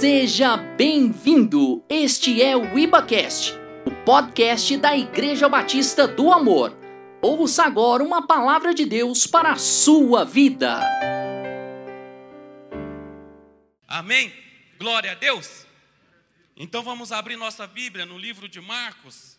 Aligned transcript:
Seja 0.00 0.56
bem-vindo! 0.56 1.84
Este 1.86 2.40
é 2.40 2.56
o 2.56 2.78
IbaCast, 2.78 3.52
o 3.84 3.90
podcast 4.02 4.74
da 4.78 4.96
Igreja 4.96 5.46
Batista 5.46 6.08
do 6.08 6.32
Amor. 6.32 6.74
Ouça 7.20 7.64
agora 7.64 8.02
uma 8.02 8.26
palavra 8.26 8.72
de 8.72 8.86
Deus 8.86 9.26
para 9.26 9.52
a 9.52 9.56
sua 9.56 10.24
vida. 10.24 10.80
Amém? 13.86 14.32
Glória 14.78 15.12
a 15.12 15.14
Deus. 15.14 15.66
Então 16.56 16.82
vamos 16.82 17.12
abrir 17.12 17.36
nossa 17.36 17.66
Bíblia 17.66 18.06
no 18.06 18.16
livro 18.16 18.48
de 18.48 18.58
Marcos. 18.58 19.38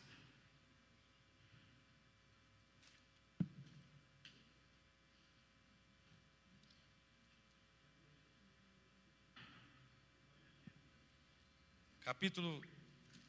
Capítulo 12.14 12.62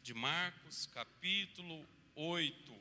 de 0.02 0.12
Marcos, 0.12 0.86
capítulo 0.86 1.88
8. 2.16 2.80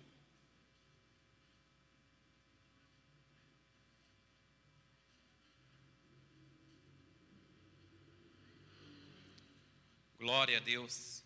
Glória 10.18 10.58
a 10.58 10.60
Deus. 10.60 11.24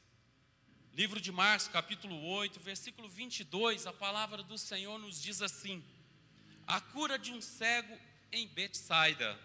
Livro 0.93 1.21
de 1.21 1.31
Marcos, 1.31 1.69
capítulo 1.69 2.21
8, 2.27 2.59
versículo 2.59 3.07
22, 3.07 3.87
a 3.87 3.93
palavra 3.93 4.43
do 4.43 4.57
Senhor 4.57 4.99
nos 4.99 5.21
diz 5.21 5.41
assim: 5.41 5.81
A 6.67 6.81
cura 6.81 7.17
de 7.17 7.31
um 7.31 7.39
cego 7.39 7.97
em 8.29 8.45
Betsaida. 8.45 9.39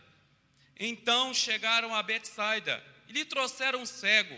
Então 0.77 1.33
chegaram 1.33 1.95
a 1.95 2.03
Betsaida 2.03 2.85
e 3.07 3.13
lhe 3.13 3.25
trouxeram 3.25 3.83
um 3.83 3.87
cego, 3.87 4.37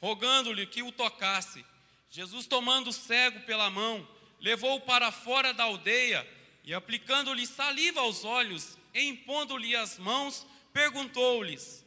rogando-lhe 0.00 0.66
que 0.66 0.82
o 0.82 0.92
tocasse. 0.92 1.64
Jesus, 2.10 2.46
tomando 2.46 2.88
o 2.88 2.92
cego 2.92 3.40
pela 3.40 3.70
mão, 3.70 4.06
levou-o 4.40 4.80
para 4.80 5.12
fora 5.12 5.52
da 5.52 5.64
aldeia 5.64 6.26
e, 6.64 6.74
aplicando-lhe 6.74 7.46
saliva 7.46 8.00
aos 8.00 8.24
olhos, 8.24 8.76
e 8.92 9.02
impondo-lhe 9.04 9.76
as 9.76 9.98
mãos, 9.98 10.46
perguntou-lhes: 10.72 11.84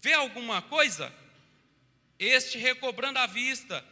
Vê 0.00 0.12
alguma 0.12 0.60
coisa? 0.60 1.12
Este, 2.18 2.58
recobrando 2.58 3.18
a 3.18 3.26
vista, 3.26 3.84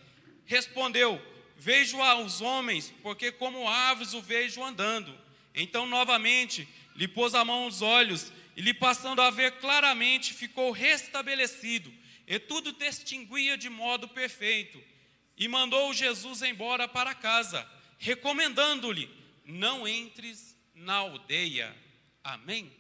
respondeu: 0.45 1.21
Vejo 1.57 2.01
aos 2.03 2.41
homens, 2.41 2.93
porque 3.03 3.33
como 3.33 3.69
árvores 3.69 4.13
o 4.15 4.21
vejo 4.21 4.63
andando. 4.63 5.19
Então, 5.55 5.87
novamente, 5.87 6.69
lhe 6.95 7.09
pôs 7.09 7.35
a 7.35 7.45
mão 7.45 7.65
aos 7.65 7.83
olhos, 7.83 8.33
e 8.57 8.61
lhe 8.61 8.75
passando 8.75 9.23
a 9.23 9.31
ver 9.31 9.53
claramente, 9.53 10.35
ficou 10.35 10.71
restabelecido, 10.71 11.93
e 12.27 12.39
tudo 12.39 12.73
distinguia 12.73 13.57
de 13.57 13.69
modo 13.69 14.09
perfeito. 14.09 14.83
E 15.37 15.49
mandou 15.49 15.93
Jesus 15.93 16.43
embora 16.43 16.87
para 16.87 17.15
casa, 17.15 17.69
recomendando-lhe: 17.99 19.11
Não 19.45 19.87
entres 19.87 20.57
na 20.75 20.95
aldeia. 20.95 21.75
Amém? 22.23 22.73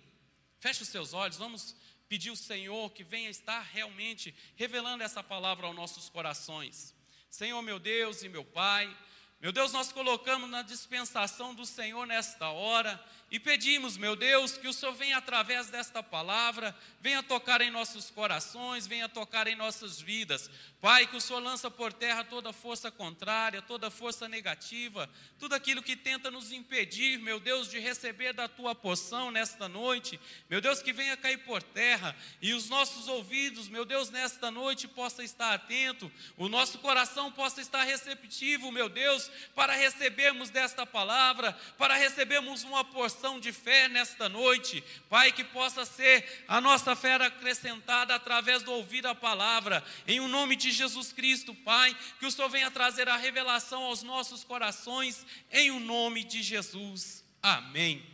Feche 0.60 0.82
os 0.82 0.88
seus 0.88 1.12
olhos, 1.12 1.36
vamos 1.36 1.74
pedir 2.08 2.28
ao 2.28 2.36
Senhor 2.36 2.90
que 2.92 3.02
venha 3.02 3.30
estar 3.30 3.60
realmente 3.60 4.34
revelando 4.54 5.02
essa 5.02 5.22
palavra 5.22 5.66
aos 5.66 5.74
nossos 5.74 6.08
corações. 6.08 6.94
Senhor, 7.30 7.60
meu 7.62 7.78
Deus 7.78 8.22
e 8.22 8.28
meu 8.28 8.44
Pai, 8.44 8.94
meu 9.40 9.50
Deus, 9.50 9.72
nós 9.72 9.90
colocamos 9.90 10.48
na 10.48 10.62
dispensação 10.62 11.52
do 11.54 11.66
Senhor 11.66 12.06
nesta 12.06 12.50
hora 12.50 13.02
e 13.32 13.40
pedimos, 13.40 13.96
meu 13.96 14.14
Deus, 14.14 14.58
que 14.58 14.68
o 14.68 14.74
Senhor 14.74 14.92
venha 14.92 15.16
através 15.16 15.68
desta 15.68 16.02
palavra, 16.02 16.76
venha 17.00 17.22
tocar 17.22 17.62
em 17.62 17.70
nossos 17.70 18.10
corações, 18.10 18.86
venha 18.86 19.08
tocar 19.08 19.46
em 19.46 19.56
nossas 19.56 19.98
vidas. 19.98 20.50
Pai, 20.82 21.06
que 21.06 21.16
o 21.16 21.20
Senhor 21.20 21.40
lança 21.40 21.70
por 21.70 21.94
terra 21.94 22.24
toda 22.24 22.52
força 22.52 22.90
contrária, 22.90 23.62
toda 23.62 23.90
força 23.90 24.28
negativa, 24.28 25.08
tudo 25.38 25.54
aquilo 25.54 25.82
que 25.82 25.96
tenta 25.96 26.30
nos 26.30 26.52
impedir, 26.52 27.20
meu 27.20 27.40
Deus, 27.40 27.70
de 27.70 27.78
receber 27.78 28.34
da 28.34 28.48
tua 28.48 28.74
poção 28.74 29.30
nesta 29.30 29.66
noite. 29.66 30.20
Meu 30.50 30.60
Deus, 30.60 30.82
que 30.82 30.92
venha 30.92 31.16
cair 31.16 31.38
por 31.38 31.62
terra 31.62 32.14
e 32.42 32.52
os 32.52 32.68
nossos 32.68 33.08
ouvidos, 33.08 33.66
meu 33.66 33.86
Deus, 33.86 34.10
nesta 34.10 34.50
noite 34.50 34.86
possa 34.86 35.24
estar 35.24 35.54
atento, 35.54 36.12
o 36.36 36.50
nosso 36.50 36.78
coração 36.80 37.32
possa 37.32 37.62
estar 37.62 37.84
receptivo, 37.84 38.70
meu 38.70 38.90
Deus, 38.90 39.30
para 39.54 39.72
recebermos 39.72 40.50
desta 40.50 40.84
palavra, 40.84 41.56
para 41.78 41.94
recebermos 41.94 42.62
uma 42.62 42.84
porção 42.84 43.21
de 43.40 43.52
fé 43.52 43.88
nesta 43.88 44.28
noite, 44.28 44.82
Pai, 45.08 45.30
que 45.32 45.44
possa 45.44 45.84
ser 45.84 46.44
a 46.48 46.60
nossa 46.60 46.96
fé 46.96 47.14
acrescentada 47.14 48.14
através 48.14 48.62
do 48.62 48.72
ouvir 48.72 49.06
a 49.06 49.14
palavra, 49.14 49.82
em 50.06 50.20
o 50.20 50.24
um 50.24 50.28
nome 50.28 50.56
de 50.56 50.70
Jesus 50.70 51.12
Cristo, 51.12 51.54
Pai, 51.54 51.96
que 52.18 52.26
o 52.26 52.30
Senhor 52.30 52.48
venha 52.48 52.70
trazer 52.70 53.08
a 53.08 53.16
revelação 53.16 53.84
aos 53.84 54.02
nossos 54.02 54.42
corações, 54.42 55.24
em 55.50 55.70
o 55.70 55.76
um 55.76 55.80
nome 55.80 56.24
de 56.24 56.42
Jesus, 56.42 57.24
amém. 57.42 58.04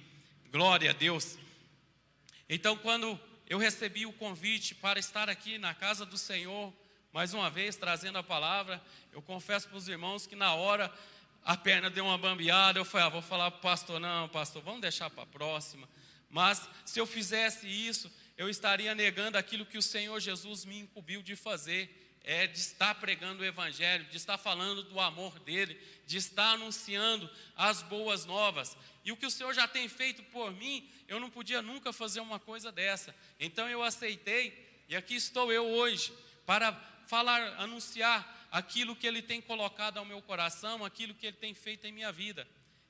Glória 0.50 0.90
a 0.90 0.94
Deus. 0.94 1.38
Então, 2.48 2.76
quando 2.76 3.18
eu 3.48 3.58
recebi 3.58 4.04
o 4.04 4.12
convite 4.12 4.74
para 4.74 4.98
estar 4.98 5.28
aqui 5.30 5.56
na 5.56 5.74
casa 5.74 6.04
do 6.04 6.18
Senhor, 6.18 6.72
mais 7.12 7.32
uma 7.32 7.48
vez 7.48 7.76
trazendo 7.76 8.18
a 8.18 8.22
palavra, 8.22 8.82
eu 9.12 9.22
confesso 9.22 9.68
para 9.68 9.78
os 9.78 9.88
irmãos 9.88 10.26
que 10.26 10.36
na 10.36 10.54
hora 10.54 10.92
a 11.48 11.56
perna 11.56 11.88
deu 11.88 12.04
uma 12.04 12.18
bambeada, 12.18 12.78
eu 12.78 12.84
falei, 12.84 13.06
ah, 13.06 13.08
vou 13.08 13.22
falar 13.22 13.50
para 13.50 13.58
o 13.58 13.62
pastor, 13.62 13.98
não, 13.98 14.28
pastor, 14.28 14.62
vamos 14.62 14.82
deixar 14.82 15.08
para 15.08 15.22
a 15.22 15.26
próxima. 15.26 15.88
Mas 16.28 16.68
se 16.84 17.00
eu 17.00 17.06
fizesse 17.06 17.66
isso, 17.66 18.12
eu 18.36 18.50
estaria 18.50 18.94
negando 18.94 19.38
aquilo 19.38 19.64
que 19.64 19.78
o 19.78 19.82
Senhor 19.82 20.20
Jesus 20.20 20.66
me 20.66 20.80
incumbiu 20.80 21.22
de 21.22 21.34
fazer, 21.34 22.18
é 22.22 22.46
de 22.46 22.58
estar 22.58 22.94
pregando 22.96 23.42
o 23.42 23.46
Evangelho, 23.46 24.04
de 24.10 24.18
estar 24.18 24.36
falando 24.36 24.82
do 24.82 25.00
amor 25.00 25.38
dele, 25.38 25.80
de 26.06 26.18
estar 26.18 26.50
anunciando 26.50 27.30
as 27.56 27.80
boas 27.80 28.26
novas. 28.26 28.76
E 29.02 29.10
o 29.10 29.16
que 29.16 29.24
o 29.24 29.30
Senhor 29.30 29.54
já 29.54 29.66
tem 29.66 29.88
feito 29.88 30.22
por 30.24 30.52
mim, 30.52 30.86
eu 31.08 31.18
não 31.18 31.30
podia 31.30 31.62
nunca 31.62 31.94
fazer 31.94 32.20
uma 32.20 32.38
coisa 32.38 32.70
dessa. 32.70 33.16
Então 33.40 33.66
eu 33.70 33.82
aceitei, 33.82 34.84
e 34.86 34.94
aqui 34.94 35.14
estou 35.14 35.50
eu 35.50 35.64
hoje, 35.66 36.12
para 36.44 36.74
falar, 37.06 37.40
anunciar 37.58 38.37
aquilo 38.50 38.96
que 38.96 39.06
Ele 39.06 39.22
tem 39.22 39.40
colocado 39.40 39.98
ao 39.98 40.04
meu 40.04 40.20
coração, 40.22 40.84
aquilo 40.84 41.14
que 41.14 41.26
Ele 41.26 41.36
tem 41.36 41.54
feito 41.54 41.86
em 41.86 41.92
minha 41.92 42.12
vida. 42.12 42.46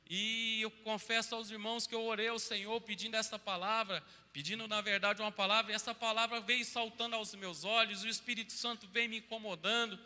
E 0.08 0.62
eu 0.62 0.70
confesso 0.70 1.34
aos 1.34 1.50
irmãos 1.50 1.86
que 1.86 1.94
eu 1.94 2.02
orei 2.02 2.28
ao 2.28 2.38
Senhor 2.38 2.80
pedindo 2.80 3.16
essa 3.16 3.38
palavra, 3.38 4.02
pedindo 4.32 4.66
na 4.66 4.80
verdade 4.80 5.20
uma 5.20 5.30
palavra, 5.30 5.70
e 5.70 5.74
essa 5.74 5.94
palavra 5.94 6.40
veio 6.40 6.64
saltando 6.64 7.14
aos 7.14 7.34
meus 7.34 7.64
olhos, 7.64 8.02
o 8.02 8.08
Espírito 8.08 8.52
Santo 8.52 8.88
vem 8.88 9.06
me 9.06 9.18
incomodando, 9.18 9.98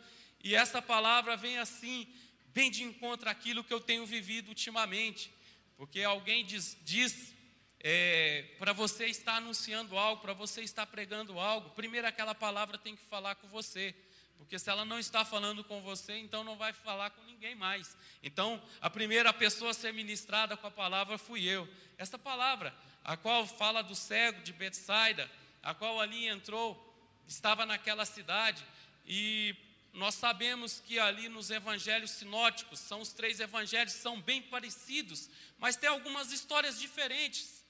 e 0.43 0.55
essa 0.55 0.81
palavra 0.81 1.37
vem 1.37 1.57
assim, 1.57 2.05
bem 2.47 2.69
de 2.69 2.83
encontro 2.83 3.29
àquilo 3.29 3.63
que 3.63 3.73
eu 3.73 3.79
tenho 3.79 4.05
vivido 4.05 4.49
ultimamente, 4.49 5.31
porque 5.77 6.01
alguém 6.01 6.45
diz, 6.45 6.77
diz 6.83 7.33
é, 7.79 8.45
para 8.59 8.73
você 8.73 9.05
estar 9.05 9.35
anunciando 9.35 9.97
algo, 9.97 10.21
para 10.21 10.33
você 10.33 10.61
estar 10.61 10.85
pregando 10.85 11.39
algo, 11.39 11.69
primeiro 11.69 12.07
aquela 12.07 12.35
palavra 12.35 12.77
tem 12.77 12.95
que 12.95 13.03
falar 13.03 13.35
com 13.35 13.47
você. 13.47 13.95
Porque 14.43 14.59
se 14.59 14.69
ela 14.69 14.83
não 14.83 14.99
está 14.99 15.23
falando 15.23 15.63
com 15.63 15.81
você, 15.81 16.17
então 16.17 16.43
não 16.43 16.57
vai 16.57 16.73
falar 16.73 17.09
com 17.11 17.23
ninguém 17.23 17.55
mais. 17.55 17.95
Então, 18.21 18.61
a 18.81 18.89
primeira 18.89 19.31
pessoa 19.31 19.71
a 19.71 19.73
ser 19.73 19.93
ministrada 19.93 20.57
com 20.57 20.67
a 20.67 20.71
palavra 20.71 21.17
fui 21.17 21.45
eu. 21.45 21.67
Essa 21.97 22.19
palavra, 22.19 22.75
a 23.05 23.15
qual 23.15 23.47
fala 23.47 23.81
do 23.81 23.95
cego 23.95 24.43
de 24.43 24.51
Betsaida, 24.51 25.31
a 25.63 25.73
qual 25.73 25.99
ali 25.99 26.27
entrou, 26.27 26.77
estava 27.25 27.65
naquela 27.65 28.05
cidade, 28.05 28.65
e 29.05 29.55
nós 29.93 30.15
sabemos 30.15 30.81
que 30.85 30.99
ali 30.99 31.29
nos 31.29 31.49
evangelhos 31.49 32.11
sinóticos, 32.11 32.79
são 32.79 32.99
os 32.99 33.13
três 33.13 33.39
evangelhos, 33.39 33.93
são 33.93 34.19
bem 34.19 34.41
parecidos, 34.41 35.29
mas 35.57 35.77
tem 35.77 35.89
algumas 35.89 36.33
histórias 36.33 36.79
diferentes. 36.79 37.63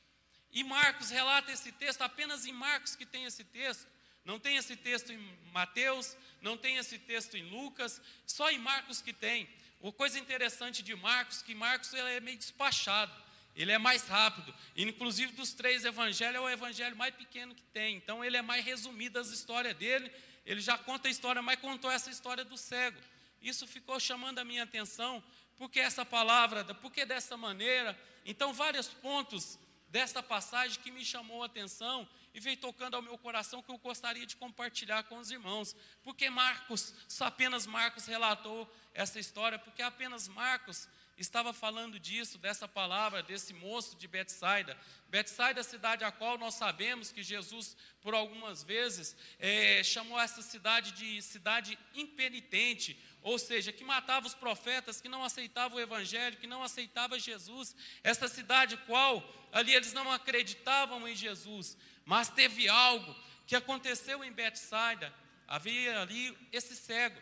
E 0.51 0.63
Marcos 0.63 1.11
relata 1.11 1.51
esse 1.51 1.71
texto, 1.71 2.01
apenas 2.01 2.47
em 2.47 2.51
Marcos 2.51 2.95
que 2.95 3.05
tem 3.05 3.25
esse 3.25 3.43
texto. 3.43 3.87
Não 4.25 4.39
tem 4.39 4.55
esse 4.55 4.75
texto 4.75 5.11
em 5.11 5.17
Mateus, 5.51 6.15
não 6.41 6.57
tem 6.57 6.77
esse 6.77 6.97
texto 6.97 7.35
em 7.35 7.43
Lucas, 7.49 8.01
só 8.25 8.49
em 8.49 8.57
Marcos 8.57 9.01
que 9.01 9.13
tem. 9.13 9.49
O 9.81 9.91
coisa 9.91 10.17
interessante 10.17 10.81
de 10.81 10.95
Marcos, 10.95 11.41
que 11.41 11.53
Marcos 11.53 11.93
ele 11.93 12.09
é 12.09 12.19
meio 12.21 12.37
despachado, 12.37 13.13
ele 13.55 13.71
é 13.71 13.77
mais 13.77 14.07
rápido. 14.07 14.53
Inclusive 14.75 15.33
dos 15.33 15.53
três 15.53 15.85
evangelhos 15.85 16.37
é 16.37 16.39
o 16.39 16.49
evangelho 16.49 16.95
mais 16.95 17.13
pequeno 17.13 17.53
que 17.53 17.63
tem. 17.63 17.97
Então 17.97 18.23
ele 18.23 18.37
é 18.37 18.41
mais 18.41 18.63
resumido 18.63 19.19
as 19.19 19.29
histórias 19.29 19.75
dele. 19.75 20.11
Ele 20.45 20.59
já 20.59 20.77
conta 20.77 21.07
a 21.07 21.11
história, 21.11 21.41
mas 21.41 21.59
contou 21.59 21.91
essa 21.91 22.09
história 22.09 22.43
do 22.43 22.57
cego. 22.57 22.99
Isso 23.41 23.67
ficou 23.67 23.99
chamando 23.99 24.39
a 24.39 24.45
minha 24.45 24.63
atenção. 24.63 25.23
Por 25.57 25.69
que 25.69 25.79
essa 25.79 26.05
palavra? 26.05 26.63
Por 26.75 26.91
que 26.91 27.05
dessa 27.05 27.37
maneira? 27.37 27.97
Então 28.25 28.53
vários 28.53 28.87
pontos 28.87 29.59
desta 29.89 30.23
passagem 30.23 30.79
que 30.81 30.89
me 30.89 31.05
chamou 31.05 31.43
a 31.43 31.45
atenção 31.45 32.07
e 32.33 32.39
veio 32.39 32.57
tocando 32.57 32.95
ao 32.95 33.01
meu 33.01 33.17
coração 33.17 33.61
que 33.61 33.71
eu 33.71 33.77
gostaria 33.77 34.25
de 34.25 34.35
compartilhar 34.35 35.03
com 35.03 35.17
os 35.17 35.29
irmãos. 35.29 35.75
Porque 36.03 36.29
Marcos, 36.29 36.93
só 37.07 37.25
apenas 37.25 37.65
Marcos 37.67 38.05
relatou 38.05 38.71
essa 38.93 39.19
história, 39.19 39.59
porque 39.59 39.81
apenas 39.81 40.27
Marcos 40.27 40.87
estava 41.17 41.53
falando 41.53 41.99
disso, 41.99 42.37
dessa 42.37 42.67
palavra, 42.67 43.21
desse 43.21 43.53
moço 43.53 43.95
de 43.95 44.07
Betsaida. 44.07 44.77
Betsaida 45.09 45.59
é 45.59 45.61
a 45.61 45.63
cidade 45.63 46.03
a 46.03 46.11
qual 46.11 46.37
nós 46.37 46.55
sabemos 46.55 47.11
que 47.11 47.21
Jesus, 47.21 47.77
por 48.01 48.15
algumas 48.15 48.63
vezes, 48.63 49.15
é, 49.39 49.83
chamou 49.83 50.19
essa 50.19 50.41
cidade 50.41 50.91
de 50.93 51.21
cidade 51.21 51.77
impenitente, 51.93 52.99
ou 53.21 53.37
seja, 53.37 53.71
que 53.71 53.83
matava 53.83 54.25
os 54.25 54.33
profetas, 54.33 54.99
que 54.99 55.07
não 55.07 55.23
aceitava 55.23 55.75
o 55.75 55.79
evangelho, 55.79 56.37
que 56.37 56.47
não 56.47 56.63
aceitava 56.63 57.19
Jesus. 57.19 57.75
Essa 58.03 58.27
cidade 58.27 58.75
qual 58.85 59.23
ali 59.51 59.73
eles 59.73 59.93
não 59.93 60.11
acreditavam 60.11 61.07
em 61.07 61.15
Jesus, 61.15 61.77
mas 62.05 62.29
teve 62.29 62.67
algo 62.67 63.15
que 63.45 63.55
aconteceu 63.55 64.23
em 64.23 64.31
Betsaida. 64.31 65.13
Havia 65.47 66.01
ali 66.01 66.35
esse 66.51 66.75
cego. 66.75 67.21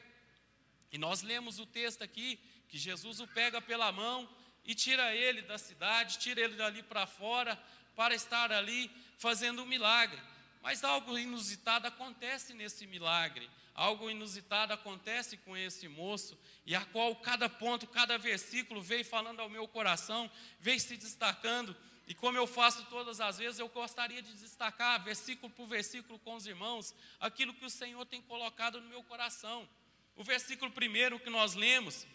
E 0.92 0.98
nós 0.98 1.22
lemos 1.22 1.60
o 1.60 1.66
texto 1.66 2.04
aqui 2.04 2.40
que 2.72 2.78
Jesus 2.78 3.20
o 3.20 3.28
pega 3.28 3.62
pela 3.62 3.92
mão 3.92 4.28
e 4.64 4.74
tira 4.74 5.14
ele 5.14 5.42
da 5.42 5.58
cidade, 5.58 6.18
tira 6.18 6.40
ele 6.40 6.56
dali 6.56 6.82
para 6.82 7.06
fora, 7.06 7.62
para 7.98 8.16
estar 8.16 8.50
ali 8.50 8.90
fazendo 9.18 9.62
um 9.62 9.66
milagre. 9.66 10.18
Mas 10.64 10.82
algo 10.82 11.18
inusitado 11.18 11.86
acontece 11.86 12.54
nesse 12.54 12.88
milagre. 12.88 13.50
Algo 13.76 14.10
inusitado 14.10 14.72
acontece 14.72 15.36
com 15.38 15.58
esse 15.58 15.88
moço, 15.90 16.38
e 16.66 16.74
a 16.74 16.86
qual 16.86 17.14
cada 17.18 17.50
ponto, 17.50 17.88
cada 17.88 18.18
versículo 18.18 18.82
veio 18.82 19.04
falando 19.04 19.42
ao 19.42 19.50
meu 19.50 19.68
coração, 19.68 20.32
veio 20.60 20.80
se 20.80 20.96
destacando. 20.96 21.76
E 22.08 22.14
como 22.14 22.38
eu 22.38 22.48
faço 22.48 22.86
todas 22.86 23.20
as 23.20 23.38
vezes, 23.38 23.60
eu 23.60 23.68
gostaria 23.68 24.22
de 24.22 24.34
destacar, 24.36 25.04
versículo 25.04 25.52
por 25.52 25.66
versículo, 25.68 26.20
com 26.20 26.36
os 26.36 26.46
irmãos, 26.46 26.94
aquilo 27.20 27.54
que 27.54 27.66
o 27.66 27.70
Senhor 27.70 28.06
tem 28.06 28.22
colocado 28.22 28.80
no 28.80 28.88
meu 28.88 29.04
coração. 29.04 29.68
O 30.16 30.24
versículo 30.24 30.72
primeiro 30.72 31.20
que 31.20 31.30
nós 31.30 31.54
lemos, 31.54 32.06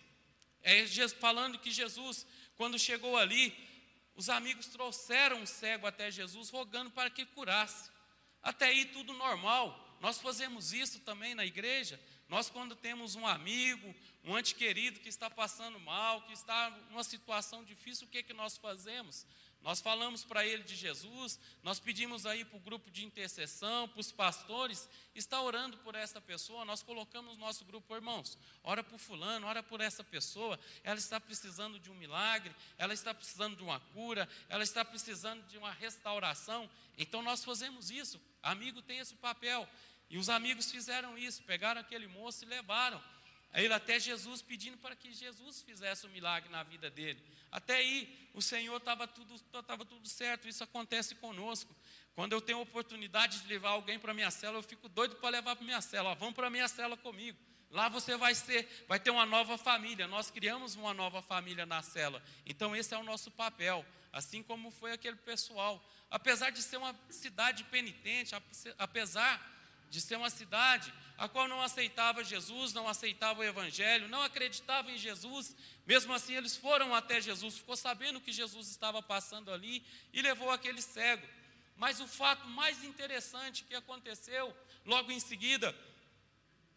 é 0.67 1.09
falando 1.09 1.59
que 1.59 1.71
Jesus, 1.71 2.27
quando 2.57 2.79
chegou 2.79 3.17
ali, 3.17 3.57
os 4.17 4.29
amigos 4.29 4.67
trouxeram 4.67 5.43
o 5.43 5.47
cego 5.47 5.87
até 5.87 6.11
Jesus, 6.11 6.51
rogando 6.51 6.91
para 6.91 7.09
que 7.09 7.25
curasse. 7.25 7.91
Até 8.43 8.67
aí 8.67 8.87
tudo 8.87 9.13
normal. 9.13 9.97
Nós 10.01 10.19
fazemos 10.19 10.73
isso 10.73 10.99
também 11.01 11.35
na 11.35 11.45
igreja. 11.45 12.01
Nós, 12.29 12.51
quando 12.51 12.75
temos 12.75 13.15
um 13.15 13.27
amigo, 13.27 13.95
um 14.25 14.35
ante 14.35 14.55
querido 14.55 14.99
que 14.99 15.09
está 15.09 15.31
passando 15.31 15.79
mal, 15.79 16.23
que 16.23 16.33
está 16.33 16.71
numa 16.91 17.05
situação 17.05 17.63
difícil, 17.63 18.07
o 18.07 18.11
que, 18.11 18.23
que 18.23 18.33
nós 18.33 18.57
fazemos? 18.57 19.25
Nós 19.67 19.81
falamos 19.81 20.23
para 20.23 20.47
ele 20.47 20.63
de 20.63 20.77
Jesus, 20.77 21.41
nós 21.61 21.81
pedimos 21.81 22.25
aí 22.25 22.45
para 22.45 22.57
o 22.57 22.61
grupo 22.61 22.89
de 22.89 23.05
intercessão, 23.05 23.89
para 23.89 23.99
os 23.99 24.13
pastores, 24.13 24.89
está 25.13 25.43
orando 25.43 25.77
por 25.79 25.97
essa 25.97 26.21
pessoa, 26.21 26.65
nós 26.65 26.85
colocamos 26.85 27.37
no 27.37 27.41
nosso 27.45 27.65
grupo, 27.65 27.93
irmãos, 27.93 28.39
ora 28.63 28.85
por 28.85 28.97
fulano, 29.01 29.45
ora 29.45 29.65
por 29.65 29.81
essa 29.81 30.05
pessoa, 30.05 30.57
ela 30.85 31.01
está 31.01 31.19
precisando 31.19 31.81
de 31.81 31.91
um 31.91 31.97
milagre, 31.97 32.55
ela 32.79 32.95
está 32.95 33.13
precisando 33.13 33.57
de 33.57 33.65
uma 33.65 33.81
cura, 33.81 34.29
ela 34.49 34.63
está 34.63 34.85
precisando 34.85 35.45
de 35.49 35.59
uma 35.59 35.73
restauração, 35.73 36.71
então 36.97 37.21
nós 37.21 37.45
fazemos 37.45 37.91
isso, 37.91 38.21
amigo 38.45 38.81
tem 38.81 39.01
esse 39.01 39.17
papel, 39.17 39.69
e 40.09 40.17
os 40.17 40.29
amigos 40.29 40.71
fizeram 40.71 41.19
isso, 41.19 41.43
pegaram 41.43 41.81
aquele 41.81 42.07
moço 42.07 42.45
e 42.45 42.47
levaram, 42.47 43.03
ele 43.54 43.72
até 43.72 43.98
Jesus 43.98 44.43
pedindo 44.43 44.76
para 44.76 44.94
que 44.94 45.12
Jesus 45.12 45.62
fizesse 45.62 46.06
o 46.06 46.08
um 46.08 46.12
milagre 46.12 46.50
na 46.50 46.62
vida 46.62 46.90
dele. 46.90 47.22
Até 47.50 47.76
aí, 47.76 48.28
o 48.34 48.43
Senhor 48.43 48.76
estava 48.76 49.06
tudo, 49.06 49.34
estava 49.34 49.84
tudo 49.84 50.06
certo, 50.08 50.48
isso 50.48 50.62
acontece 50.62 51.14
conosco. 51.14 51.75
Quando 52.14 52.32
eu 52.32 52.40
tenho 52.40 52.58
a 52.58 52.62
oportunidade 52.62 53.40
de 53.40 53.48
levar 53.48 53.70
alguém 53.70 53.98
para 53.98 54.10
a 54.10 54.14
minha 54.14 54.31
cela, 54.31 54.58
eu 54.58 54.62
fico 54.62 54.88
doido 54.88 55.16
para 55.16 55.31
levar 55.31 55.56
para 55.56 55.64
a 55.64 55.66
minha 55.66 55.81
cela. 55.81 56.10
Ó, 56.10 56.14
vamos 56.14 56.34
para 56.34 56.46
a 56.46 56.50
minha 56.50 56.69
cela 56.69 56.96
comigo. 56.96 57.38
Lá 57.70 57.88
você 57.88 58.16
vai 58.16 58.34
ser, 58.34 58.66
vai 58.88 58.98
ter 58.98 59.10
uma 59.10 59.26
nova 59.26 59.58
família. 59.58 60.06
Nós 60.06 60.31
criamos 60.31 60.76
uma 60.76 60.94
nova 60.94 61.20
família 61.20 61.66
na 61.66 61.82
cela. 61.82 62.22
Então 62.44 62.75
esse 62.75 62.94
é 62.94 62.98
o 62.98 63.02
nosso 63.02 63.31
papel, 63.31 63.84
assim 64.12 64.43
como 64.43 64.70
foi 64.70 64.93
aquele 64.93 65.16
pessoal. 65.16 65.82
Apesar 66.10 66.50
de 66.50 66.62
ser 66.62 66.76
uma 66.76 66.94
cidade 67.10 67.64
penitente, 67.64 68.34
apesar 68.78 69.54
de 69.90 70.00
ser 70.00 70.16
uma 70.16 70.31
cidade 70.31 70.93
a 71.19 71.29
qual 71.29 71.49
não 71.49 71.63
aceitava 71.63 72.23
Jesus, 72.23 72.73
não 72.73 72.87
aceitava 72.89 73.41
o 73.41 73.45
Evangelho, 73.45 74.09
não 74.09 74.23
acreditava 74.23 74.91
em 74.91 74.99
Jesus, 74.99 75.57
mesmo 75.87 76.13
assim 76.13 76.35
eles 76.35 76.57
foram 76.57 76.95
até 76.95 77.21
Jesus, 77.21 77.59
ficou 77.59 77.77
sabendo 77.77 78.21
que 78.21 78.33
Jesus 78.33 78.69
estava 78.69 79.03
passando 79.03 79.51
ali 79.51 79.83
e 80.13 80.21
levou 80.21 80.51
aquele 80.51 80.83
cego. 80.83 81.27
Mas 81.77 82.01
o 82.01 82.07
fato 82.07 82.47
mais 82.49 82.83
interessante 82.85 83.65
que 83.65 83.75
aconteceu 83.75 84.55
logo 84.85 85.11
em 85.11 85.21
seguida 85.21 85.75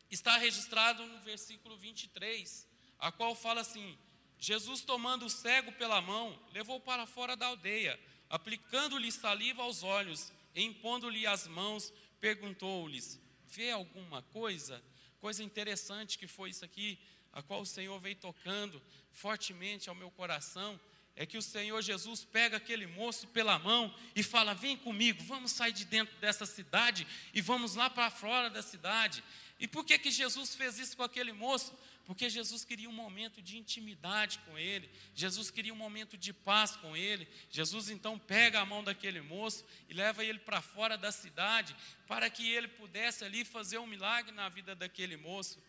está 0.10 0.38
registrado 0.38 1.06
no 1.06 1.20
versículo 1.20 1.78
23, 1.78 2.68
a 2.98 3.12
qual 3.12 3.36
fala 3.36 3.62
assim: 3.62 3.98
Jesus, 4.38 4.82
tomando 4.82 5.26
o 5.26 5.30
cego 5.30 5.72
pela 5.74 6.02
mão, 6.02 6.38
levou 6.54 6.80
para 6.80 7.06
fora 7.06 7.36
da 7.36 7.48
aldeia, 7.48 8.00
aplicando-lhe 8.30 9.12
saliva 9.12 9.64
aos 9.64 9.84
olhos, 9.84 10.32
impondo-lhe 10.56 11.28
as 11.28 11.48
mãos, 11.48 11.94
perguntou-lhes: 12.20 13.20
Vê 13.52 13.72
alguma 13.72 14.22
coisa? 14.22 14.84
Coisa 15.20 15.44
interessante 15.44 16.18
que 16.18 16.28
foi 16.28 16.52
isso 16.52 16.64
aqui, 16.64 17.00
a 17.34 17.42
qual 17.42 17.62
o 17.62 17.66
Senhor 17.66 18.00
veio 18.00 18.16
tocando 18.16 18.82
fortemente 19.12 19.90
ao 19.90 19.96
meu 19.96 20.12
coração, 20.12 20.80
é 21.16 21.26
que 21.26 21.38
o 21.38 21.42
Senhor 21.42 21.82
Jesus 21.82 22.24
pega 22.24 22.58
aquele 22.58 22.88
moço 22.88 23.28
pela 23.28 23.60
mão 23.60 23.94
e 24.16 24.24
fala: 24.24 24.54
Vem 24.54 24.78
comigo, 24.78 25.24
vamos 25.24 25.52
sair 25.52 25.74
de 25.74 25.84
dentro 25.84 26.16
dessa 26.20 26.46
cidade 26.46 27.06
e 27.34 27.42
vamos 27.42 27.76
lá 27.76 27.90
para 27.90 28.10
fora 28.10 28.50
da 28.50 28.62
cidade. 28.62 29.24
E 29.60 29.68
por 29.68 29.84
que, 29.84 30.00
que 30.00 30.12
Jesus 30.12 30.56
fez 30.56 30.80
isso 30.80 30.96
com 30.96 31.04
aquele 31.04 31.34
moço? 31.34 31.74
Porque 32.10 32.28
Jesus 32.28 32.66
queria 32.66 32.90
um 32.90 32.92
momento 32.92 33.40
de 33.40 33.56
intimidade 33.56 34.40
com 34.40 34.58
ele, 34.58 34.90
Jesus 35.14 35.52
queria 35.52 35.72
um 35.72 35.78
momento 35.78 36.18
de 36.18 36.34
paz 36.34 36.76
com 36.76 36.98
ele. 36.98 37.28
Jesus 37.52 37.88
então 37.88 38.18
pega 38.18 38.60
a 38.60 38.66
mão 38.66 38.84
daquele 38.84 39.22
moço 39.22 39.64
e 39.88 39.94
leva 39.94 40.26
ele 40.26 40.40
para 40.40 40.60
fora 40.60 40.98
da 40.98 41.12
cidade, 41.12 41.76
para 42.08 42.28
que 42.28 42.50
ele 42.50 42.68
pudesse 42.68 43.24
ali 43.24 43.46
fazer 43.46 43.78
um 43.78 43.86
milagre 43.86 44.32
na 44.32 44.50
vida 44.50 44.74
daquele 44.74 45.18
moço. 45.18 45.62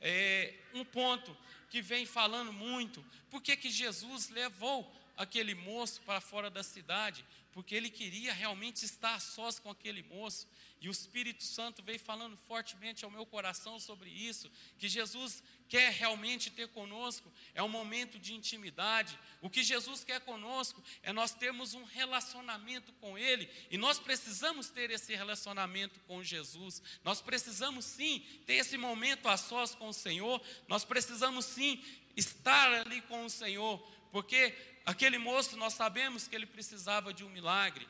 É, 0.00 0.54
um 0.72 0.86
ponto 0.86 1.36
que 1.68 1.82
vem 1.82 2.06
falando 2.06 2.50
muito, 2.50 3.04
por 3.28 3.42
que, 3.42 3.54
que 3.54 3.70
Jesus 3.70 4.30
levou 4.30 4.90
aquele 5.18 5.54
moço 5.54 6.00
para 6.00 6.18
fora 6.18 6.48
da 6.48 6.62
cidade? 6.62 7.22
Porque 7.52 7.74
ele 7.74 7.90
queria 7.90 8.32
realmente 8.32 8.82
estar 8.86 9.20
sós 9.20 9.58
com 9.58 9.68
aquele 9.68 10.02
moço. 10.02 10.48
E 10.84 10.88
o 10.88 10.90
Espírito 10.90 11.42
Santo 11.42 11.82
veio 11.82 11.98
falando 11.98 12.36
fortemente 12.46 13.06
ao 13.06 13.10
meu 13.10 13.24
coração 13.24 13.80
sobre 13.80 14.10
isso, 14.10 14.50
que 14.78 14.86
Jesus 14.86 15.42
quer 15.66 15.90
realmente 15.92 16.50
ter 16.50 16.68
conosco 16.68 17.32
é 17.54 17.62
um 17.62 17.70
momento 17.70 18.18
de 18.18 18.34
intimidade. 18.34 19.18
O 19.40 19.48
que 19.48 19.62
Jesus 19.62 20.04
quer 20.04 20.20
conosco 20.20 20.84
é 21.02 21.10
nós 21.10 21.32
termos 21.32 21.72
um 21.72 21.84
relacionamento 21.84 22.92
com 23.00 23.16
Ele, 23.16 23.48
e 23.70 23.78
nós 23.78 23.98
precisamos 23.98 24.68
ter 24.68 24.90
esse 24.90 25.14
relacionamento 25.14 25.98
com 26.00 26.22
Jesus. 26.22 26.82
Nós 27.02 27.22
precisamos 27.22 27.86
sim 27.86 28.20
ter 28.44 28.56
esse 28.56 28.76
momento 28.76 29.26
a 29.26 29.38
sós 29.38 29.74
com 29.74 29.88
o 29.88 29.94
Senhor, 29.94 30.38
nós 30.68 30.84
precisamos 30.84 31.46
sim 31.46 31.82
estar 32.14 32.70
ali 32.70 33.00
com 33.00 33.24
o 33.24 33.30
Senhor, 33.30 33.78
porque 34.12 34.54
aquele 34.84 35.16
moço 35.16 35.56
nós 35.56 35.72
sabemos 35.72 36.28
que 36.28 36.36
ele 36.36 36.44
precisava 36.44 37.10
de 37.10 37.24
um 37.24 37.30
milagre. 37.30 37.88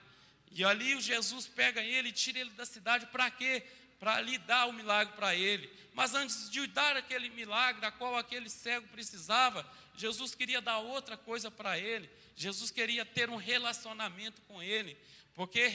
E 0.54 0.64
ali 0.64 0.94
o 0.94 1.00
Jesus 1.00 1.48
pega 1.48 1.82
ele 1.82 2.10
e 2.10 2.12
tira 2.12 2.38
ele 2.38 2.50
da 2.50 2.64
cidade 2.64 3.06
para 3.06 3.28
quê? 3.30 3.64
Para 3.98 4.14
ali 4.14 4.38
dar 4.38 4.66
o 4.66 4.72
milagre 4.72 5.14
para 5.14 5.34
ele. 5.34 5.68
Mas 5.92 6.14
antes 6.14 6.48
de 6.48 6.64
dar 6.68 6.96
aquele 6.96 7.28
milagre 7.30 7.84
a 7.84 7.90
qual 7.90 8.16
aquele 8.16 8.48
cego 8.48 8.86
precisava, 8.88 9.68
Jesus 9.96 10.34
queria 10.34 10.60
dar 10.60 10.78
outra 10.78 11.16
coisa 11.16 11.50
para 11.50 11.76
ele. 11.76 12.08
Jesus 12.36 12.70
queria 12.70 13.04
ter 13.04 13.28
um 13.28 13.36
relacionamento 13.36 14.40
com 14.42 14.62
ele, 14.62 14.96
porque 15.34 15.70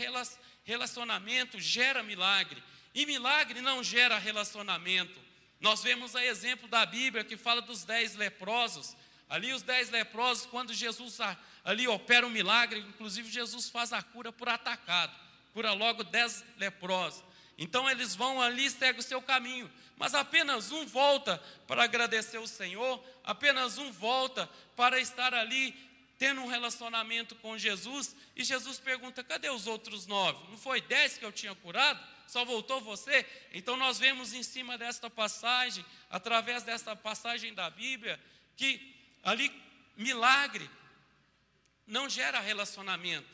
relacionamento 0.64 1.60
gera 1.60 2.02
milagre, 2.02 2.62
e 2.96 3.06
milagre 3.06 3.62
não 3.62 3.84
gera 3.84 4.18
relacionamento. 4.18 5.20
Nós 5.60 5.84
vemos 5.84 6.16
a 6.16 6.26
exemplo 6.26 6.68
da 6.70 6.86
Bíblia 6.86 7.24
que 7.24 7.36
fala 7.36 7.62
dos 7.62 7.84
dez 7.84 8.16
leprosos. 8.16 8.96
Ali 9.30 9.54
os 9.54 9.62
dez 9.62 9.90
leprosos, 9.90 10.46
quando 10.46 10.74
Jesus 10.74 11.20
ali 11.70 11.88
opera 11.88 12.26
um 12.26 12.32
milagre, 12.32 12.80
inclusive 12.80 13.30
Jesus 13.30 13.70
faz 13.70 13.94
a 13.94 14.02
cura 14.02 14.32
por 14.32 14.50
atacado, 14.50 15.16
cura 15.54 15.72
logo 15.72 16.04
dez 16.04 16.44
leprosos. 16.58 17.24
Então 17.60 17.88
eles 17.88 18.16
vão 18.16 18.42
ali 18.42 18.66
e 18.66 18.72
seguem 18.72 19.00
o 19.00 19.04
seu 19.04 19.22
caminho, 19.22 19.72
mas 19.96 20.16
apenas 20.16 20.72
um 20.72 20.84
volta 20.88 21.38
para 21.68 21.84
agradecer 21.84 22.40
o 22.40 22.48
Senhor, 22.48 23.00
apenas 23.24 23.78
um 23.78 23.92
volta 23.92 24.50
para 24.76 25.00
estar 25.00 25.32
ali 25.36 25.76
tendo 26.18 26.42
um 26.42 26.48
relacionamento 26.48 27.36
com 27.36 27.56
Jesus, 27.56 28.16
e 28.36 28.44
Jesus 28.44 28.80
pergunta: 28.80 29.24
cadê 29.24 29.52
os 29.52 29.68
outros 29.68 30.08
nove? 30.08 30.44
Não 30.50 30.58
foi 30.58 30.82
dez 30.82 31.20
que 31.20 31.26
eu 31.26 31.32
tinha 31.32 31.54
curado? 31.54 32.04
Só 32.26 32.44
voltou 32.44 32.82
você? 32.82 33.24
Então 33.54 33.78
nós 33.78 34.00
vemos 34.00 34.34
em 34.34 34.42
cima 34.42 34.76
desta 34.76 35.08
passagem, 35.08 35.86
através 36.10 36.64
desta 36.64 36.96
passagem 36.96 37.54
da 37.54 37.70
Bíblia, 37.70 38.20
que 38.58 38.96
ali 39.22 39.52
milagre 39.96 40.68
não 41.90 42.08
gera 42.08 42.40
relacionamento, 42.40 43.28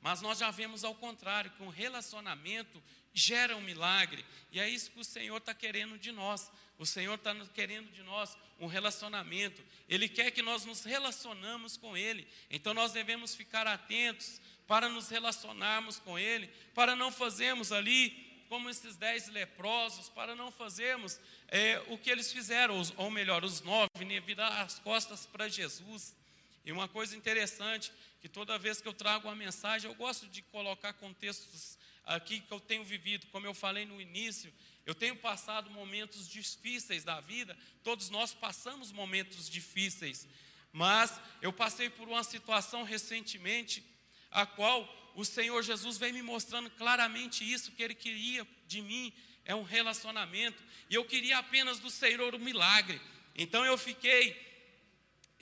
mas 0.00 0.20
nós 0.20 0.38
já 0.38 0.50
vemos 0.50 0.84
ao 0.84 0.94
contrário, 0.94 1.50
que 1.52 1.62
um 1.62 1.68
relacionamento 1.68 2.82
gera 3.14 3.56
um 3.56 3.60
milagre. 3.60 4.24
E 4.50 4.60
é 4.60 4.68
isso 4.68 4.90
que 4.90 5.00
o 5.00 5.04
Senhor 5.04 5.38
está 5.38 5.54
querendo 5.54 5.98
de 5.98 6.12
nós. 6.12 6.50
O 6.78 6.84
Senhor 6.84 7.14
está 7.14 7.34
querendo 7.54 7.90
de 7.92 8.02
nós 8.02 8.36
um 8.58 8.66
relacionamento. 8.66 9.62
Ele 9.88 10.08
quer 10.08 10.30
que 10.30 10.42
nós 10.42 10.64
nos 10.64 10.84
relacionamos 10.84 11.76
com 11.76 11.96
Ele. 11.96 12.26
Então 12.50 12.74
nós 12.74 12.92
devemos 12.92 13.34
ficar 13.34 13.66
atentos 13.66 14.40
para 14.66 14.88
nos 14.88 15.08
relacionarmos 15.08 15.98
com 15.98 16.18
Ele, 16.18 16.48
para 16.74 16.96
não 16.96 17.10
fazermos 17.10 17.72
ali 17.72 18.30
como 18.48 18.68
esses 18.68 18.96
dez 18.96 19.28
leprosos, 19.28 20.10
para 20.10 20.34
não 20.34 20.50
fazermos 20.50 21.18
é, 21.48 21.82
o 21.88 21.96
que 21.96 22.10
eles 22.10 22.30
fizeram, 22.30 22.82
ou 22.98 23.10
melhor, 23.10 23.44
os 23.44 23.62
nove, 23.62 24.04
né, 24.04 24.20
virar 24.20 24.60
as 24.60 24.78
costas 24.78 25.24
para 25.24 25.48
Jesus. 25.48 26.14
E 26.64 26.70
uma 26.70 26.88
coisa 26.88 27.16
interessante, 27.16 27.92
que 28.20 28.28
toda 28.28 28.58
vez 28.58 28.80
que 28.80 28.86
eu 28.86 28.94
trago 28.94 29.28
uma 29.28 29.34
mensagem, 29.34 29.90
eu 29.90 29.94
gosto 29.96 30.28
de 30.28 30.42
colocar 30.42 30.92
contextos 30.92 31.76
aqui 32.04 32.40
que 32.40 32.52
eu 32.52 32.60
tenho 32.60 32.84
vivido, 32.84 33.26
como 33.28 33.46
eu 33.46 33.54
falei 33.54 33.84
no 33.84 34.00
início, 34.00 34.52
eu 34.84 34.94
tenho 34.94 35.16
passado 35.16 35.70
momentos 35.70 36.28
difíceis 36.28 37.04
da 37.04 37.20
vida, 37.20 37.56
todos 37.82 38.10
nós 38.10 38.32
passamos 38.32 38.90
momentos 38.90 39.48
difíceis, 39.48 40.26
mas 40.72 41.20
eu 41.40 41.52
passei 41.52 41.90
por 41.90 42.08
uma 42.08 42.24
situação 42.24 42.82
recentemente, 42.82 43.84
a 44.30 44.46
qual 44.46 45.12
o 45.14 45.24
Senhor 45.24 45.62
Jesus 45.62 45.98
vem 45.98 46.12
me 46.12 46.22
mostrando 46.22 46.70
claramente 46.70 47.50
isso 47.50 47.72
que 47.72 47.82
Ele 47.82 47.94
queria 47.94 48.46
de 48.66 48.80
mim, 48.80 49.12
é 49.44 49.54
um 49.54 49.62
relacionamento, 49.62 50.62
e 50.88 50.94
eu 50.94 51.04
queria 51.04 51.38
apenas 51.38 51.78
do 51.78 51.90
Senhor 51.90 52.34
o 52.34 52.36
um 52.36 52.40
milagre, 52.40 53.00
então 53.34 53.64
eu 53.64 53.76
fiquei 53.76 54.51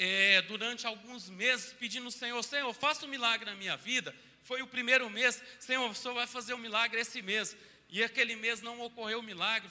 é, 0.03 0.41
durante 0.41 0.87
alguns 0.87 1.29
meses 1.29 1.75
pedindo 1.75 2.07
ao 2.07 2.11
Senhor, 2.11 2.43
Senhor, 2.43 2.73
faça 2.73 3.05
um 3.05 3.09
milagre 3.09 3.45
na 3.45 3.55
minha 3.55 3.77
vida, 3.77 4.17
foi 4.43 4.63
o 4.63 4.67
primeiro 4.67 5.11
mês, 5.11 5.43
Senhor, 5.59 5.91
o 5.91 5.95
Senhor 5.95 6.15
vai 6.15 6.27
fazer 6.27 6.55
um 6.55 6.59
milagre 6.59 6.99
esse 6.99 7.21
mês, 7.21 7.55
e 7.91 8.03
aquele 8.03 8.35
mês 8.35 8.63
não 8.63 8.81
ocorreu 8.81 9.19
o 9.19 9.23
milagre, 9.23 9.69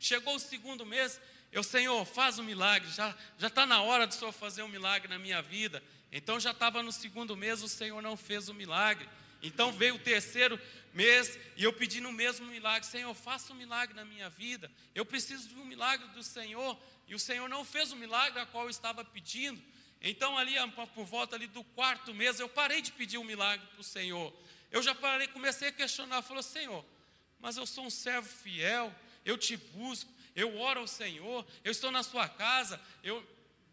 chegou 0.00 0.34
o 0.34 0.40
segundo 0.40 0.84
mês, 0.84 1.20
eu, 1.52 1.62
Senhor, 1.62 2.04
faz 2.04 2.36
um 2.40 2.42
milagre, 2.42 2.90
já 2.90 3.14
está 3.40 3.64
na 3.64 3.80
hora 3.80 4.08
do 4.08 4.14
Senhor 4.14 4.32
fazer 4.32 4.64
um 4.64 4.68
milagre 4.68 5.06
na 5.08 5.20
minha 5.20 5.40
vida, 5.40 5.80
então 6.10 6.40
já 6.40 6.50
estava 6.50 6.82
no 6.82 6.90
segundo 6.90 7.36
mês, 7.36 7.62
o 7.62 7.68
Senhor 7.68 8.02
não 8.02 8.16
fez 8.16 8.48
o 8.48 8.54
milagre, 8.54 9.08
então 9.40 9.70
veio 9.70 9.94
o 9.94 10.00
terceiro 10.00 10.60
mês 10.92 11.38
e 11.56 11.64
eu 11.64 11.72
pedi 11.72 12.00
no 12.00 12.12
mesmo 12.12 12.46
milagre: 12.46 12.86
Senhor, 12.86 13.14
faça 13.14 13.52
um 13.52 13.56
milagre 13.56 13.94
na 13.94 14.04
minha 14.04 14.28
vida. 14.28 14.70
Eu 14.94 15.04
preciso 15.04 15.48
de 15.48 15.54
um 15.54 15.64
milagre 15.64 16.06
do 16.08 16.22
Senhor. 16.22 16.78
E 17.06 17.14
o 17.14 17.18
Senhor 17.18 17.48
não 17.48 17.64
fez 17.64 17.92
o 17.92 17.96
milagre 17.96 18.38
a 18.40 18.46
qual 18.46 18.64
eu 18.64 18.70
estava 18.70 19.04
pedindo. 19.04 19.60
Então, 20.00 20.38
ali 20.38 20.54
por 20.94 21.04
volta 21.04 21.36
ali 21.36 21.46
do 21.46 21.62
quarto 21.62 22.14
mês, 22.14 22.40
eu 22.40 22.48
parei 22.48 22.80
de 22.80 22.92
pedir 22.92 23.18
um 23.18 23.24
milagre 23.24 23.66
para 23.66 23.80
o 23.80 23.84
Senhor. 23.84 24.32
Eu 24.70 24.82
já 24.82 24.94
parei, 24.94 25.26
comecei 25.28 25.68
a 25.68 25.72
questionar, 25.72 26.22
falou, 26.22 26.42
Senhor, 26.42 26.84
mas 27.40 27.56
eu 27.56 27.66
sou 27.66 27.84
um 27.84 27.90
servo 27.90 28.28
fiel, 28.28 28.94
eu 29.24 29.36
te 29.36 29.56
busco, 29.56 30.10
eu 30.34 30.58
oro 30.58 30.80
ao 30.80 30.86
Senhor, 30.86 31.44
eu 31.64 31.72
estou 31.72 31.90
na 31.90 32.02
sua 32.02 32.28
casa, 32.28 32.80
eu 33.02 33.26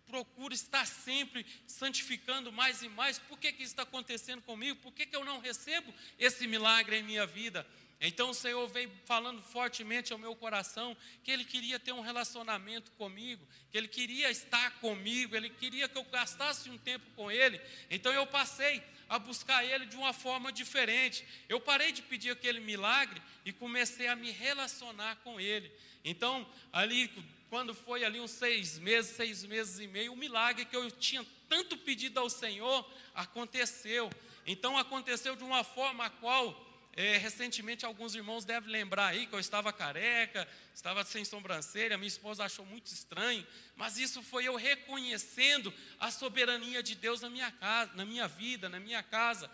procuro 0.07 0.53
estar 0.53 0.85
sempre 0.85 1.45
santificando 1.65 2.51
mais 2.51 2.81
e 2.81 2.89
mais. 2.89 3.19
Por 3.19 3.37
que, 3.37 3.51
que 3.51 3.63
isso 3.63 3.73
está 3.73 3.83
acontecendo 3.83 4.41
comigo? 4.41 4.79
Por 4.81 4.93
que, 4.93 5.05
que 5.05 5.15
eu 5.15 5.23
não 5.23 5.39
recebo 5.39 5.93
esse 6.17 6.47
milagre 6.47 6.97
em 6.97 7.03
minha 7.03 7.25
vida? 7.25 7.65
Então 7.99 8.29
o 8.29 8.33
Senhor 8.33 8.67
veio 8.67 8.91
falando 9.05 9.41
fortemente 9.41 10.13
ao 10.13 10.19
meu 10.19 10.35
coração 10.35 10.95
que 11.23 11.31
Ele 11.31 11.43
queria 11.43 11.79
ter 11.79 11.91
um 11.91 12.01
relacionamento 12.01 12.91
comigo, 12.91 13.45
que 13.71 13.77
Ele 13.77 13.87
queria 13.87 14.29
estar 14.29 14.79
comigo, 14.79 15.35
Ele 15.35 15.49
queria 15.49 15.89
que 15.89 15.97
eu 15.97 16.03
gastasse 16.03 16.69
um 16.69 16.77
tempo 16.77 17.05
com 17.15 17.31
Ele. 17.31 17.59
Então 17.89 18.13
eu 18.13 18.27
passei 18.27 18.83
a 19.09 19.17
buscar 19.17 19.65
Ele 19.65 19.87
de 19.87 19.95
uma 19.95 20.13
forma 20.13 20.51
diferente. 20.51 21.25
Eu 21.49 21.59
parei 21.59 21.91
de 21.91 22.03
pedir 22.03 22.29
aquele 22.29 22.59
milagre 22.59 23.19
e 23.43 23.51
comecei 23.51 24.07
a 24.07 24.15
me 24.15 24.29
relacionar 24.29 25.15
com 25.17 25.39
Ele. 25.39 25.71
Então, 26.03 26.47
ali, 26.71 27.11
quando 27.49 27.73
foi 27.73 28.03
ali 28.03 28.19
uns 28.19 28.31
seis 28.31 28.77
meses, 28.77 29.15
seis 29.15 29.43
meses 29.43 29.79
e 29.79 29.87
meio, 29.87 30.13
o 30.13 30.17
milagre 30.17 30.65
que 30.65 30.75
eu 30.75 30.89
tinha 30.91 31.25
tanto 31.47 31.77
pedido 31.77 32.19
ao 32.19 32.29
Senhor 32.29 32.89
aconteceu. 33.13 34.09
Então 34.45 34.77
aconteceu 34.77 35.35
de 35.35 35.43
uma 35.43 35.63
forma 35.63 36.05
a 36.05 36.09
qual 36.09 36.67
é, 36.97 37.15
recentemente, 37.15 37.85
alguns 37.85 38.15
irmãos 38.15 38.43
devem 38.43 38.71
lembrar 38.71 39.09
aí 39.09 39.27
que 39.27 39.35
eu 39.35 39.39
estava 39.39 39.71
careca, 39.71 40.47
estava 40.73 41.03
sem 41.05 41.23
sobrancelha, 41.23 41.95
minha 41.95 42.07
esposa 42.07 42.43
achou 42.43 42.65
muito 42.65 42.87
estranho, 42.87 43.45
mas 43.75 43.99
isso 43.99 44.23
foi 44.23 44.45
eu 44.45 44.55
reconhecendo 44.55 45.71
a 45.99 46.09
soberania 46.09 46.81
de 46.81 46.95
Deus 46.95 47.21
na 47.21 47.29
minha 47.29 47.51
casa, 47.51 47.91
na 47.93 48.03
minha 48.03 48.27
vida, 48.27 48.67
na 48.67 48.79
minha 48.79 49.03
casa. 49.03 49.47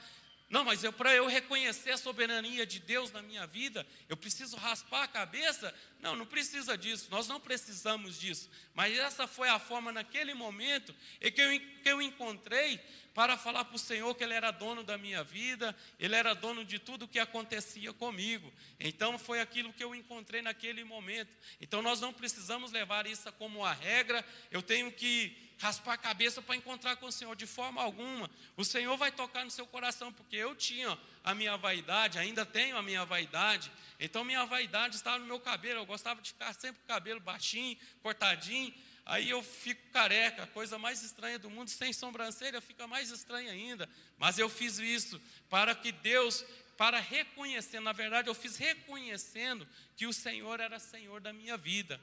Não, 0.53 0.63
mas 0.63 0.83
para 0.91 1.11
eu 1.15 1.25
reconhecer 1.25 1.89
a 1.89 1.97
soberania 1.97 2.63
de 2.63 2.79
Deus 2.79 3.11
na 3.11 3.23
minha 3.23 3.47
vida, 3.47 3.87
eu 4.07 4.15
preciso 4.15 4.55
raspar 4.55 5.01
a 5.01 5.07
cabeça? 5.07 5.73
Não, 5.99 6.15
não 6.15 6.27
precisa 6.27 6.77
disso, 6.77 7.07
nós 7.09 7.27
não 7.27 7.39
precisamos 7.39 8.19
disso. 8.19 8.51
Mas 8.75 8.95
essa 8.95 9.25
foi 9.25 9.49
a 9.49 9.57
forma 9.57 9.91
naquele 9.91 10.35
momento 10.35 10.93
que 11.19 11.41
eu, 11.41 11.59
que 11.81 11.89
eu 11.89 11.99
encontrei 11.99 12.79
para 13.15 13.35
falar 13.35 13.65
para 13.65 13.75
o 13.75 13.79
Senhor 13.79 14.13
que 14.13 14.23
Ele 14.23 14.35
era 14.35 14.51
dono 14.51 14.83
da 14.83 14.95
minha 14.95 15.23
vida, 15.23 15.75
Ele 15.99 16.15
era 16.15 16.35
dono 16.35 16.63
de 16.63 16.77
tudo 16.77 17.07
que 17.07 17.17
acontecia 17.17 17.91
comigo. 17.91 18.53
Então 18.79 19.17
foi 19.17 19.41
aquilo 19.41 19.73
que 19.73 19.83
eu 19.83 19.95
encontrei 19.95 20.43
naquele 20.43 20.83
momento. 20.83 21.31
Então 21.59 21.81
nós 21.81 21.99
não 21.99 22.13
precisamos 22.13 22.71
levar 22.71 23.07
isso 23.07 23.31
como 23.39 23.65
a 23.65 23.73
regra, 23.73 24.23
eu 24.51 24.61
tenho 24.61 24.91
que 24.91 25.42
raspar 25.59 25.93
a 25.93 25.97
cabeça 25.97 26.41
para 26.41 26.55
encontrar 26.55 26.95
com 26.97 27.05
o 27.05 27.11
Senhor, 27.11 27.35
de 27.35 27.45
forma 27.45 27.81
alguma. 27.81 28.29
O 28.57 28.65
Senhor 28.65 28.95
vai 28.97 29.11
tocar 29.11 29.43
no 29.43 29.51
seu 29.51 29.65
coração, 29.65 30.11
porque 30.11 30.35
eu 30.35 30.55
tinha 30.55 30.97
a 31.23 31.33
minha 31.33 31.55
vaidade, 31.57 32.19
ainda 32.19 32.45
tenho 32.45 32.77
a 32.77 32.81
minha 32.81 33.05
vaidade. 33.05 33.71
Então 33.99 34.23
minha 34.23 34.45
vaidade 34.45 34.95
estava 34.95 35.19
no 35.19 35.25
meu 35.25 35.39
cabelo, 35.39 35.79
eu 35.79 35.85
gostava 35.85 36.21
de 36.21 36.29
ficar 36.29 36.53
sempre 36.53 36.81
com 36.81 36.85
o 36.85 36.87
cabelo 36.87 37.19
baixinho, 37.19 37.77
cortadinho. 38.01 38.73
Aí 39.05 39.29
eu 39.29 39.43
fico 39.43 39.81
careca, 39.91 40.47
coisa 40.47 40.77
mais 40.77 41.03
estranha 41.03 41.37
do 41.37 41.49
mundo, 41.49 41.69
sem 41.69 41.91
sobrancelha 41.91 42.61
fica 42.61 42.87
mais 42.87 43.11
estranha 43.11 43.51
ainda. 43.51 43.89
Mas 44.17 44.37
eu 44.37 44.47
fiz 44.47 44.79
isso 44.79 45.21
para 45.49 45.75
que 45.75 45.91
Deus, 45.91 46.45
para 46.77 46.99
reconhecer, 46.99 47.79
na 47.79 47.91
verdade 47.91 48.29
eu 48.29 48.35
fiz 48.35 48.55
reconhecendo 48.55 49.67
que 49.95 50.07
o 50.07 50.13
Senhor 50.13 50.59
era 50.59 50.79
Senhor 50.79 51.19
da 51.19 51.33
minha 51.33 51.57
vida. 51.57 51.99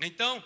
Então, 0.00 0.42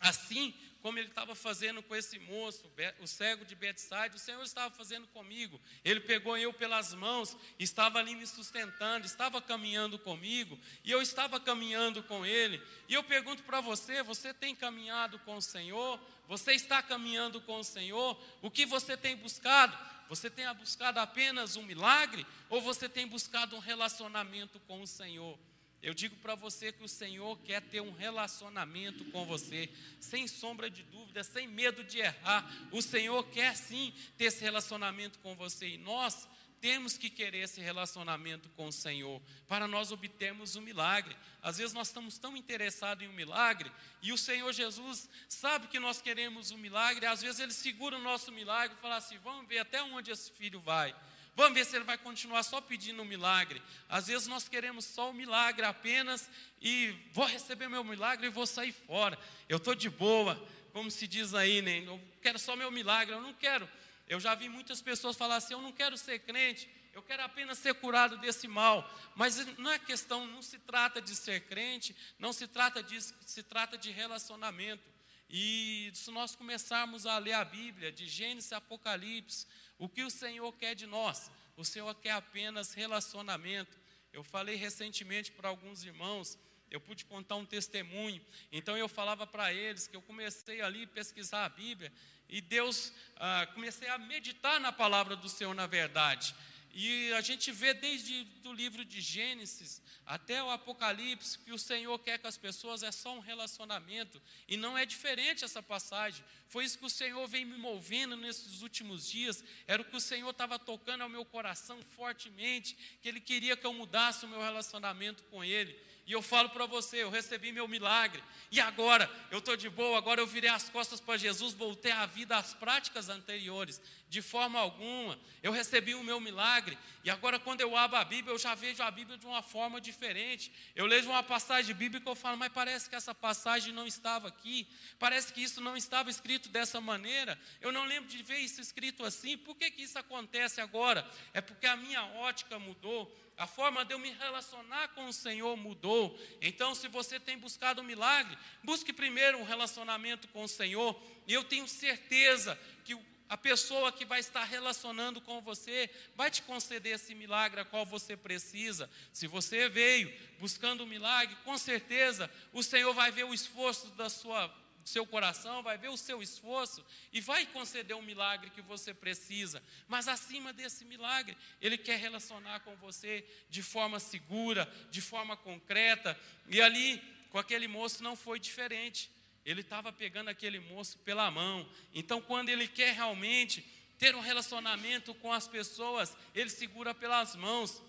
assim 0.00 0.54
como 0.86 1.00
ele 1.00 1.08
estava 1.08 1.34
fazendo 1.34 1.82
com 1.82 1.96
esse 1.96 2.16
moço, 2.16 2.70
o 3.00 3.08
cego 3.08 3.44
de 3.44 3.56
Betsaida, 3.56 4.14
o 4.14 4.20
Senhor 4.20 4.40
estava 4.44 4.72
fazendo 4.72 5.04
comigo. 5.08 5.60
Ele 5.84 5.98
pegou 5.98 6.38
eu 6.38 6.52
pelas 6.52 6.94
mãos, 6.94 7.36
estava 7.58 7.98
ali 7.98 8.14
me 8.14 8.24
sustentando, 8.24 9.04
estava 9.04 9.42
caminhando 9.42 9.98
comigo, 9.98 10.56
e 10.84 10.92
eu 10.92 11.02
estava 11.02 11.40
caminhando 11.40 12.04
com 12.04 12.24
ele. 12.24 12.62
E 12.88 12.94
eu 12.94 13.02
pergunto 13.02 13.42
para 13.42 13.60
você: 13.60 14.00
você 14.04 14.32
tem 14.32 14.54
caminhado 14.54 15.18
com 15.20 15.36
o 15.36 15.42
Senhor? 15.42 16.00
Você 16.28 16.52
está 16.52 16.80
caminhando 16.80 17.40
com 17.40 17.58
o 17.58 17.64
Senhor? 17.64 18.16
O 18.40 18.48
que 18.48 18.64
você 18.64 18.96
tem 18.96 19.16
buscado? 19.16 19.76
Você 20.08 20.30
tem 20.30 20.46
buscado 20.54 21.00
apenas 21.00 21.56
um 21.56 21.62
milagre 21.62 22.24
ou 22.48 22.60
você 22.60 22.88
tem 22.88 23.08
buscado 23.08 23.56
um 23.56 23.60
relacionamento 23.60 24.60
com 24.60 24.80
o 24.80 24.86
Senhor? 24.86 25.36
Eu 25.82 25.94
digo 25.94 26.16
para 26.16 26.34
você 26.34 26.72
que 26.72 26.82
o 26.82 26.88
Senhor 26.88 27.38
quer 27.40 27.60
ter 27.62 27.80
um 27.80 27.92
relacionamento 27.92 29.04
com 29.06 29.24
você, 29.24 29.68
sem 30.00 30.26
sombra 30.26 30.68
de 30.68 30.82
dúvida, 30.82 31.22
sem 31.22 31.46
medo 31.46 31.84
de 31.84 31.98
errar. 31.98 32.44
O 32.72 32.82
Senhor 32.82 33.22
quer 33.28 33.56
sim 33.56 33.92
ter 34.16 34.24
esse 34.24 34.42
relacionamento 34.42 35.18
com 35.20 35.36
você 35.36 35.68
e 35.68 35.78
nós 35.78 36.26
temos 36.60 36.96
que 36.96 37.10
querer 37.10 37.40
esse 37.40 37.60
relacionamento 37.60 38.48
com 38.50 38.66
o 38.66 38.72
Senhor 38.72 39.20
para 39.46 39.68
nós 39.68 39.92
obtermos 39.92 40.56
o 40.56 40.58
um 40.58 40.62
milagre. 40.62 41.16
Às 41.42 41.58
vezes 41.58 41.72
nós 41.72 41.88
estamos 41.88 42.18
tão 42.18 42.36
interessados 42.36 43.04
em 43.04 43.08
um 43.08 43.12
milagre 43.12 43.70
e 44.02 44.12
o 44.12 44.18
Senhor 44.18 44.52
Jesus 44.52 45.08
sabe 45.28 45.68
que 45.68 45.78
nós 45.78 46.00
queremos 46.00 46.50
um 46.50 46.58
milagre, 46.58 47.06
às 47.06 47.22
vezes 47.22 47.40
ele 47.40 47.52
segura 47.52 47.96
o 47.96 48.02
nosso 48.02 48.32
milagre 48.32 48.76
e 48.76 48.80
fala 48.80 48.96
assim: 48.96 49.18
vamos 49.18 49.46
ver 49.46 49.58
até 49.58 49.82
onde 49.82 50.10
esse 50.10 50.30
filho 50.32 50.60
vai. 50.60 50.94
Vamos 51.36 51.52
ver 51.52 51.66
se 51.66 51.76
ele 51.76 51.84
vai 51.84 51.98
continuar 51.98 52.42
só 52.42 52.62
pedindo 52.62 53.02
um 53.02 53.04
milagre. 53.04 53.62
Às 53.90 54.06
vezes 54.06 54.26
nós 54.26 54.48
queremos 54.48 54.86
só 54.86 55.08
o 55.08 55.10
um 55.10 55.12
milagre 55.12 55.66
apenas 55.66 56.30
e 56.62 56.96
vou 57.12 57.26
receber 57.26 57.68
meu 57.68 57.84
milagre 57.84 58.26
e 58.26 58.30
vou 58.30 58.46
sair 58.46 58.72
fora. 58.72 59.18
Eu 59.46 59.58
estou 59.58 59.74
de 59.74 59.90
boa, 59.90 60.42
como 60.72 60.90
se 60.90 61.06
diz 61.06 61.34
aí, 61.34 61.60
né? 61.60 61.84
Eu 61.86 62.00
quero 62.22 62.38
só 62.38 62.56
meu 62.56 62.70
milagre, 62.70 63.14
eu 63.14 63.20
não 63.20 63.34
quero. 63.34 63.68
Eu 64.08 64.18
já 64.18 64.34
vi 64.34 64.48
muitas 64.48 64.80
pessoas 64.80 65.14
falar 65.14 65.36
assim: 65.36 65.52
eu 65.52 65.60
não 65.60 65.72
quero 65.72 65.98
ser 65.98 66.20
crente, 66.20 66.70
eu 66.94 67.02
quero 67.02 67.22
apenas 67.22 67.58
ser 67.58 67.74
curado 67.74 68.16
desse 68.16 68.48
mal. 68.48 68.90
Mas 69.14 69.36
não 69.58 69.70
é 69.70 69.78
questão, 69.78 70.26
não 70.26 70.40
se 70.40 70.58
trata 70.60 71.02
de 71.02 71.14
ser 71.14 71.42
crente, 71.42 71.94
não 72.18 72.32
se 72.32 72.48
trata 72.48 72.82
disso, 72.82 73.14
se 73.26 73.42
trata 73.42 73.76
de 73.76 73.90
relacionamento. 73.90 74.82
E 75.28 75.90
se 75.92 76.10
nós 76.10 76.34
começarmos 76.34 77.04
a 77.04 77.18
ler 77.18 77.34
a 77.34 77.44
Bíblia, 77.44 77.92
de 77.92 78.06
Gênesis 78.06 78.52
a 78.52 78.56
Apocalipse, 78.56 79.46
o 79.78 79.88
que 79.88 80.02
o 80.02 80.10
Senhor 80.10 80.52
quer 80.54 80.74
de 80.74 80.86
nós? 80.86 81.30
O 81.56 81.64
Senhor 81.64 81.94
quer 81.94 82.12
apenas 82.12 82.72
relacionamento. 82.72 83.78
Eu 84.12 84.22
falei 84.22 84.56
recentemente 84.56 85.30
para 85.32 85.48
alguns 85.48 85.84
irmãos, 85.84 86.38
eu 86.70 86.80
pude 86.80 87.04
contar 87.04 87.36
um 87.36 87.44
testemunho. 87.44 88.24
Então 88.50 88.76
eu 88.76 88.88
falava 88.88 89.26
para 89.26 89.52
eles 89.52 89.86
que 89.86 89.96
eu 89.96 90.02
comecei 90.02 90.60
ali 90.60 90.84
a 90.84 90.88
pesquisar 90.88 91.44
a 91.44 91.48
Bíblia 91.48 91.92
e 92.28 92.40
Deus, 92.40 92.92
ah, 93.16 93.46
comecei 93.54 93.88
a 93.88 93.98
meditar 93.98 94.58
na 94.58 94.72
palavra 94.72 95.14
do 95.14 95.28
Senhor 95.28 95.54
na 95.54 95.66
verdade. 95.66 96.34
E 96.72 97.12
a 97.14 97.20
gente 97.20 97.50
vê 97.50 97.72
desde 97.72 98.26
o 98.44 98.52
livro 98.52 98.84
de 98.84 99.00
Gênesis 99.00 99.82
até 100.04 100.42
o 100.42 100.50
Apocalipse 100.50 101.38
que 101.38 101.52
o 101.52 101.58
Senhor 101.58 101.98
quer 101.98 102.18
com 102.18 102.28
as 102.28 102.36
pessoas 102.36 102.82
é 102.82 102.92
só 102.92 103.14
um 103.14 103.18
relacionamento. 103.18 104.22
E 104.46 104.56
não 104.56 104.78
é 104.78 104.86
diferente 104.86 105.44
essa 105.44 105.62
passagem. 105.62 106.24
Foi 106.48 106.64
isso 106.64 106.78
que 106.78 106.86
o 106.86 106.90
Senhor 106.90 107.26
vem 107.26 107.44
me 107.44 107.56
movendo 107.58 108.16
nesses 108.16 108.62
últimos 108.62 109.08
dias. 109.08 109.42
Era 109.66 109.82
o 109.82 109.84
que 109.84 109.96
o 109.96 110.00
Senhor 110.00 110.30
estava 110.30 110.58
tocando 110.58 111.02
ao 111.02 111.08
meu 111.08 111.24
coração 111.24 111.80
fortemente, 111.96 112.76
que 113.02 113.08
Ele 113.08 113.20
queria 113.20 113.56
que 113.56 113.66
eu 113.66 113.72
mudasse 113.72 114.24
o 114.24 114.28
meu 114.28 114.40
relacionamento 114.40 115.24
com 115.24 115.42
Ele. 115.42 115.76
E 116.06 116.12
eu 116.12 116.22
falo 116.22 116.48
para 116.50 116.66
você, 116.66 117.02
eu 117.02 117.10
recebi 117.10 117.50
meu 117.50 117.66
milagre. 117.66 118.22
E 118.52 118.60
agora 118.60 119.10
eu 119.28 119.38
estou 119.38 119.56
de 119.56 119.68
boa, 119.68 119.98
agora 119.98 120.20
eu 120.20 120.26
virei 120.26 120.48
as 120.48 120.68
costas 120.68 121.00
para 121.00 121.16
Jesus, 121.16 121.52
voltei 121.52 121.90
à 121.90 122.06
vida 122.06 122.36
às 122.36 122.54
práticas 122.54 123.08
anteriores. 123.08 123.80
De 124.08 124.22
forma 124.22 124.60
alguma. 124.60 125.18
Eu 125.42 125.50
recebi 125.50 125.96
o 125.96 126.04
meu 126.04 126.20
milagre. 126.20 126.78
E 127.02 127.10
agora, 127.10 127.40
quando 127.40 127.60
eu 127.60 127.76
abro 127.76 127.96
a 127.96 128.04
Bíblia, 128.04 128.32
eu 128.32 128.38
já 128.38 128.54
vejo 128.54 128.80
a 128.84 128.90
Bíblia 128.90 129.18
de 129.18 129.26
uma 129.26 129.42
forma 129.42 129.80
diferente. 129.80 130.52
Eu 130.76 130.86
leio 130.86 131.06
uma 131.06 131.24
passagem 131.24 131.74
bíblica 131.74 132.08
e 132.08 132.14
falo, 132.14 132.36
mas 132.36 132.52
parece 132.52 132.88
que 132.88 132.94
essa 132.94 133.12
passagem 133.12 133.72
não 133.72 133.84
estava 133.84 134.28
aqui. 134.28 134.68
Parece 135.00 135.32
que 135.32 135.42
isso 135.42 135.60
não 135.60 135.76
estava 135.76 136.08
escrito 136.08 136.48
dessa 136.48 136.80
maneira. 136.80 137.36
Eu 137.60 137.72
não 137.72 137.84
lembro 137.84 138.08
de 138.08 138.22
ver 138.22 138.38
isso 138.38 138.60
escrito 138.60 139.04
assim. 139.04 139.36
Por 139.36 139.56
que, 139.56 139.72
que 139.72 139.82
isso 139.82 139.98
acontece 139.98 140.60
agora? 140.60 141.04
É 141.34 141.40
porque 141.40 141.66
a 141.66 141.74
minha 141.76 142.04
ótica 142.04 142.60
mudou 142.60 143.12
a 143.36 143.46
forma 143.46 143.84
de 143.84 143.92
eu 143.92 143.98
me 143.98 144.10
relacionar 144.10 144.88
com 144.88 145.06
o 145.06 145.12
Senhor 145.12 145.56
mudou. 145.56 146.18
Então, 146.40 146.74
se 146.74 146.88
você 146.88 147.20
tem 147.20 147.36
buscado 147.36 147.82
um 147.82 147.84
milagre, 147.84 148.36
busque 148.62 148.92
primeiro 148.92 149.38
um 149.38 149.44
relacionamento 149.44 150.26
com 150.28 150.44
o 150.44 150.48
Senhor, 150.48 151.00
e 151.26 151.32
eu 151.32 151.44
tenho 151.44 151.68
certeza 151.68 152.58
que 152.84 152.96
a 153.28 153.36
pessoa 153.36 153.90
que 153.90 154.04
vai 154.04 154.20
estar 154.20 154.44
relacionando 154.44 155.20
com 155.20 155.40
você 155.40 155.90
vai 156.14 156.30
te 156.30 156.42
conceder 156.42 156.94
esse 156.94 157.14
milagre 157.14 157.60
a 157.60 157.64
qual 157.64 157.84
você 157.84 158.16
precisa. 158.16 158.88
Se 159.12 159.26
você 159.26 159.68
veio 159.68 160.12
buscando 160.38 160.84
um 160.84 160.86
milagre, 160.86 161.36
com 161.44 161.58
certeza 161.58 162.30
o 162.52 162.62
Senhor 162.62 162.94
vai 162.94 163.10
ver 163.10 163.24
o 163.24 163.34
esforço 163.34 163.88
da 163.90 164.08
sua 164.08 164.48
seu 164.88 165.04
coração, 165.04 165.62
vai 165.62 165.76
ver 165.76 165.88
o 165.88 165.96
seu 165.96 166.22
esforço 166.22 166.84
e 167.12 167.20
vai 167.20 167.44
conceder 167.46 167.96
um 167.96 168.02
milagre 168.02 168.50
que 168.50 168.62
você 168.62 168.94
precisa. 168.94 169.62
Mas 169.88 170.06
acima 170.06 170.52
desse 170.52 170.84
milagre, 170.84 171.36
Ele 171.60 171.76
quer 171.76 171.98
relacionar 171.98 172.60
com 172.60 172.76
você 172.76 173.26
de 173.50 173.62
forma 173.62 173.98
segura, 173.98 174.72
de 174.90 175.00
forma 175.00 175.36
concreta. 175.36 176.18
E 176.48 176.60
ali, 176.60 177.02
com 177.30 177.38
aquele 177.38 177.66
moço, 177.66 178.02
não 178.02 178.14
foi 178.14 178.38
diferente. 178.38 179.10
Ele 179.44 179.60
estava 179.60 179.92
pegando 179.92 180.28
aquele 180.28 180.60
moço 180.60 180.98
pela 180.98 181.30
mão. 181.30 181.68
Então, 181.92 182.22
quando 182.22 182.48
Ele 182.48 182.68
quer 182.68 182.94
realmente 182.94 183.62
ter 183.98 184.14
um 184.14 184.20
relacionamento 184.20 185.14
com 185.16 185.32
as 185.32 185.48
pessoas, 185.48 186.16
Ele 186.32 186.48
segura 186.48 186.94
pelas 186.94 187.34
mãos. 187.34 187.82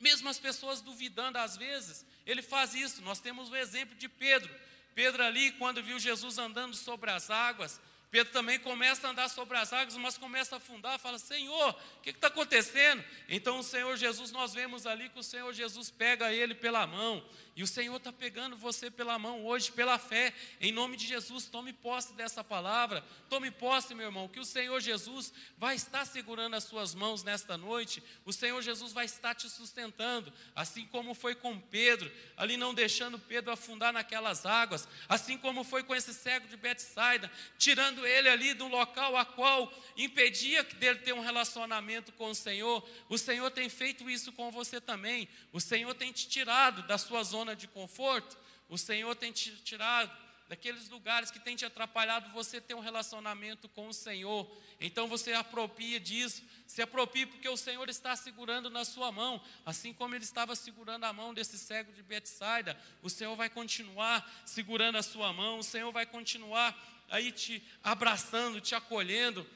Mesmo 0.00 0.28
as 0.28 0.38
pessoas 0.38 0.80
duvidando 0.80 1.38
às 1.38 1.56
vezes, 1.56 2.04
ele 2.26 2.42
faz 2.42 2.74
isso. 2.74 3.02
Nós 3.02 3.20
temos 3.20 3.50
o 3.50 3.56
exemplo 3.56 3.94
de 3.96 4.08
Pedro. 4.08 4.52
Pedro 4.94 5.22
ali, 5.22 5.52
quando 5.52 5.82
viu 5.82 5.98
Jesus 5.98 6.38
andando 6.38 6.74
sobre 6.74 7.10
as 7.10 7.30
águas, 7.30 7.80
Pedro 8.14 8.32
também 8.32 8.60
começa 8.60 9.08
a 9.08 9.10
andar 9.10 9.28
sobre 9.28 9.58
as 9.58 9.72
águas, 9.72 9.96
mas 9.96 10.16
começa 10.16 10.54
a 10.54 10.58
afundar, 10.58 11.00
fala: 11.00 11.18
Senhor, 11.18 11.70
o 11.98 12.00
que 12.00 12.10
está 12.10 12.28
acontecendo? 12.28 13.02
Então 13.28 13.58
o 13.58 13.62
Senhor 13.64 13.96
Jesus, 13.96 14.30
nós 14.30 14.54
vemos 14.54 14.86
ali 14.86 15.08
que 15.08 15.18
o 15.18 15.22
Senhor 15.22 15.52
Jesus 15.52 15.90
pega 15.90 16.32
ele 16.32 16.54
pela 16.54 16.86
mão, 16.86 17.26
e 17.56 17.62
o 17.62 17.66
Senhor 17.66 17.96
está 17.96 18.12
pegando 18.12 18.56
você 18.56 18.90
pela 18.90 19.16
mão 19.16 19.44
hoje, 19.46 19.70
pela 19.70 19.96
fé, 19.96 20.34
em 20.60 20.72
nome 20.72 20.96
de 20.96 21.06
Jesus. 21.06 21.46
Tome 21.46 21.72
posse 21.72 22.12
dessa 22.14 22.42
palavra, 22.42 23.04
tome 23.28 23.50
posse, 23.50 23.94
meu 23.94 24.06
irmão, 24.06 24.26
que 24.26 24.40
o 24.40 24.44
Senhor 24.44 24.80
Jesus 24.80 25.32
vai 25.56 25.76
estar 25.76 26.04
segurando 26.04 26.56
as 26.56 26.64
suas 26.64 26.94
mãos 26.94 27.22
nesta 27.22 27.56
noite, 27.56 28.02
o 28.24 28.32
Senhor 28.32 28.60
Jesus 28.60 28.92
vai 28.92 29.04
estar 29.04 29.34
te 29.34 29.48
sustentando, 29.48 30.32
assim 30.54 30.84
como 30.86 31.14
foi 31.14 31.34
com 31.36 31.58
Pedro, 31.60 32.10
ali 32.36 32.56
não 32.56 32.74
deixando 32.74 33.18
Pedro 33.20 33.52
afundar 33.52 33.92
naquelas 33.92 34.44
águas, 34.44 34.88
assim 35.08 35.38
como 35.38 35.62
foi 35.62 35.84
com 35.84 35.94
esse 35.94 36.12
cego 36.12 36.48
de 36.48 36.56
Betsaida, 36.56 37.30
tirando 37.56 38.04
ele 38.04 38.28
ali 38.28 38.52
do 38.54 38.66
local 38.66 39.16
a 39.16 39.24
qual 39.24 39.72
impedia 39.96 40.64
dele 40.64 40.98
ter 41.00 41.12
um 41.12 41.20
relacionamento 41.20 42.12
com 42.12 42.30
o 42.30 42.34
Senhor. 42.34 42.84
O 43.08 43.16
Senhor 43.16 43.50
tem 43.50 43.68
feito 43.68 44.10
isso 44.10 44.32
com 44.32 44.50
você 44.50 44.80
também, 44.80 45.28
o 45.52 45.60
Senhor 45.60 45.94
tem 45.94 46.10
te 46.10 46.28
tirado 46.28 46.82
da 46.82 46.98
sua 46.98 47.22
zona 47.22 47.43
zona 47.44 47.54
de 47.54 47.68
conforto, 47.68 48.38
o 48.70 48.78
Senhor 48.78 49.14
tem 49.14 49.30
te 49.30 49.54
tirado 49.56 50.10
daqueles 50.48 50.88
lugares 50.88 51.30
que 51.30 51.38
tem 51.38 51.54
te 51.54 51.64
atrapalhado 51.64 52.30
você 52.30 52.58
ter 52.60 52.74
um 52.74 52.80
relacionamento 52.80 53.68
com 53.68 53.88
o 53.88 53.92
Senhor. 53.92 54.50
Então 54.80 55.06
você 55.06 55.34
apropria 55.34 56.00
disso, 56.00 56.42
se 56.66 56.80
apropria 56.80 57.26
porque 57.26 57.48
o 57.48 57.56
Senhor 57.56 57.86
está 57.90 58.16
segurando 58.16 58.70
na 58.70 58.84
sua 58.84 59.12
mão, 59.12 59.42
assim 59.64 59.92
como 59.92 60.14
ele 60.14 60.24
estava 60.24 60.56
segurando 60.56 61.04
a 61.04 61.12
mão 61.12 61.34
desse 61.34 61.58
cego 61.58 61.92
de 61.92 62.02
Betsaida, 62.02 62.78
o 63.02 63.10
Senhor 63.10 63.36
vai 63.36 63.50
continuar 63.50 64.26
segurando 64.46 64.96
a 64.96 65.02
sua 65.02 65.32
mão, 65.32 65.58
o 65.58 65.62
Senhor 65.62 65.92
vai 65.92 66.06
continuar 66.06 66.74
aí 67.10 67.30
te 67.30 67.62
abraçando, 67.82 68.60
te 68.60 68.74
acolhendo. 68.74 69.46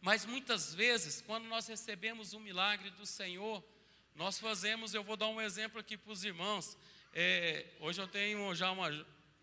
Mas 0.00 0.26
muitas 0.26 0.74
vezes, 0.74 1.20
quando 1.20 1.46
nós 1.46 1.66
recebemos 1.68 2.32
o 2.32 2.40
milagre 2.40 2.90
do 2.90 3.06
Senhor, 3.06 3.64
nós 4.14 4.38
fazemos, 4.38 4.94
eu 4.94 5.04
vou 5.04 5.16
dar 5.16 5.28
um 5.28 5.40
exemplo 5.40 5.78
aqui 5.78 5.96
para 5.96 6.12
os 6.12 6.24
irmãos. 6.24 6.76
É, 7.18 7.64
hoje 7.80 7.98
eu 7.98 8.06
tenho 8.06 8.54
já 8.54 8.70
uma. 8.70 8.90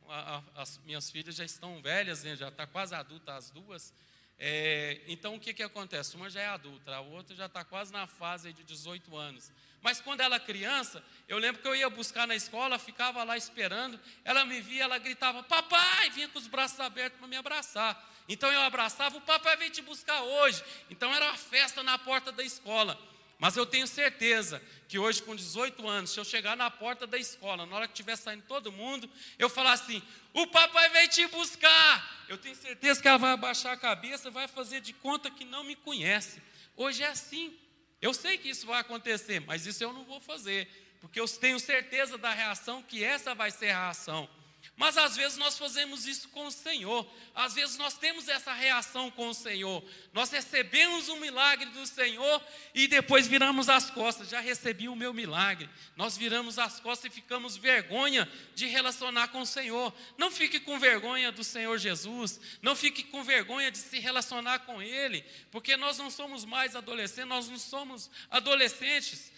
A, 0.07 0.43
as 0.57 0.77
minhas 0.86 1.09
filhas 1.09 1.33
já 1.33 1.43
estão 1.43 1.81
velhas, 1.81 2.23
né, 2.23 2.36
já 2.36 2.49
está 2.49 2.67
quase 2.67 2.93
adulta 2.93 3.33
as 3.33 3.49
duas. 3.49 3.91
É, 4.38 5.01
então 5.07 5.33
o 5.33 5.39
que, 5.39 5.55
que 5.55 5.63
acontece? 5.63 6.15
Uma 6.15 6.29
já 6.29 6.39
é 6.39 6.47
adulta, 6.49 6.95
a 6.95 6.99
outra 6.99 7.36
já 7.36 7.47
está 7.47 7.63
quase 7.63 7.91
na 7.91 8.05
fase 8.05 8.53
de 8.53 8.63
18 8.63 9.17
anos. 9.17 9.51
Mas 9.81 9.99
quando 9.99 10.21
ela 10.21 10.39
criança, 10.39 11.03
eu 11.27 11.39
lembro 11.39 11.63
que 11.63 11.67
eu 11.67 11.75
ia 11.75 11.89
buscar 11.89 12.27
na 12.27 12.36
escola, 12.36 12.77
ficava 12.77 13.23
lá 13.23 13.36
esperando, 13.36 13.99
ela 14.23 14.45
me 14.45 14.62
via, 14.62 14.83
ela 14.83 14.99
gritava, 14.99 15.41
papai, 15.41 16.12
vinha 16.12 16.27
com 16.27 16.38
os 16.38 16.45
braços 16.45 16.79
abertos 16.79 17.17
para 17.17 17.27
me 17.27 17.38
abraçar. 17.38 18.07
Então 18.29 18.51
eu 18.51 18.62
abraçava, 18.62 19.17
o 19.17 19.21
papai 19.21 19.57
veio 19.57 19.71
te 19.71 19.81
buscar 19.81 20.21
hoje. 20.21 20.63
Então 20.91 21.12
era 21.12 21.25
uma 21.25 21.38
festa 21.38 21.81
na 21.81 21.97
porta 21.97 22.31
da 22.31 22.43
escola. 22.43 23.12
Mas 23.43 23.58
eu 23.58 23.65
tenho 23.65 23.86
certeza 23.86 24.63
que 24.88 24.97
hoje, 24.97 25.21
com 25.21 25.36
18 25.36 25.86
anos, 25.86 26.12
se 26.12 26.17
eu 26.17 26.23
chegar 26.23 26.56
na 26.56 26.71
porta 26.71 27.06
da 27.06 27.17
escola, 27.17 27.65
na 27.65 27.75
hora 27.75 27.88
que 27.89 27.91
estiver 27.91 28.15
saindo 28.15 28.45
todo 28.47 28.71
mundo, 28.71 29.10
eu 29.38 29.49
falar 29.49 29.73
assim: 29.73 30.01
o 30.34 30.47
papai 30.47 30.88
veio 30.91 31.10
te 31.10 31.27
buscar. 31.27 32.25
Eu 32.29 32.38
tenho 32.38 32.56
certeza 32.56 33.01
que 33.01 33.08
ela 33.10 33.17
vai 33.17 33.34
abaixar 33.34 33.73
a 33.73 33.77
cabeça, 33.77 34.32
vai 34.32 34.47
fazer 34.47 34.79
de 34.79 34.93
conta 34.93 35.29
que 35.29 35.43
não 35.43 35.65
me 35.65 35.75
conhece. 35.75 36.41
Hoje 36.77 37.03
é 37.03 37.08
assim. 37.08 37.53
Eu 38.01 38.13
sei 38.13 38.38
que 38.38 38.47
isso 38.47 38.65
vai 38.65 38.79
acontecer, 38.79 39.41
mas 39.41 39.65
isso 39.65 39.84
eu 39.84 39.91
não 39.91 40.06
vou 40.06 40.21
fazer, 40.21 40.69
porque 41.01 41.19
eu 41.19 41.27
tenho 41.27 41.60
certeza 41.60 42.17
da 42.17 42.32
reação 42.32 42.82
que 42.82 43.03
essa 43.03 43.36
vai 43.36 43.51
ser 43.51 43.71
a 43.71 43.88
reação. 43.88 44.29
Mas 44.75 44.97
às 44.97 45.15
vezes 45.15 45.38
nós 45.38 45.57
fazemos 45.57 46.07
isso 46.07 46.29
com 46.29 46.47
o 46.47 46.51
Senhor, 46.51 47.07
às 47.36 47.53
vezes 47.53 47.77
nós 47.77 47.93
temos 47.93 48.27
essa 48.27 48.51
reação 48.53 49.12
com 49.12 49.29
o 49.29 49.33
Senhor. 49.33 49.83
Nós 50.12 50.31
recebemos 50.31 51.09
um 51.09 51.19
milagre 51.19 51.67
do 51.67 51.86
Senhor 51.86 52.43
e 52.73 52.88
depois 52.88 53.27
viramos 53.27 53.69
as 53.69 53.91
costas. 53.91 54.29
Já 54.29 54.39
recebi 54.39 54.89
o 54.89 54.95
meu 54.95 55.13
milagre. 55.13 55.69
Nós 55.95 56.17
viramos 56.17 56.57
as 56.57 56.79
costas 56.79 57.12
e 57.12 57.13
ficamos 57.13 57.55
vergonha 57.55 58.27
de 58.55 58.65
relacionar 58.65 59.27
com 59.27 59.41
o 59.41 59.45
Senhor. 59.45 59.93
Não 60.17 60.31
fique 60.31 60.59
com 60.59 60.79
vergonha 60.79 61.31
do 61.31 61.43
Senhor 61.43 61.77
Jesus, 61.77 62.39
não 62.62 62.75
fique 62.75 63.03
com 63.03 63.23
vergonha 63.23 63.69
de 63.69 63.77
se 63.77 63.99
relacionar 63.99 64.59
com 64.59 64.81
Ele, 64.81 65.23
porque 65.51 65.77
nós 65.77 65.99
não 65.99 66.09
somos 66.09 66.45
mais 66.45 66.75
adolescentes, 66.75 67.29
nós 67.29 67.47
não 67.47 67.59
somos 67.59 68.09
adolescentes 68.29 69.31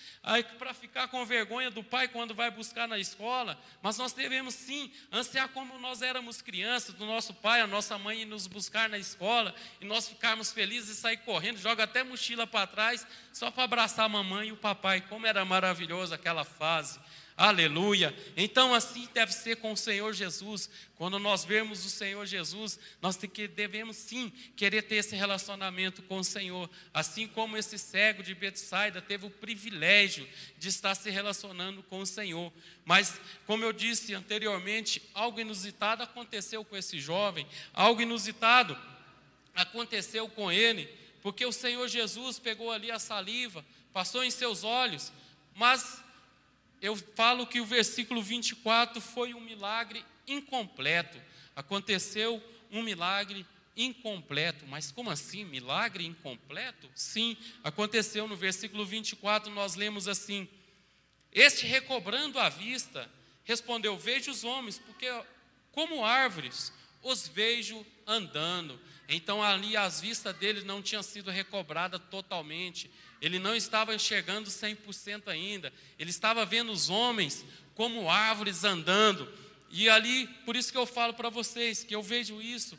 para 0.58 0.74
ficar 0.74 1.08
com 1.10 1.24
vergonha 1.26 1.70
do 1.70 1.84
pai 1.84 2.08
quando 2.08 2.34
vai 2.34 2.50
buscar 2.50 2.88
na 2.88 2.98
escola, 2.98 3.62
mas 3.82 3.98
nós 3.98 4.12
devemos 4.12 4.56
sim 4.56 4.92
como 5.54 5.78
nós 5.80 6.02
éramos 6.02 6.42
crianças, 6.42 6.96
do 6.96 7.06
nosso 7.06 7.34
pai, 7.34 7.62
a 7.62 7.68
nossa 7.68 7.98
mãe 7.98 8.22
ir 8.22 8.26
nos 8.26 8.48
buscar 8.48 8.90
na 8.90 8.98
escola, 8.98 9.54
e 9.82 9.86
nós 9.86 10.08
ficarmos 10.08 10.52
felizes 10.52 10.98
e 10.98 11.02
sair 11.02 11.18
correndo, 11.18 11.58
joga 11.58 11.84
até 11.84 12.04
mochila 12.04 12.48
para 12.48 12.68
trás, 12.68 13.06
só 13.34 13.52
para 13.52 13.64
abraçar 13.64 14.06
a 14.06 14.10
mamãe 14.10 14.50
e 14.50 14.52
o 14.52 14.58
papai. 14.58 15.02
Como 15.02 15.28
era 15.28 15.44
maravilhoso 15.44 16.14
aquela 16.14 16.44
fase. 16.44 17.00
Aleluia. 17.38 18.16
Então, 18.38 18.74
assim 18.74 19.10
deve 19.14 19.34
ser 19.34 19.58
com 19.58 19.74
o 19.74 19.78
Senhor 19.78 20.14
Jesus. 20.14 20.70
Quando 20.96 21.20
nós 21.20 21.44
vemos 21.44 21.86
o 21.86 21.90
Senhor 21.90 22.26
Jesus, 22.26 22.80
nós 23.02 23.18
devemos 23.18 23.98
sim 23.98 24.32
querer 24.56 24.84
ter 24.84 24.96
esse 24.96 25.18
relacionamento 25.18 26.02
com 26.04 26.20
o 26.20 26.24
Senhor. 26.24 26.70
Assim 26.94 27.28
como 27.28 27.58
esse 27.58 27.78
cego 27.78 28.24
de 28.24 28.34
Betsaida 28.34 29.02
teve 29.02 29.26
o 29.26 29.30
privilégio 29.30 30.26
de 30.58 30.70
estar 30.70 30.96
se 30.96 31.10
relacionando 31.10 31.84
com 31.84 32.00
o 32.00 32.06
Senhor. 32.06 32.54
Mas, 32.86 33.20
como 33.46 33.66
eu 33.66 33.74
disse 33.74 34.14
anteriormente, 34.14 35.02
algo 35.14 35.38
inusitado 35.38 36.04
aconteceu 36.04 36.64
com 36.64 36.78
esse 36.78 37.02
jovem, 37.02 37.46
algo 37.74 38.02
inusitado 38.02 38.78
aconteceu 39.54 40.30
com 40.30 40.50
ele, 40.50 40.88
porque 41.22 41.46
o 41.46 41.52
Senhor 41.52 41.86
Jesus 41.90 42.40
pegou 42.40 42.72
ali 42.72 42.92
a 42.92 43.00
saliva, 43.00 43.66
passou 43.92 44.24
em 44.24 44.32
seus 44.32 44.64
olhos, 44.64 45.12
mas 45.54 46.05
eu 46.86 46.96
falo 46.96 47.48
que 47.48 47.60
o 47.60 47.66
versículo 47.66 48.22
24 48.22 49.02
foi 49.02 49.34
um 49.34 49.42
milagre 49.42 50.06
incompleto. 50.28 51.20
Aconteceu 51.56 52.42
um 52.72 52.84
milagre 52.84 53.46
incompleto. 53.76 54.66
Mas 54.68 54.92
como 54.92 55.10
assim? 55.10 55.44
Milagre 55.44 56.06
incompleto? 56.06 56.90
Sim, 56.94 57.36
aconteceu 57.64 58.28
no 58.28 58.36
versículo 58.36 58.86
24, 58.86 59.52
nós 59.52 59.76
lemos 59.76 60.08
assim: 60.08 60.48
Este 61.32 61.66
recobrando 61.66 62.40
a 62.40 62.50
vista, 62.50 63.10
respondeu: 63.44 63.98
Vejo 63.98 64.30
os 64.30 64.44
homens, 64.44 64.78
porque 64.78 65.08
como 65.72 66.06
árvores 66.06 66.72
os 67.02 67.28
vejo 67.28 67.86
andando. 68.06 68.80
Então 69.08 69.42
ali 69.42 69.76
as 69.76 70.02
vistas 70.02 70.36
dele 70.38 70.64
não 70.64 70.82
tinham 70.82 71.04
sido 71.04 71.32
recobradas 71.32 72.02
totalmente. 72.10 72.90
Ele 73.26 73.40
não 73.40 73.56
estava 73.56 73.96
enxergando 73.96 74.52
100% 74.52 75.30
ainda. 75.30 75.74
Ele 75.98 76.12
estava 76.12 76.46
vendo 76.46 76.72
os 76.72 76.92
homens 76.92 77.44
como 77.74 78.08
árvores 78.08 78.64
andando. 78.64 79.28
E 79.72 79.90
ali, 79.90 80.28
por 80.46 80.56
isso 80.56 80.72
que 80.72 80.78
eu 80.78 80.86
falo 80.86 81.12
para 81.12 81.28
vocês 81.28 81.84
que 81.84 81.96
eu 81.96 82.04
vejo 82.04 82.40
isso 82.40 82.78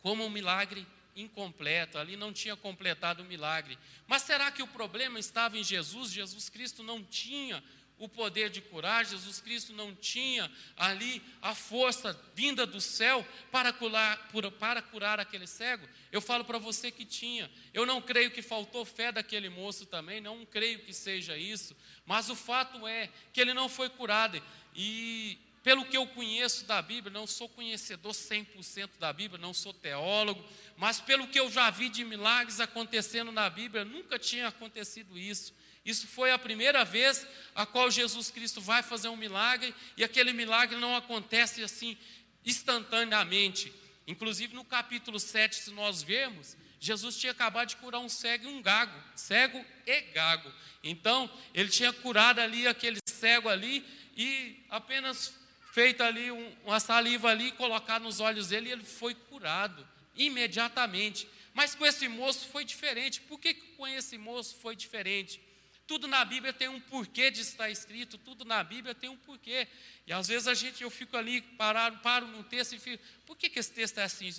como 0.00 0.24
um 0.24 0.30
milagre 0.30 0.86
incompleto. 1.16 1.98
Ali 1.98 2.16
não 2.16 2.32
tinha 2.32 2.54
completado 2.54 3.24
o 3.24 3.26
milagre. 3.26 3.76
Mas 4.06 4.22
será 4.22 4.48
que 4.52 4.62
o 4.62 4.66
problema 4.68 5.18
estava 5.18 5.58
em 5.58 5.64
Jesus? 5.64 6.12
Jesus 6.12 6.48
Cristo 6.48 6.84
não 6.84 7.02
tinha 7.02 7.60
o 7.98 8.08
poder 8.08 8.48
de 8.50 8.60
curar, 8.60 9.04
Jesus 9.04 9.40
Cristo 9.40 9.72
não 9.72 9.94
tinha 9.94 10.50
ali 10.76 11.22
a 11.42 11.54
força 11.54 12.18
vinda 12.34 12.66
do 12.66 12.80
céu 12.80 13.26
para 13.50 13.72
curar, 13.72 14.28
para 14.58 14.80
curar 14.80 15.18
aquele 15.18 15.46
cego? 15.46 15.86
Eu 16.12 16.20
falo 16.20 16.44
para 16.44 16.58
você 16.58 16.90
que 16.90 17.04
tinha. 17.04 17.50
Eu 17.74 17.84
não 17.84 18.00
creio 18.00 18.30
que 18.30 18.42
faltou 18.42 18.84
fé 18.84 19.10
daquele 19.10 19.48
moço 19.48 19.86
também, 19.86 20.20
não 20.20 20.46
creio 20.46 20.78
que 20.80 20.92
seja 20.92 21.36
isso, 21.36 21.76
mas 22.06 22.30
o 22.30 22.36
fato 22.36 22.86
é 22.86 23.10
que 23.32 23.40
ele 23.40 23.52
não 23.52 23.68
foi 23.68 23.88
curado. 23.88 24.42
E 24.74 25.38
pelo 25.62 25.84
que 25.84 25.96
eu 25.96 26.06
conheço 26.06 26.64
da 26.64 26.80
Bíblia, 26.80 27.12
não 27.12 27.26
sou 27.26 27.48
conhecedor 27.48 28.12
100% 28.12 28.90
da 28.98 29.12
Bíblia, 29.12 29.40
não 29.40 29.52
sou 29.52 29.74
teólogo, 29.74 30.42
mas 30.76 31.00
pelo 31.00 31.26
que 31.26 31.38
eu 31.38 31.50
já 31.50 31.68
vi 31.68 31.88
de 31.88 32.04
milagres 32.04 32.60
acontecendo 32.60 33.30
na 33.32 33.50
Bíblia, 33.50 33.84
nunca 33.84 34.18
tinha 34.18 34.48
acontecido 34.48 35.18
isso. 35.18 35.52
Isso 35.88 36.06
foi 36.06 36.30
a 36.30 36.38
primeira 36.38 36.84
vez 36.84 37.26
a 37.54 37.64
qual 37.64 37.90
Jesus 37.90 38.30
Cristo 38.30 38.60
vai 38.60 38.82
fazer 38.82 39.08
um 39.08 39.16
milagre 39.16 39.74
e 39.96 40.04
aquele 40.04 40.34
milagre 40.34 40.76
não 40.76 40.94
acontece 40.94 41.62
assim 41.62 41.96
instantaneamente. 42.44 43.72
Inclusive 44.06 44.54
no 44.54 44.66
capítulo 44.66 45.18
7, 45.18 45.56
se 45.56 45.70
nós 45.70 46.02
vermos, 46.02 46.58
Jesus 46.78 47.16
tinha 47.16 47.32
acabado 47.32 47.70
de 47.70 47.76
curar 47.76 48.00
um 48.00 48.08
cego 48.08 48.44
e 48.44 48.48
um 48.48 48.60
gago, 48.60 48.92
cego 49.16 49.64
e 49.86 50.00
gago. 50.12 50.52
Então, 50.84 51.30
ele 51.54 51.70
tinha 51.70 51.90
curado 51.90 52.38
ali 52.38 52.66
aquele 52.66 52.98
cego 53.06 53.48
ali 53.48 53.82
e 54.14 54.62
apenas 54.68 55.32
feito 55.72 56.02
ali 56.02 56.30
um, 56.30 56.54
uma 56.66 56.80
saliva 56.80 57.30
ali, 57.30 57.50
colocado 57.52 58.02
nos 58.02 58.20
olhos 58.20 58.48
dele 58.48 58.68
e 58.68 58.72
ele 58.72 58.84
foi 58.84 59.14
curado 59.14 59.88
imediatamente. 60.14 61.26
Mas 61.54 61.74
com 61.74 61.86
esse 61.86 62.08
moço 62.08 62.46
foi 62.48 62.62
diferente. 62.62 63.22
Por 63.22 63.40
que 63.40 63.54
com 63.54 63.88
esse 63.88 64.18
moço 64.18 64.54
foi 64.60 64.76
diferente? 64.76 65.47
Tudo 65.88 66.06
na 66.06 66.22
Bíblia 66.22 66.52
tem 66.52 66.68
um 66.68 66.78
porquê 66.78 67.30
de 67.30 67.40
estar 67.40 67.70
escrito, 67.70 68.18
tudo 68.18 68.44
na 68.44 68.62
Bíblia 68.62 68.94
tem 68.94 69.08
um 69.08 69.16
porquê. 69.16 69.66
E 70.06 70.12
às 70.12 70.28
vezes 70.28 70.46
a 70.46 70.52
gente, 70.52 70.82
eu 70.82 70.90
fico 70.90 71.16
ali, 71.16 71.40
parado, 71.40 71.98
paro 72.00 72.26
num 72.26 72.42
texto 72.42 72.74
e 72.74 72.78
fico, 72.78 73.02
por 73.24 73.38
que, 73.38 73.48
que 73.48 73.58
esse 73.58 73.72
texto 73.72 73.96
é 73.96 74.02
assim? 74.02 74.30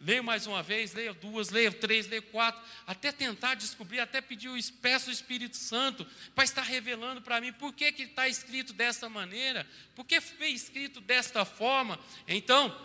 Leio 0.00 0.24
mais 0.24 0.48
uma 0.48 0.64
vez, 0.64 0.92
leio 0.94 1.14
duas, 1.14 1.50
leio 1.50 1.72
três, 1.72 2.08
leio 2.08 2.22
quatro, 2.24 2.60
até 2.84 3.12
tentar 3.12 3.54
descobrir, 3.54 4.00
até 4.00 4.20
pedir, 4.20 4.50
peço 4.82 5.08
o 5.08 5.12
Espírito 5.12 5.56
Santo 5.56 6.04
para 6.34 6.42
estar 6.42 6.62
revelando 6.62 7.22
para 7.22 7.40
mim 7.40 7.52
por 7.52 7.72
que, 7.72 7.92
que 7.92 8.02
está 8.02 8.26
escrito 8.26 8.72
dessa 8.72 9.08
maneira, 9.08 9.64
por 9.94 10.04
que 10.04 10.20
foi 10.20 10.48
escrito 10.48 11.00
desta 11.00 11.44
forma. 11.44 12.00
Então, 12.26 12.76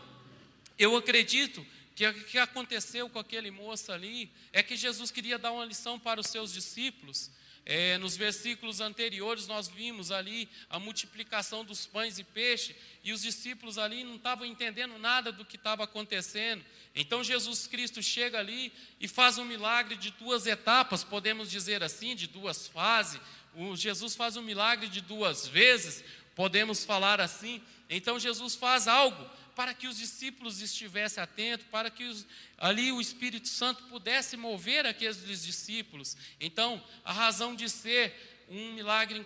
eu 0.77 0.95
acredito 0.95 1.65
que 1.95 2.05
o 2.05 2.23
que 2.25 2.37
aconteceu 2.37 3.09
com 3.09 3.17
aquele 3.17 3.49
moço 3.49 3.91
ali 3.91 4.31
é 4.53 4.61
que 4.61 4.75
Jesus 4.75 5.09
queria 5.09 5.39
dar 5.39 5.51
uma 5.51 5.65
lição 5.65 5.99
para 5.99 6.21
os 6.21 6.27
seus 6.27 6.53
discípulos 6.53 7.31
é, 7.71 7.97
nos 7.97 8.17
versículos 8.17 8.81
anteriores, 8.81 9.47
nós 9.47 9.69
vimos 9.69 10.11
ali 10.11 10.49
a 10.69 10.77
multiplicação 10.77 11.63
dos 11.63 11.85
pães 11.85 12.19
e 12.19 12.23
peixe, 12.25 12.75
e 13.01 13.13
os 13.13 13.21
discípulos 13.21 13.77
ali 13.77 14.03
não 14.03 14.17
estavam 14.17 14.45
entendendo 14.45 14.99
nada 14.99 15.31
do 15.31 15.45
que 15.45 15.55
estava 15.55 15.85
acontecendo. 15.85 16.65
Então 16.93 17.23
Jesus 17.23 17.67
Cristo 17.67 18.03
chega 18.03 18.37
ali 18.37 18.73
e 18.99 19.07
faz 19.07 19.37
um 19.37 19.45
milagre 19.45 19.95
de 19.95 20.11
duas 20.11 20.45
etapas, 20.47 21.05
podemos 21.05 21.49
dizer 21.49 21.81
assim, 21.81 22.13
de 22.13 22.27
duas 22.27 22.67
fases. 22.67 23.21
O 23.55 23.73
Jesus 23.77 24.15
faz 24.15 24.35
um 24.35 24.41
milagre 24.41 24.89
de 24.89 24.99
duas 24.99 25.47
vezes, 25.47 26.03
podemos 26.35 26.83
falar 26.83 27.21
assim. 27.21 27.61
Então 27.89 28.19
Jesus 28.19 28.53
faz 28.53 28.85
algo 28.85 29.29
para 29.55 29.73
que 29.73 29.87
os 29.87 29.97
discípulos 29.97 30.61
estivessem 30.61 31.21
atentos, 31.23 31.65
para 31.69 31.89
que 31.89 32.03
os, 32.03 32.25
ali 32.57 32.91
o 32.91 33.01
Espírito 33.01 33.47
Santo 33.47 33.83
pudesse 33.83 34.37
mover 34.37 34.85
aqueles 34.85 35.43
discípulos. 35.43 36.15
Então, 36.39 36.83
a 37.03 37.11
razão 37.11 37.55
de 37.55 37.69
ser 37.69 38.45
um 38.49 38.73
milagre 38.73 39.25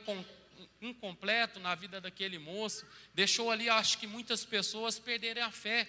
incompleto 0.81 1.59
na 1.59 1.73
vida 1.75 1.99
daquele 1.99 2.37
moço 2.37 2.85
deixou 3.13 3.51
ali, 3.51 3.69
acho 3.69 3.97
que 3.97 4.07
muitas 4.07 4.45
pessoas 4.45 4.99
perderem 4.99 5.43
a 5.43 5.51
fé. 5.51 5.87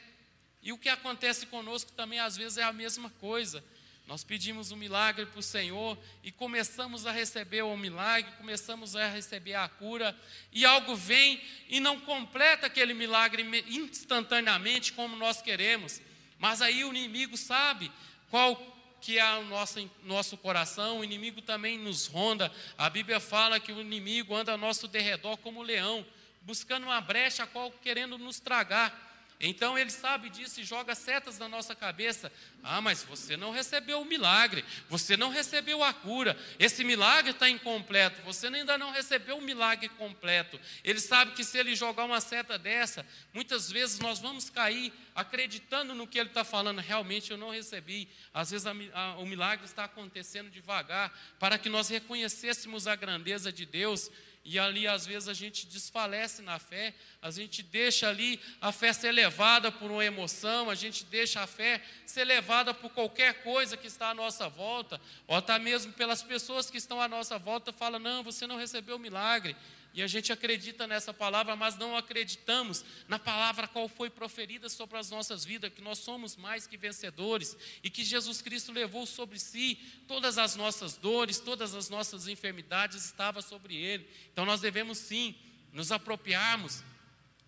E 0.63 0.73
o 0.73 0.79
que 0.79 0.89
acontece 0.89 1.47
conosco 1.47 1.93
também 1.93 2.19
às 2.19 2.37
vezes 2.37 2.59
é 2.59 2.63
a 2.63 2.73
mesma 2.73 3.11
coisa. 3.11 3.65
Nós 4.07 4.23
pedimos 4.23 4.71
um 4.71 4.77
milagre 4.77 5.27
para 5.27 5.41
o 5.41 5.43
Senhor 5.43 5.99
e 6.23 6.31
começamos 6.31 7.07
a 7.07 7.11
receber 7.11 7.63
o 7.63 7.77
milagre, 7.77 8.31
começamos 8.39 8.95
a 8.95 9.09
receber 9.09 9.55
a 9.55 9.69
cura, 9.69 10.17
e 10.53 10.65
algo 10.65 10.95
vem 10.95 11.43
e 11.69 11.81
não 11.81 11.99
completa 12.01 12.69
aquele 12.69 12.95
milagre 12.95 13.45
instantaneamente 13.69 14.93
como 14.93 15.17
nós 15.17 15.43
queremos. 15.43 16.01
Mas 16.39 16.63
aí 16.63 16.85
o 16.85 16.95
inimigo 16.95 17.37
sabe 17.37 17.91
qual 18.31 18.57
que 19.01 19.19
é 19.19 19.39
o 19.39 19.45
nosso, 19.45 19.91
nosso 20.05 20.37
coração, 20.37 21.01
o 21.01 21.05
inimigo 21.05 21.43
também 21.43 21.77
nos 21.77 22.07
ronda. 22.07 22.53
A 22.79 22.89
Bíblia 22.89 23.19
fala 23.19 23.59
que 23.59 23.73
o 23.73 23.81
inimigo 23.81 24.37
anda 24.37 24.53
ao 24.53 24.59
nosso 24.59 24.87
derredor 24.87 25.37
como 25.39 25.63
leão, 25.63 26.07
buscando 26.43 26.85
uma 26.85 27.01
brecha 27.01 27.43
a 27.43 27.47
qual 27.47 27.73
querendo 27.83 28.17
nos 28.19 28.39
tragar. 28.39 29.06
Então 29.39 29.79
ele 29.79 29.91
sabe 29.91 30.31
disso 30.31 30.61
e 30.61 30.65
joga 30.65 30.95
setas 30.95 31.39
na 31.39 31.49
nossa 31.49 31.75
cabeça. 31.75 32.33
Ah, 32.63 32.81
mas 32.81 33.03
você 33.03 33.37
não 33.37 33.51
recebeu 33.51 34.01
o 34.01 34.05
milagre, 34.05 34.65
você 34.89 35.17
não 35.17 35.29
recebeu 35.29 35.85
a 35.85 35.93
cura, 35.93 36.37
esse 36.59 36.83
milagre 36.83 37.33
está 37.33 37.49
incompleto, 37.49 38.23
você 38.23 38.47
ainda 38.47 38.79
não 38.79 38.91
recebeu 38.91 39.37
o 39.37 39.43
milagre 39.43 39.89
completo. 39.91 40.59
Ele 40.83 41.01
sabe 41.01 41.33
que 41.33 41.45
se 41.45 41.59
ele 41.59 41.75
jogar 41.77 42.05
uma 42.05 42.21
seta 42.21 42.59
dessa, 42.59 43.07
muitas 43.35 43.71
vezes 43.71 43.99
nós 43.99 44.19
vamos 44.19 44.49
cair 44.49 44.93
acreditando 45.15 45.95
no 45.95 46.07
que 46.07 46.19
ele 46.19 46.31
está 46.31 46.45
falando. 46.45 46.81
Realmente 46.81 47.31
eu 47.31 47.37
não 47.37 47.51
recebi. 47.51 48.09
Às 48.33 48.51
vezes 48.51 48.67
a, 48.67 48.73
a, 48.95 49.17
o 49.19 49.27
milagre 49.27 49.65
está 49.67 49.85
acontecendo 49.85 50.51
devagar, 50.51 51.13
para 51.39 51.59
que 51.59 51.69
nós 51.69 51.89
reconhecêssemos 51.89 52.87
a 52.87 52.97
grandeza 52.97 53.53
de 53.53 53.67
Deus 53.67 54.11
e 54.49 54.61
ali, 54.61 54.87
às 54.87 55.05
vezes, 55.05 55.29
a 55.29 55.35
gente 55.35 55.67
desfalece 55.67 56.41
na 56.41 56.57
fé, 56.61 56.95
a 57.21 57.33
gente 57.33 57.65
deixa 57.65 58.09
ali 58.09 58.41
a 58.61 58.71
fé 58.71 58.93
ser 58.93 59.11
levada 59.11 59.73
por 59.73 59.91
uma 59.91 60.05
emoção, 60.05 60.71
a 60.71 60.75
gente 60.77 61.05
deixa 61.05 61.43
a 61.43 61.49
fé 61.49 61.83
ser 62.07 62.25
levada 62.25 62.73
por 62.73 62.91
qualquer 62.91 63.43
coisa 63.43 63.77
que 63.77 63.89
está 63.89 64.11
à 64.11 64.15
nossa 64.15 64.49
volta, 64.49 65.01
ou 65.27 65.37
até 65.37 65.59
mesmo 65.59 65.93
pelas 65.95 66.23
pessoas 66.23 66.71
que 66.71 66.79
estão 66.79 67.01
à 67.01 67.09
nossa 67.09 67.41
volta, 67.41 67.73
fala: 67.73 67.99
não, 67.99 68.23
você 68.23 68.47
não 68.47 68.57
recebeu 68.57 68.95
o 68.95 69.01
milagre. 69.01 69.57
E 69.97 70.03
a 70.03 70.07
gente 70.07 70.31
acredita 70.31 70.87
nessa 70.87 71.15
palavra, 71.15 71.57
mas 71.57 71.79
não 71.79 71.97
acreditamos 71.97 72.85
na 73.09 73.19
palavra 73.19 73.67
qual 73.67 73.89
foi 73.89 74.11
proferida 74.11 74.69
sobre 74.69 74.99
as 74.99 75.09
nossas 75.09 75.43
vidas, 75.43 75.73
que 75.73 75.81
nós 75.81 76.01
somos 76.01 76.37
mais 76.37 76.67
que 76.67 76.77
vencedores 76.77 77.57
e 77.83 77.89
que 77.89 78.05
Jesus 78.05 78.43
Cristo 78.43 78.73
levou 78.73 79.07
sobre 79.07 79.39
si 79.39 79.77
todas 80.07 80.37
as 80.37 80.55
nossas 80.55 80.99
dores, 80.99 81.41
todas 81.41 81.75
as 81.75 81.89
nossas 81.89 82.29
enfermidades 82.29 83.07
estava 83.07 83.41
sobre 83.41 83.75
ele. 83.75 84.07
Então 84.31 84.45
nós 84.45 84.61
devemos 84.61 84.99
sim 84.99 85.35
nos 85.73 85.91
apropriarmos 85.91 86.85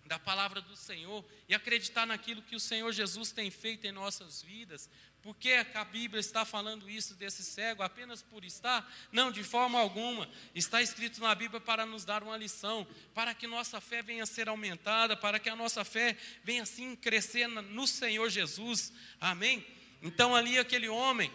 da 0.07 0.17
palavra 0.17 0.59
do 0.59 0.75
Senhor 0.75 1.23
e 1.47 1.53
acreditar 1.53 2.07
naquilo 2.07 2.41
que 2.41 2.55
o 2.55 2.59
Senhor 2.59 2.91
Jesus 2.91 3.31
tem 3.31 3.51
feito 3.51 3.85
em 3.85 3.91
nossas 3.91 4.41
vidas, 4.41 4.89
por 5.21 5.35
que 5.35 5.51
a 5.73 5.83
Bíblia 5.83 6.19
está 6.19 6.45
falando 6.45 6.89
isso 6.89 7.13
desse 7.13 7.43
cego 7.43 7.83
apenas 7.83 8.21
por 8.21 8.45
estar? 8.45 8.89
Não, 9.11 9.31
de 9.31 9.43
forma 9.43 9.77
alguma. 9.77 10.29
Está 10.55 10.81
escrito 10.81 11.19
na 11.19 11.35
Bíblia 11.35 11.59
para 11.59 11.85
nos 11.85 12.05
dar 12.05 12.23
uma 12.23 12.37
lição, 12.37 12.87
para 13.13 13.33
que 13.33 13.45
nossa 13.45 13.81
fé 13.81 14.01
venha 14.01 14.23
a 14.23 14.25
ser 14.25 14.47
aumentada, 14.47 15.17
para 15.17 15.37
que 15.37 15.49
a 15.49 15.55
nossa 15.55 15.83
fé 15.83 16.15
venha 16.43 16.63
assim 16.63 16.95
crescer 16.95 17.47
no 17.47 17.85
Senhor 17.85 18.29
Jesus. 18.29 18.93
Amém? 19.19 19.65
Então 20.01 20.33
ali 20.35 20.57
aquele 20.57 20.87
homem 20.87 21.31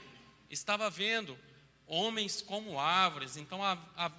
estava 0.48 0.88
vendo 0.88 1.38
homens 1.86 2.40
como 2.40 2.78
árvores. 2.78 3.36
Então 3.36 3.60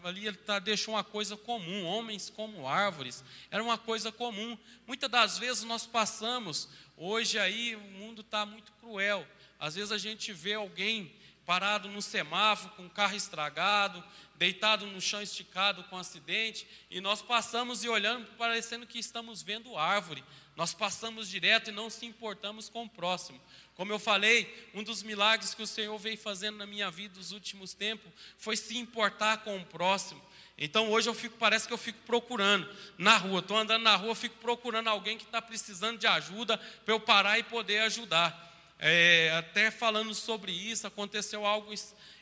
ali 0.04 0.28
ele 0.28 0.38
tá, 0.38 0.60
deixou 0.60 0.94
uma 0.94 1.04
coisa 1.04 1.36
comum, 1.36 1.86
homens 1.86 2.30
como 2.30 2.68
árvores. 2.68 3.24
Era 3.50 3.64
uma 3.64 3.78
coisa 3.78 4.12
comum. 4.12 4.58
Muitas 4.86 5.10
das 5.10 5.38
vezes 5.38 5.64
nós 5.64 5.86
passamos, 5.86 6.70
hoje 6.96 7.40
aí 7.40 7.76
o 7.76 7.82
mundo 7.82 8.22
está 8.22 8.46
muito 8.46 8.72
cruel. 8.74 9.28
Às 9.60 9.76
vezes 9.76 9.92
a 9.92 9.98
gente 9.98 10.32
vê 10.34 10.54
alguém 10.54 11.12
parado 11.46 11.88
no 11.90 12.02
semáforo, 12.02 12.74
com 12.76 12.86
o 12.86 12.90
carro 12.90 13.16
estragado, 13.16 14.04
deitado 14.36 14.88
no 14.88 15.00
chão 15.00 15.22
esticado 15.22 15.84
com 15.86 15.96
um 15.96 16.00
acidente, 16.00 16.68
e 16.90 17.00
nós 17.00 17.22
passamos 17.22 17.84
e 17.84 17.90
olhando, 17.90 18.26
parecendo 18.38 18.88
que 18.88 18.98
estamos 18.98 19.44
vendo 19.44 19.78
árvore. 19.78 20.24
Nós 20.56 20.74
passamos 20.74 21.30
direto 21.30 21.70
e 21.70 21.74
não 21.74 21.90
se 21.90 22.06
importamos 22.06 22.70
com 22.70 22.84
o 22.84 22.90
próximo. 22.90 23.40
Como 23.76 23.92
eu 23.92 24.00
falei, 24.00 24.70
um 24.74 24.82
dos 24.82 25.04
milagres 25.04 25.54
que 25.54 25.62
o 25.62 25.68
Senhor 25.68 25.98
veio 26.00 26.18
fazendo 26.18 26.58
na 26.58 26.66
minha 26.66 26.90
vida 26.90 27.18
nos 27.18 27.32
últimos 27.32 27.74
tempos 27.74 28.12
foi 28.38 28.56
se 28.56 28.78
importar 28.78 29.44
com 29.44 29.58
o 29.58 29.66
próximo. 29.66 30.22
Então 30.58 30.90
hoje 30.90 31.10
eu 31.10 31.14
fico, 31.14 31.38
parece 31.38 31.68
que 31.68 31.74
eu 31.74 31.78
fico 31.78 32.00
procurando 32.06 32.68
na 32.98 33.18
rua, 33.18 33.40
estou 33.40 33.58
andando 33.58 33.84
na 33.84 33.98
rua, 33.98 34.16
fico 34.16 34.38
procurando 34.38 34.88
alguém 34.88 35.18
que 35.18 35.26
está 35.26 35.42
precisando 35.42 35.98
de 35.98 36.08
ajuda 36.08 36.58
para 36.58 36.94
eu 36.94 37.00
parar 37.00 37.38
e 37.38 37.44
poder 37.44 37.80
ajudar. 37.80 38.55
É, 38.78 39.32
até 39.38 39.72
falando 39.72 40.14
sobre 40.14 40.52
isso, 40.52 40.86
aconteceu 40.86 41.46
algo 41.46 41.74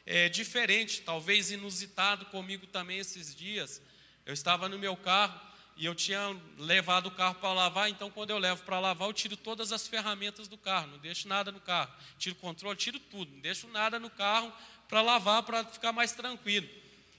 é, 0.06 0.30
diferente, 0.30 1.02
talvez 1.02 1.52
inusitado 1.52 2.26
comigo 2.26 2.68
também 2.68 3.00
esses 3.00 3.36
dias. 3.36 3.82
Eu 4.26 4.34
estava 4.34 4.70
no 4.70 4.78
meu 4.78 4.96
carro 4.96 5.40
e 5.76 5.86
eu 5.86 5.96
tinha 5.96 6.40
levado 6.58 7.08
o 7.08 7.12
carro 7.12 7.36
para 7.36 7.52
lavar, 7.52 7.90
então 7.90 8.12
quando 8.12 8.30
eu 8.30 8.38
levo 8.38 8.64
para 8.64 8.80
lavar, 8.80 9.08
eu 9.08 9.14
tiro 9.14 9.36
todas 9.36 9.72
as 9.72 9.88
ferramentas 9.88 10.48
do 10.48 10.58
carro, 10.58 10.88
não 10.88 10.98
deixo 11.00 11.28
nada 11.28 11.52
no 11.52 11.60
carro. 11.60 11.92
Tiro 12.18 12.36
o 12.36 12.40
controle, 12.40 12.78
tiro 12.78 13.00
tudo, 13.00 13.32
não 13.32 13.40
deixo 13.40 13.68
nada 13.68 14.00
no 14.00 14.10
carro 14.10 14.54
para 14.88 15.02
lavar, 15.02 15.42
para 15.44 15.64
ficar 15.66 15.92
mais 15.92 16.12
tranquilo. 16.12 16.70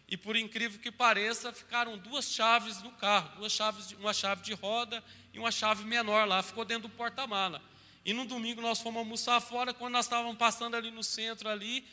E 0.06 0.16
por 0.16 0.36
incrível 0.36 0.78
que 0.78 0.92
pareça, 0.92 1.52
ficaram 1.52 1.98
duas 1.98 2.26
chaves 2.26 2.80
no 2.82 2.92
carro, 2.92 3.36
duas 3.38 3.52
chaves, 3.52 3.90
uma 3.92 4.12
chave 4.12 4.42
de 4.42 4.52
roda 4.52 5.02
e 5.32 5.38
uma 5.38 5.50
chave 5.50 5.84
menor 5.84 6.28
lá, 6.28 6.42
ficou 6.42 6.64
dentro 6.64 6.88
do 6.88 6.94
porta-mala. 6.94 7.60
E 8.04 8.12
no 8.12 8.26
domingo 8.26 8.60
nós 8.60 8.80
fomos 8.80 8.98
almoçar 8.98 9.40
fora, 9.40 9.72
quando 9.72 9.94
nós 9.94 10.04
estávamos 10.04 10.36
passando 10.36 10.76
ali 10.76 10.90
no 10.90 11.02
centro 11.02 11.48
ali, 11.48 11.86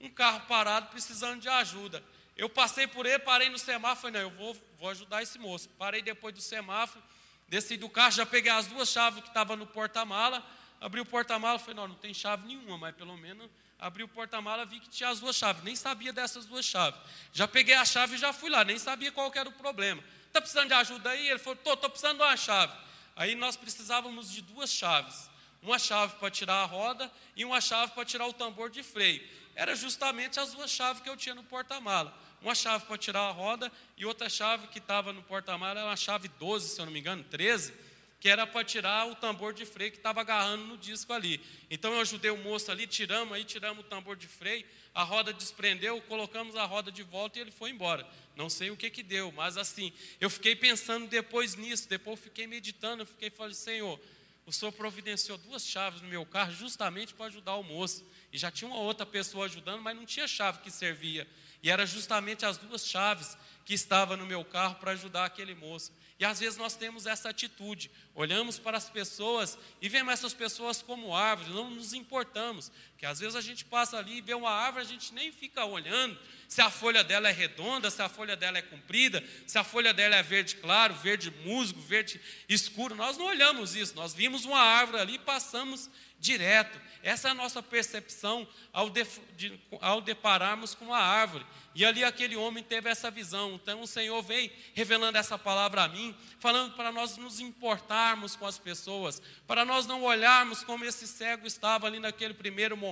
um 0.00 0.08
carro 0.08 0.40
parado 0.46 0.88
precisando 0.88 1.40
de 1.40 1.48
ajuda. 1.48 2.02
Eu 2.36 2.48
passei 2.48 2.86
por 2.86 3.04
ele, 3.04 3.18
parei 3.18 3.48
no 3.48 3.58
semáforo, 3.58 4.12
falei, 4.12 4.22
não, 4.22 4.30
eu 4.30 4.36
vou, 4.36 4.56
vou 4.78 4.90
ajudar 4.90 5.22
esse 5.22 5.38
moço. 5.38 5.68
Parei 5.70 6.02
depois 6.02 6.34
do 6.34 6.40
semáforo, 6.40 7.02
desci 7.48 7.76
do 7.76 7.88
carro, 7.88 8.12
já 8.12 8.26
peguei 8.26 8.52
as 8.52 8.66
duas 8.66 8.90
chaves 8.90 9.22
que 9.22 9.28
estavam 9.28 9.56
no 9.56 9.66
porta-mala, 9.66 10.44
abri 10.80 11.00
o 11.00 11.06
porta-mala, 11.06 11.58
falei, 11.58 11.74
não, 11.74 11.88
não 11.88 11.94
tem 11.96 12.14
chave 12.14 12.46
nenhuma, 12.46 12.78
mas 12.78 12.94
pelo 12.94 13.16
menos 13.16 13.50
abri 13.78 14.02
o 14.02 14.08
porta-mala, 14.08 14.64
vi 14.64 14.78
que 14.78 14.88
tinha 14.88 15.08
as 15.08 15.18
duas 15.18 15.34
chaves, 15.34 15.64
nem 15.64 15.74
sabia 15.74 16.12
dessas 16.12 16.46
duas 16.46 16.64
chaves. 16.64 17.00
Já 17.32 17.48
peguei 17.48 17.74
a 17.74 17.84
chave 17.84 18.14
e 18.14 18.18
já 18.18 18.32
fui 18.32 18.50
lá, 18.50 18.62
nem 18.62 18.78
sabia 18.78 19.10
qual 19.10 19.32
era 19.34 19.48
o 19.48 19.52
problema. 19.52 20.02
Está 20.26 20.40
precisando 20.40 20.68
de 20.68 20.74
ajuda 20.74 21.10
aí? 21.10 21.28
Ele 21.28 21.38
falou, 21.38 21.58
estou 21.58 21.90
precisando 21.90 22.18
de 22.18 22.22
uma 22.22 22.36
chave. 22.36 22.72
Aí 23.16 23.34
nós 23.34 23.56
precisávamos 23.56 24.30
de 24.30 24.42
duas 24.42 24.70
chaves 24.70 25.30
uma 25.66 25.78
chave 25.78 26.14
para 26.16 26.30
tirar 26.30 26.62
a 26.62 26.64
roda 26.64 27.10
e 27.34 27.44
uma 27.44 27.60
chave 27.60 27.92
para 27.92 28.04
tirar 28.04 28.26
o 28.26 28.32
tambor 28.32 28.70
de 28.70 28.82
freio. 28.82 29.20
Era 29.54 29.74
justamente 29.74 30.38
as 30.38 30.52
duas 30.52 30.70
chaves 30.70 31.02
que 31.02 31.08
eu 31.08 31.16
tinha 31.16 31.34
no 31.34 31.42
porta-mala. 31.42 32.16
Uma 32.40 32.54
chave 32.54 32.84
para 32.84 32.96
tirar 32.96 33.22
a 33.22 33.30
roda 33.32 33.72
e 33.96 34.06
outra 34.06 34.28
chave 34.28 34.68
que 34.68 34.78
estava 34.78 35.12
no 35.12 35.22
porta-mala 35.22 35.80
era 35.80 35.88
uma 35.88 35.96
chave 35.96 36.28
12, 36.38 36.68
se 36.68 36.80
eu 36.80 36.86
não 36.86 36.92
me 36.92 37.00
engano, 37.00 37.24
13, 37.24 37.72
que 38.20 38.28
era 38.28 38.46
para 38.46 38.64
tirar 38.64 39.08
o 39.08 39.16
tambor 39.16 39.52
de 39.52 39.66
freio 39.66 39.90
que 39.90 39.96
estava 39.96 40.20
agarrando 40.20 40.64
no 40.64 40.76
disco 40.76 41.12
ali. 41.12 41.40
Então 41.68 41.92
eu 41.94 42.00
ajudei 42.00 42.30
o 42.30 42.36
moço 42.36 42.70
ali, 42.70 42.86
tiramos 42.86 43.34
aí, 43.34 43.42
tiramos 43.42 43.84
o 43.84 43.88
tambor 43.88 44.16
de 44.16 44.28
freio, 44.28 44.64
a 44.94 45.02
roda 45.02 45.32
desprendeu, 45.32 46.00
colocamos 46.02 46.54
a 46.54 46.64
roda 46.64 46.92
de 46.92 47.02
volta 47.02 47.38
e 47.38 47.42
ele 47.42 47.50
foi 47.50 47.70
embora. 47.70 48.06
Não 48.36 48.48
sei 48.48 48.70
o 48.70 48.76
que 48.76 48.88
que 48.88 49.02
deu, 49.02 49.32
mas 49.32 49.56
assim, 49.56 49.92
eu 50.20 50.30
fiquei 50.30 50.54
pensando 50.54 51.08
depois 51.08 51.56
nisso, 51.56 51.88
depois 51.88 52.20
fiquei 52.20 52.46
meditando, 52.46 53.02
eu 53.02 53.06
fiquei 53.06 53.30
falando, 53.30 53.54
Senhor, 53.54 53.98
o 54.46 54.52
senhor 54.52 54.70
providenciou 54.70 55.36
duas 55.36 55.66
chaves 55.66 56.00
no 56.00 56.08
meu 56.08 56.24
carro 56.24 56.52
justamente 56.52 57.12
para 57.12 57.26
ajudar 57.26 57.56
o 57.56 57.64
moço. 57.64 58.06
E 58.32 58.38
já 58.38 58.48
tinha 58.48 58.70
uma 58.70 58.78
outra 58.78 59.04
pessoa 59.04 59.46
ajudando, 59.46 59.82
mas 59.82 59.96
não 59.96 60.06
tinha 60.06 60.28
chave 60.28 60.60
que 60.60 60.70
servia. 60.70 61.26
E 61.62 61.70
era 61.70 61.84
justamente 61.84 62.46
as 62.46 62.56
duas 62.56 62.86
chaves 62.86 63.36
que 63.64 63.74
estavam 63.74 64.16
no 64.16 64.24
meu 64.24 64.44
carro 64.44 64.76
para 64.76 64.92
ajudar 64.92 65.24
aquele 65.24 65.52
moço. 65.52 65.92
E 66.18 66.24
às 66.24 66.38
vezes 66.38 66.56
nós 66.56 66.76
temos 66.76 67.06
essa 67.06 67.28
atitude, 67.28 67.90
olhamos 68.14 68.58
para 68.58 68.78
as 68.78 68.88
pessoas 68.88 69.58
e 69.82 69.88
vemos 69.88 70.12
essas 70.12 70.32
pessoas 70.32 70.80
como 70.80 71.14
árvores, 71.14 71.52
não 71.52 71.68
nos 71.68 71.92
importamos. 71.92 72.70
Que 72.98 73.04
às 73.04 73.20
vezes 73.20 73.36
a 73.36 73.40
gente 73.40 73.64
passa 73.64 73.98
ali 73.98 74.18
e 74.18 74.20
vê 74.20 74.34
uma 74.34 74.50
árvore, 74.50 74.84
a 74.84 74.88
gente 74.88 75.12
nem 75.12 75.30
fica 75.30 75.64
olhando 75.64 76.18
se 76.48 76.60
a 76.60 76.70
folha 76.70 77.02
dela 77.02 77.28
é 77.28 77.32
redonda, 77.32 77.90
se 77.90 78.00
a 78.00 78.08
folha 78.08 78.36
dela 78.36 78.58
é 78.58 78.62
comprida, 78.62 79.22
se 79.46 79.58
a 79.58 79.64
folha 79.64 79.92
dela 79.92 80.16
é 80.16 80.22
verde 80.22 80.56
claro, 80.56 80.94
verde 80.94 81.30
musgo, 81.44 81.80
verde 81.80 82.20
escuro. 82.48 82.94
Nós 82.94 83.18
não 83.18 83.26
olhamos 83.26 83.74
isso, 83.74 83.94
nós 83.96 84.14
vimos 84.14 84.44
uma 84.44 84.60
árvore 84.60 85.02
ali 85.02 85.14
e 85.14 85.18
passamos 85.18 85.90
direto. 86.18 86.80
Essa 87.02 87.28
é 87.28 87.30
a 87.30 87.34
nossa 87.34 87.62
percepção 87.62 88.46
ao, 88.72 88.90
de, 88.90 89.06
de, 89.36 89.60
ao 89.80 90.00
depararmos 90.00 90.74
com 90.74 90.92
a 90.92 90.98
árvore. 90.98 91.44
E 91.74 91.84
ali 91.84 92.02
aquele 92.02 92.34
homem 92.36 92.64
teve 92.64 92.88
essa 92.88 93.10
visão. 93.10 93.54
Então 93.54 93.82
o 93.82 93.86
Senhor 93.86 94.20
veio 94.22 94.50
revelando 94.74 95.18
essa 95.18 95.38
palavra 95.38 95.84
a 95.84 95.88
mim, 95.88 96.16
falando 96.40 96.74
para 96.74 96.90
nós 96.90 97.16
nos 97.16 97.38
importarmos 97.38 98.34
com 98.34 98.46
as 98.46 98.58
pessoas, 98.58 99.20
para 99.46 99.64
nós 99.64 99.86
não 99.86 100.02
olharmos 100.02 100.64
como 100.64 100.84
esse 100.84 101.06
cego 101.06 101.46
estava 101.46 101.86
ali 101.86 102.00
naquele 102.00 102.34
primeiro 102.34 102.76
momento, 102.76 102.85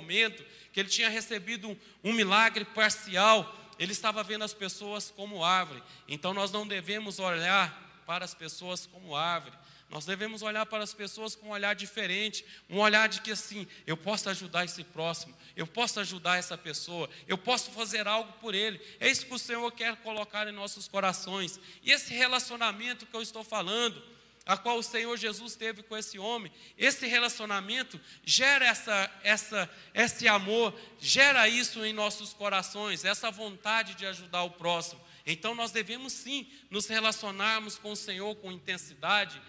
que 0.72 0.80
ele 0.80 0.88
tinha 0.88 1.08
recebido 1.08 1.68
um, 1.68 1.76
um 2.02 2.12
milagre 2.12 2.64
parcial. 2.64 3.54
Ele 3.78 3.92
estava 3.92 4.22
vendo 4.22 4.44
as 4.44 4.54
pessoas 4.54 5.10
como 5.10 5.44
árvore. 5.44 5.82
Então 6.08 6.32
nós 6.32 6.50
não 6.50 6.66
devemos 6.66 7.18
olhar 7.18 8.02
para 8.06 8.24
as 8.24 8.34
pessoas 8.34 8.86
como 8.86 9.16
árvore. 9.16 9.56
Nós 9.90 10.06
devemos 10.06 10.42
olhar 10.42 10.66
para 10.66 10.82
as 10.82 10.92
pessoas 10.92 11.36
com 11.36 11.48
um 11.48 11.50
olhar 11.50 11.74
diferente, 11.74 12.44
um 12.68 12.78
olhar 12.78 13.08
de 13.08 13.20
que 13.20 13.30
assim, 13.30 13.66
eu 13.86 13.96
posso 13.96 14.28
ajudar 14.28 14.64
esse 14.64 14.82
próximo, 14.82 15.36
eu 15.54 15.66
posso 15.66 16.00
ajudar 16.00 16.36
essa 16.36 16.58
pessoa, 16.58 17.08
eu 17.28 17.38
posso 17.38 17.70
fazer 17.70 18.08
algo 18.08 18.32
por 18.40 18.54
ele. 18.54 18.80
É 18.98 19.08
isso 19.08 19.24
que 19.26 19.34
o 19.34 19.38
Senhor 19.38 19.70
quer 19.70 19.94
colocar 19.96 20.48
em 20.48 20.52
nossos 20.52 20.88
corações. 20.88 21.60
E 21.82 21.92
esse 21.92 22.12
relacionamento 22.12 23.06
que 23.06 23.14
eu 23.14 23.22
estou 23.22 23.44
falando, 23.44 24.02
a 24.46 24.56
qual 24.56 24.78
o 24.78 24.82
Senhor 24.82 25.16
Jesus 25.16 25.56
teve 25.56 25.82
com 25.82 25.96
esse 25.96 26.18
homem, 26.18 26.52
esse 26.76 27.06
relacionamento 27.06 27.98
gera 28.24 28.66
essa, 28.66 29.10
essa, 29.22 29.70
esse 29.94 30.28
amor, 30.28 30.74
gera 31.00 31.48
isso 31.48 31.84
em 31.84 31.92
nossos 31.92 32.34
corações, 32.34 33.04
essa 33.04 33.30
vontade 33.30 33.94
de 33.94 34.04
ajudar 34.06 34.42
o 34.42 34.50
próximo. 34.50 35.00
Então 35.26 35.54
nós 35.54 35.70
devemos 35.70 36.12
sim 36.12 36.46
nos 36.70 36.86
relacionarmos 36.86 37.78
com 37.78 37.92
o 37.92 37.96
Senhor 37.96 38.34
com 38.36 38.52
intensidade, 38.52 39.40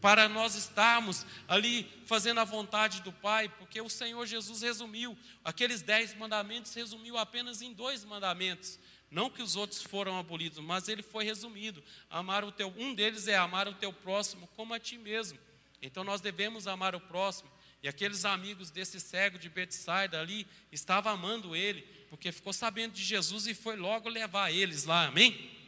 para 0.00 0.28
nós 0.28 0.54
estarmos 0.54 1.26
ali 1.46 1.86
fazendo 2.06 2.40
a 2.40 2.44
vontade 2.44 3.02
do 3.02 3.12
Pai, 3.12 3.48
porque 3.48 3.80
o 3.80 3.90
Senhor 3.90 4.24
Jesus 4.26 4.62
resumiu 4.62 5.16
aqueles 5.44 5.82
dez 5.82 6.14
mandamentos, 6.14 6.72
resumiu 6.72 7.18
apenas 7.18 7.60
em 7.60 7.72
dois 7.72 8.04
mandamentos. 8.04 8.78
Não 9.10 9.28
que 9.28 9.42
os 9.42 9.56
outros 9.56 9.82
foram 9.82 10.18
abolidos, 10.18 10.58
mas 10.60 10.88
ele 10.88 11.02
foi 11.02 11.24
resumido. 11.24 11.82
Amar 12.08 12.44
o 12.44 12.52
teu, 12.52 12.72
um 12.76 12.94
deles 12.94 13.26
é 13.26 13.36
amar 13.36 13.66
o 13.66 13.74
teu 13.74 13.92
próximo 13.92 14.46
como 14.54 14.72
a 14.72 14.78
ti 14.78 14.96
mesmo. 14.96 15.38
Então 15.82 16.04
nós 16.04 16.20
devemos 16.20 16.68
amar 16.68 16.94
o 16.94 17.00
próximo. 17.00 17.50
E 17.82 17.88
aqueles 17.88 18.24
amigos 18.24 18.70
desse 18.70 19.00
cego 19.00 19.38
de 19.38 19.48
Betsaida 19.48 20.20
ali 20.20 20.46
estavam 20.70 21.12
amando 21.12 21.56
ele, 21.56 21.82
porque 22.08 22.30
ficou 22.30 22.52
sabendo 22.52 22.92
de 22.92 23.02
Jesus 23.02 23.46
e 23.46 23.54
foi 23.54 23.74
logo 23.74 24.08
levar 24.08 24.52
eles 24.52 24.84
lá. 24.84 25.06
Amém? 25.06 25.58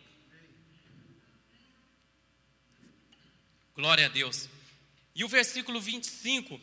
Glória 3.74 4.07
a 4.07 4.09
Deus. 4.09 4.48
E 5.14 5.24
o 5.24 5.28
versículo 5.28 5.81
25, 5.81 6.61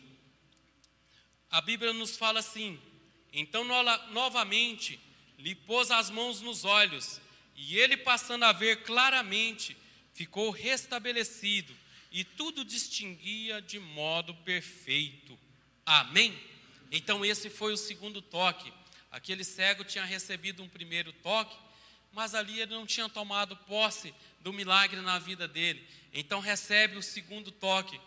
a 1.50 1.60
Bíblia 1.60 1.92
nos 1.92 2.16
fala 2.16 2.40
assim: 2.40 2.80
Então 3.34 3.66
novamente 4.12 5.00
lhe 5.40 5.56
pôs 5.56 5.90
as 5.90 6.10
mãos 6.10 6.42
nos 6.42 6.66
olhos, 6.66 7.20
e 7.56 7.78
ele, 7.78 7.98
passando 7.98 8.44
a 8.44 8.52
ver 8.52 8.84
claramente, 8.84 9.76
ficou 10.14 10.52
restabelecido, 10.52 11.76
e 12.12 12.24
tudo 12.24 12.64
distinguia 12.64 13.62
de 13.62 13.80
modo 13.80 14.34
perfeito. 14.36 15.38
Amém? 15.86 16.38
Então, 16.92 17.26
esse 17.26 17.50
foi 17.50 17.74
o 17.74 17.78
segundo 17.78 18.22
toque. 18.22 18.72
Aquele 19.12 19.44
cego 19.44 19.84
tinha 19.84 20.06
recebido 20.06 20.62
um 20.62 20.70
primeiro 20.70 21.12
toque, 21.12 21.58
mas 22.12 22.36
ali 22.36 22.60
ele 22.60 22.74
não 22.74 22.86
tinha 22.86 23.08
tomado 23.08 23.56
posse 23.56 24.14
do 24.42 24.52
milagre 24.54 25.00
na 25.02 25.20
vida 25.20 25.48
dele. 25.48 25.86
Então 26.14 26.40
recebe 26.40 26.98
o 26.98 27.04
segundo 27.04 27.52
toque. 27.52 28.00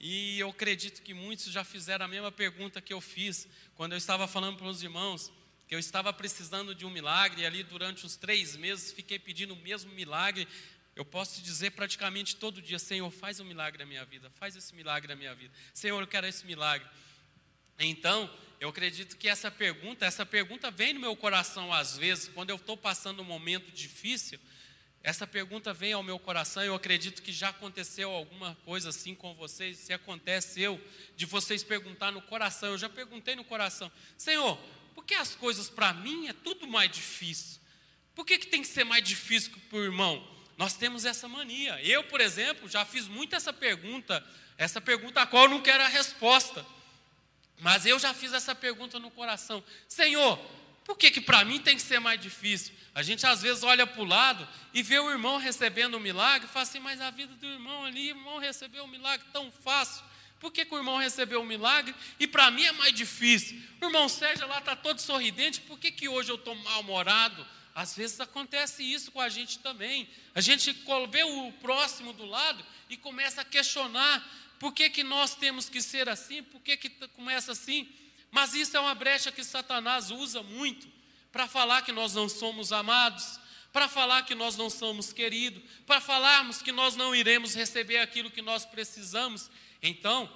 E 0.00 0.38
eu 0.38 0.50
acredito 0.50 1.02
que 1.02 1.14
muitos 1.14 1.46
já 1.46 1.62
fizeram 1.62 2.04
a 2.04 2.08
mesma 2.08 2.32
pergunta 2.32 2.80
que 2.80 2.92
eu 2.92 3.00
fiz 3.00 3.46
quando 3.76 3.92
eu 3.92 3.98
estava 3.98 4.26
falando 4.26 4.56
para 4.56 4.66
os 4.66 4.82
irmãos 4.82 5.30
eu 5.72 5.78
estava 5.78 6.12
precisando 6.12 6.74
de 6.74 6.84
um 6.84 6.90
milagre 6.90 7.40
e 7.40 7.46
ali 7.46 7.62
durante 7.62 8.04
os 8.04 8.14
três 8.14 8.54
meses 8.56 8.92
fiquei 8.92 9.18
pedindo 9.18 9.54
o 9.54 9.56
mesmo 9.56 9.90
milagre. 9.92 10.46
Eu 10.94 11.02
posso 11.02 11.40
dizer 11.40 11.70
praticamente 11.70 12.36
todo 12.36 12.60
dia: 12.60 12.78
Senhor, 12.78 13.10
faz 13.10 13.40
um 13.40 13.44
milagre 13.44 13.78
na 13.78 13.86
minha 13.86 14.04
vida, 14.04 14.28
faz 14.30 14.54
esse 14.54 14.74
milagre 14.74 15.08
na 15.08 15.16
minha 15.16 15.34
vida. 15.34 15.54
Senhor, 15.72 15.98
eu 15.98 16.06
quero 16.06 16.26
esse 16.26 16.44
milagre. 16.44 16.86
Então, 17.78 18.30
eu 18.60 18.68
acredito 18.68 19.16
que 19.16 19.26
essa 19.26 19.50
pergunta, 19.50 20.04
essa 20.04 20.26
pergunta 20.26 20.70
vem 20.70 20.92
no 20.92 21.00
meu 21.00 21.16
coração 21.16 21.72
às 21.72 21.96
vezes, 21.96 22.28
quando 22.28 22.50
eu 22.50 22.56
estou 22.56 22.76
passando 22.76 23.22
um 23.22 23.24
momento 23.24 23.72
difícil, 23.72 24.38
essa 25.02 25.26
pergunta 25.26 25.72
vem 25.72 25.94
ao 25.94 26.02
meu 26.02 26.18
coração, 26.18 26.62
eu 26.62 26.74
acredito 26.74 27.22
que 27.22 27.32
já 27.32 27.48
aconteceu 27.48 28.10
alguma 28.10 28.54
coisa 28.56 28.90
assim 28.90 29.14
com 29.14 29.34
vocês, 29.34 29.78
se 29.78 29.92
aconteceu, 29.94 30.78
de 31.16 31.24
vocês 31.24 31.64
perguntar 31.64 32.12
no 32.12 32.20
coração, 32.20 32.68
eu 32.68 32.78
já 32.78 32.90
perguntei 32.90 33.34
no 33.34 33.42
coração, 33.42 33.90
Senhor, 34.18 34.58
por 34.94 35.04
que 35.04 35.14
as 35.14 35.34
coisas 35.34 35.68
para 35.68 35.92
mim 35.92 36.28
é 36.28 36.32
tudo 36.32 36.66
mais 36.66 36.90
difícil? 36.90 37.60
Por 38.14 38.26
que, 38.26 38.38
que 38.38 38.46
tem 38.46 38.62
que 38.62 38.68
ser 38.68 38.84
mais 38.84 39.02
difícil 39.02 39.52
que 39.52 39.60
para 39.60 39.78
o 39.78 39.84
irmão? 39.84 40.26
Nós 40.56 40.74
temos 40.74 41.04
essa 41.04 41.26
mania. 41.26 41.80
Eu, 41.82 42.04
por 42.04 42.20
exemplo, 42.20 42.68
já 42.68 42.84
fiz 42.84 43.08
muito 43.08 43.34
essa 43.34 43.52
pergunta, 43.52 44.24
essa 44.58 44.80
pergunta 44.80 45.22
a 45.22 45.26
qual 45.26 45.44
eu 45.44 45.50
não 45.50 45.60
quero 45.60 45.82
a 45.82 45.88
resposta. 45.88 46.64
Mas 47.58 47.86
eu 47.86 47.98
já 47.98 48.12
fiz 48.12 48.32
essa 48.32 48.54
pergunta 48.54 48.98
no 48.98 49.10
coração: 49.10 49.62
Senhor, 49.88 50.38
por 50.84 50.96
que, 50.96 51.10
que 51.10 51.20
para 51.20 51.44
mim 51.44 51.60
tem 51.60 51.76
que 51.76 51.82
ser 51.82 52.00
mais 52.00 52.20
difícil? 52.20 52.74
A 52.94 53.02
gente 53.02 53.24
às 53.26 53.40
vezes 53.40 53.62
olha 53.62 53.86
para 53.86 54.02
o 54.02 54.04
lado 54.04 54.46
e 54.74 54.82
vê 54.82 54.98
o 54.98 55.10
irmão 55.10 55.38
recebendo 55.38 55.96
um 55.96 56.00
milagre 56.00 56.46
e 56.46 56.52
fala 56.52 56.64
assim, 56.64 56.80
mas 56.80 57.00
a 57.00 57.10
vida 57.10 57.34
do 57.34 57.46
irmão 57.46 57.84
ali, 57.84 58.12
o 58.12 58.16
irmão 58.16 58.38
recebeu 58.38 58.84
um 58.84 58.88
milagre 58.88 59.26
tão 59.32 59.50
fácil. 59.50 60.04
Por 60.42 60.50
que, 60.50 60.64
que 60.64 60.74
o 60.74 60.76
irmão 60.76 60.96
recebeu 60.96 61.40
um 61.40 61.44
milagre 61.44 61.94
e 62.18 62.26
para 62.26 62.50
mim 62.50 62.64
é 62.64 62.72
mais 62.72 62.92
difícil? 62.92 63.62
O 63.80 63.84
irmão 63.84 64.08
Sérgio 64.08 64.48
lá 64.48 64.58
está 64.58 64.74
todo 64.74 64.98
sorridente, 64.98 65.60
por 65.60 65.78
que, 65.78 65.92
que 65.92 66.08
hoje 66.08 66.32
eu 66.32 66.34
estou 66.34 66.56
mal-humorado? 66.56 67.46
Às 67.72 67.94
vezes 67.94 68.18
acontece 68.18 68.82
isso 68.82 69.12
com 69.12 69.20
a 69.20 69.28
gente 69.28 69.60
também. 69.60 70.08
A 70.34 70.40
gente 70.40 70.76
vê 71.08 71.22
o 71.22 71.52
próximo 71.60 72.12
do 72.12 72.26
lado 72.26 72.66
e 72.90 72.96
começa 72.96 73.42
a 73.42 73.44
questionar 73.44 74.28
por 74.58 74.72
que, 74.72 74.90
que 74.90 75.04
nós 75.04 75.36
temos 75.36 75.68
que 75.68 75.80
ser 75.80 76.08
assim, 76.08 76.42
por 76.42 76.60
que, 76.60 76.76
que 76.76 76.90
começa 77.14 77.52
assim. 77.52 77.88
Mas 78.32 78.52
isso 78.52 78.76
é 78.76 78.80
uma 78.80 78.96
brecha 78.96 79.30
que 79.30 79.44
Satanás 79.44 80.10
usa 80.10 80.42
muito 80.42 80.88
para 81.30 81.46
falar 81.46 81.82
que 81.82 81.92
nós 81.92 82.14
não 82.14 82.28
somos 82.28 82.72
amados, 82.72 83.38
para 83.72 83.88
falar 83.88 84.22
que 84.24 84.34
nós 84.34 84.56
não 84.56 84.68
somos 84.68 85.12
queridos, 85.12 85.62
para 85.86 86.00
falarmos 86.00 86.60
que 86.60 86.70
nós 86.70 86.94
não 86.94 87.14
iremos 87.14 87.54
receber 87.54 87.98
aquilo 87.98 88.30
que 88.30 88.42
nós 88.42 88.66
precisamos. 88.66 89.50
Então, 89.82 90.30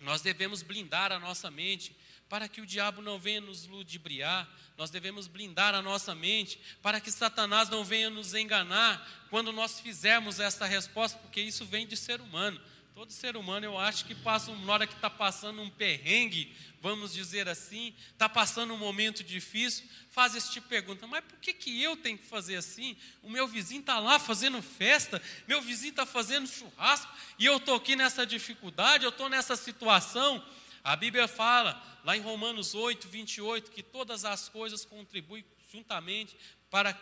nós 0.00 0.22
devemos 0.22 0.62
blindar 0.62 1.12
a 1.12 1.18
nossa 1.18 1.50
mente 1.50 1.94
para 2.28 2.48
que 2.48 2.60
o 2.60 2.66
diabo 2.66 3.02
não 3.02 3.18
venha 3.18 3.40
nos 3.40 3.66
ludibriar, 3.66 4.48
nós 4.76 4.90
devemos 4.90 5.26
blindar 5.28 5.74
a 5.74 5.82
nossa 5.82 6.14
mente 6.14 6.58
para 6.82 7.00
que 7.00 7.10
Satanás 7.10 7.68
não 7.68 7.84
venha 7.84 8.10
nos 8.10 8.34
enganar 8.34 9.26
quando 9.30 9.52
nós 9.52 9.78
fizermos 9.78 10.40
essa 10.40 10.66
resposta, 10.66 11.18
porque 11.18 11.40
isso 11.40 11.64
vem 11.64 11.86
de 11.86 11.96
ser 11.96 12.20
humano. 12.20 12.60
Todo 12.94 13.10
ser 13.10 13.36
humano, 13.36 13.66
eu 13.66 13.76
acho 13.76 14.04
que 14.04 14.14
passa, 14.14 14.54
na 14.54 14.72
hora 14.72 14.86
que 14.86 14.94
está 14.94 15.10
passando 15.10 15.60
um 15.60 15.68
perrengue, 15.68 16.54
vamos 16.80 17.12
dizer 17.12 17.48
assim, 17.48 17.92
está 18.12 18.28
passando 18.28 18.72
um 18.72 18.78
momento 18.78 19.24
difícil, 19.24 19.84
faz 20.10 20.36
esse 20.36 20.52
tipo 20.52 20.68
de 20.68 20.70
pergunta: 20.70 21.04
mas 21.08 21.24
por 21.24 21.36
que, 21.40 21.52
que 21.52 21.82
eu 21.82 21.96
tenho 21.96 22.16
que 22.16 22.24
fazer 22.24 22.54
assim? 22.54 22.96
O 23.20 23.28
meu 23.28 23.48
vizinho 23.48 23.80
está 23.80 23.98
lá 23.98 24.20
fazendo 24.20 24.62
festa, 24.62 25.20
meu 25.48 25.60
vizinho 25.60 25.90
está 25.90 26.06
fazendo 26.06 26.46
churrasco, 26.46 27.12
e 27.36 27.44
eu 27.44 27.56
estou 27.56 27.74
aqui 27.74 27.96
nessa 27.96 28.24
dificuldade, 28.24 29.02
eu 29.02 29.10
estou 29.10 29.28
nessa 29.28 29.56
situação. 29.56 30.40
A 30.84 30.94
Bíblia 30.94 31.26
fala, 31.26 31.82
lá 32.04 32.16
em 32.16 32.20
Romanos 32.20 32.76
8, 32.76 33.08
28, 33.08 33.72
que 33.72 33.82
todas 33.82 34.24
as 34.24 34.48
coisas 34.48 34.84
contribuem 34.84 35.44
juntamente 35.72 36.36
para. 36.70 36.96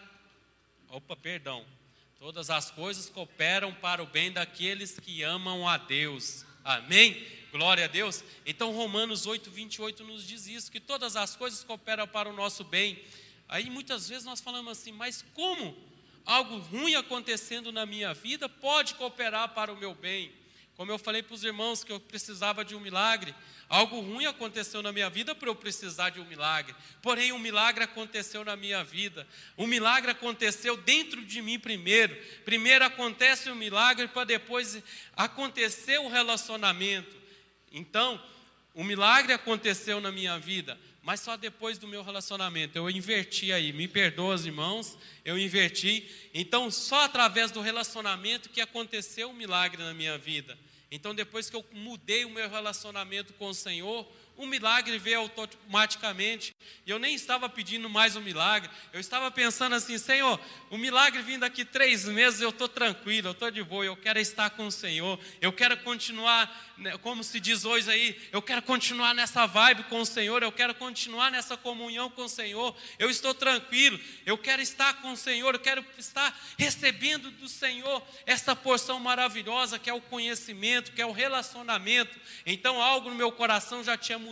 Opa, 0.88 1.14
perdão. 1.16 1.66
Todas 2.22 2.50
as 2.50 2.70
coisas 2.70 3.08
cooperam 3.08 3.74
para 3.74 4.00
o 4.00 4.06
bem 4.06 4.30
daqueles 4.30 4.96
que 4.96 5.24
amam 5.24 5.68
a 5.68 5.76
Deus. 5.76 6.46
Amém? 6.64 7.20
Glória 7.50 7.86
a 7.86 7.88
Deus. 7.88 8.22
Então, 8.46 8.70
Romanos 8.70 9.26
8, 9.26 9.50
28 9.50 10.04
nos 10.04 10.24
diz 10.24 10.46
isso: 10.46 10.70
que 10.70 10.78
todas 10.78 11.16
as 11.16 11.34
coisas 11.34 11.64
cooperam 11.64 12.06
para 12.06 12.28
o 12.28 12.32
nosso 12.32 12.62
bem. 12.62 13.02
Aí 13.48 13.68
muitas 13.68 14.08
vezes 14.08 14.24
nós 14.24 14.40
falamos 14.40 14.70
assim, 14.70 14.92
mas 14.92 15.24
como 15.34 15.76
algo 16.24 16.58
ruim 16.58 16.94
acontecendo 16.94 17.72
na 17.72 17.84
minha 17.84 18.14
vida 18.14 18.48
pode 18.48 18.94
cooperar 18.94 19.48
para 19.48 19.72
o 19.72 19.76
meu 19.76 19.92
bem? 19.92 20.30
Como 20.82 20.90
eu 20.90 20.98
falei 20.98 21.22
para 21.22 21.36
os 21.36 21.44
irmãos 21.44 21.84
que 21.84 21.92
eu 21.92 22.00
precisava 22.00 22.64
de 22.64 22.74
um 22.74 22.80
milagre, 22.80 23.32
algo 23.68 24.00
ruim 24.00 24.26
aconteceu 24.26 24.82
na 24.82 24.90
minha 24.90 25.08
vida 25.08 25.32
para 25.32 25.48
eu 25.48 25.54
precisar 25.54 26.10
de 26.10 26.18
um 26.18 26.24
milagre. 26.24 26.74
Porém, 27.00 27.30
um 27.30 27.38
milagre 27.38 27.84
aconteceu 27.84 28.44
na 28.44 28.56
minha 28.56 28.82
vida. 28.82 29.24
O 29.56 29.64
milagre 29.64 30.10
aconteceu 30.10 30.76
dentro 30.76 31.24
de 31.24 31.40
mim 31.40 31.56
primeiro. 31.56 32.16
Primeiro 32.44 32.84
acontece 32.84 33.48
o 33.48 33.54
milagre 33.54 34.08
para 34.08 34.24
depois 34.24 34.82
acontecer 35.16 36.00
o 36.00 36.08
relacionamento. 36.08 37.16
Então, 37.70 38.20
o 38.74 38.82
milagre 38.82 39.32
aconteceu 39.32 40.00
na 40.00 40.10
minha 40.10 40.36
vida, 40.40 40.76
mas 41.00 41.20
só 41.20 41.36
depois 41.36 41.78
do 41.78 41.86
meu 41.86 42.02
relacionamento. 42.02 42.76
Eu 42.76 42.90
inverti 42.90 43.52
aí, 43.52 43.72
me 43.72 43.86
perdoa, 43.86 44.34
irmãos, 44.34 44.98
eu 45.24 45.38
inverti. 45.38 46.10
Então, 46.34 46.72
só 46.72 47.04
através 47.04 47.52
do 47.52 47.60
relacionamento 47.60 48.48
que 48.48 48.60
aconteceu 48.60 49.30
o 49.30 49.34
milagre 49.34 49.80
na 49.80 49.94
minha 49.94 50.18
vida. 50.18 50.58
Então, 50.94 51.14
depois 51.14 51.48
que 51.48 51.56
eu 51.56 51.64
mudei 51.72 52.26
o 52.26 52.30
meu 52.30 52.50
relacionamento 52.50 53.32
com 53.32 53.48
o 53.48 53.54
Senhor, 53.54 54.06
o 54.42 54.46
milagre 54.46 54.98
veio 54.98 55.20
automaticamente. 55.20 56.54
E 56.84 56.90
eu 56.90 56.98
nem 56.98 57.14
estava 57.14 57.48
pedindo 57.48 57.88
mais 57.88 58.16
um 58.16 58.20
milagre. 58.20 58.68
Eu 58.92 58.98
estava 58.98 59.30
pensando 59.30 59.76
assim, 59.76 59.96
Senhor, 59.98 60.38
o 60.68 60.76
milagre 60.76 61.22
vindo 61.22 61.42
daqui 61.42 61.64
três 61.64 62.04
meses, 62.06 62.40
eu 62.40 62.50
estou 62.50 62.68
tranquilo, 62.68 63.28
eu 63.28 63.32
estou 63.32 63.50
de 63.52 63.62
boa, 63.62 63.84
eu 63.84 63.96
quero 63.96 64.18
estar 64.18 64.50
com 64.50 64.66
o 64.66 64.72
Senhor. 64.72 65.18
Eu 65.40 65.52
quero 65.52 65.76
continuar, 65.78 66.74
né, 66.76 66.98
como 66.98 67.22
se 67.22 67.38
diz 67.38 67.64
hoje 67.64 67.88
aí, 67.88 68.20
eu 68.32 68.42
quero 68.42 68.62
continuar 68.62 69.14
nessa 69.14 69.46
vibe 69.46 69.84
com 69.84 70.00
o 70.00 70.06
Senhor, 70.06 70.42
eu 70.42 70.50
quero 70.50 70.74
continuar 70.74 71.30
nessa 71.30 71.56
comunhão 71.56 72.10
com 72.10 72.24
o 72.24 72.28
Senhor. 72.28 72.76
Eu 72.98 73.08
estou 73.08 73.32
tranquilo, 73.32 73.98
eu 74.26 74.36
quero 74.36 74.60
estar 74.60 74.94
com 74.94 75.12
o 75.12 75.16
Senhor, 75.16 75.54
eu 75.54 75.60
quero 75.60 75.84
estar 75.96 76.36
recebendo 76.58 77.30
do 77.30 77.48
Senhor 77.48 78.02
essa 78.26 78.56
porção 78.56 78.98
maravilhosa 78.98 79.78
que 79.78 79.88
é 79.88 79.94
o 79.94 80.00
conhecimento, 80.00 80.90
que 80.90 81.00
é 81.00 81.06
o 81.06 81.12
relacionamento. 81.12 82.18
Então, 82.44 82.82
algo 82.82 83.08
no 83.08 83.14
meu 83.14 83.30
coração 83.30 83.84
já 83.84 83.96
tinha 83.96 84.18
mudado. 84.18 84.31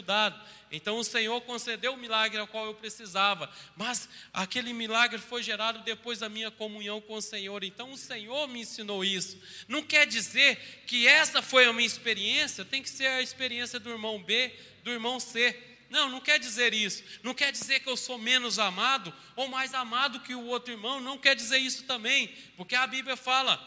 Então 0.70 0.98
o 0.98 1.04
Senhor 1.04 1.40
concedeu 1.42 1.94
o 1.94 1.96
milagre 1.96 2.38
ao 2.38 2.46
qual 2.46 2.66
eu 2.66 2.74
precisava, 2.74 3.50
mas 3.76 4.08
aquele 4.32 4.72
milagre 4.72 5.18
foi 5.18 5.42
gerado 5.42 5.80
depois 5.80 6.20
da 6.20 6.28
minha 6.28 6.50
comunhão 6.50 7.00
com 7.00 7.14
o 7.14 7.22
Senhor. 7.22 7.64
Então 7.64 7.92
o 7.92 7.98
Senhor 7.98 8.46
me 8.46 8.60
ensinou 8.60 9.04
isso. 9.04 9.40
Não 9.66 9.82
quer 9.82 10.06
dizer 10.06 10.84
que 10.86 11.08
essa 11.08 11.42
foi 11.42 11.64
a 11.64 11.72
minha 11.72 11.86
experiência, 11.86 12.64
tem 12.64 12.82
que 12.82 12.90
ser 12.90 13.06
a 13.06 13.22
experiência 13.22 13.80
do 13.80 13.90
irmão 13.90 14.22
B, 14.22 14.54
do 14.84 14.90
irmão 14.90 15.18
C. 15.18 15.58
Não, 15.90 16.08
não 16.08 16.20
quer 16.20 16.38
dizer 16.38 16.72
isso. 16.72 17.02
Não 17.22 17.34
quer 17.34 17.50
dizer 17.50 17.80
que 17.80 17.88
eu 17.88 17.96
sou 17.96 18.16
menos 18.16 18.60
amado 18.60 19.12
ou 19.34 19.48
mais 19.48 19.74
amado 19.74 20.20
que 20.20 20.34
o 20.34 20.46
outro 20.46 20.72
irmão. 20.72 21.00
Não 21.00 21.18
quer 21.18 21.34
dizer 21.34 21.58
isso 21.58 21.82
também, 21.82 22.28
porque 22.56 22.76
a 22.76 22.86
Bíblia 22.86 23.16
fala 23.16 23.60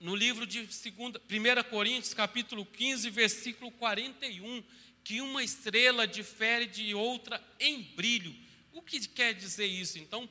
no 0.00 0.16
livro 0.16 0.44
de 0.44 0.62
2, 0.62 0.90
1 0.90 1.70
Coríntios, 1.70 2.12
capítulo 2.12 2.66
15, 2.66 3.08
versículo 3.08 3.70
41 3.70 4.64
que 5.04 5.20
uma 5.20 5.42
estrela 5.42 6.06
difere 6.06 6.66
de 6.66 6.94
outra 6.94 7.42
em 7.58 7.82
brilho. 7.82 8.34
O 8.72 8.80
que 8.80 9.00
quer 9.08 9.34
dizer 9.34 9.66
isso? 9.66 9.98
Então, 9.98 10.28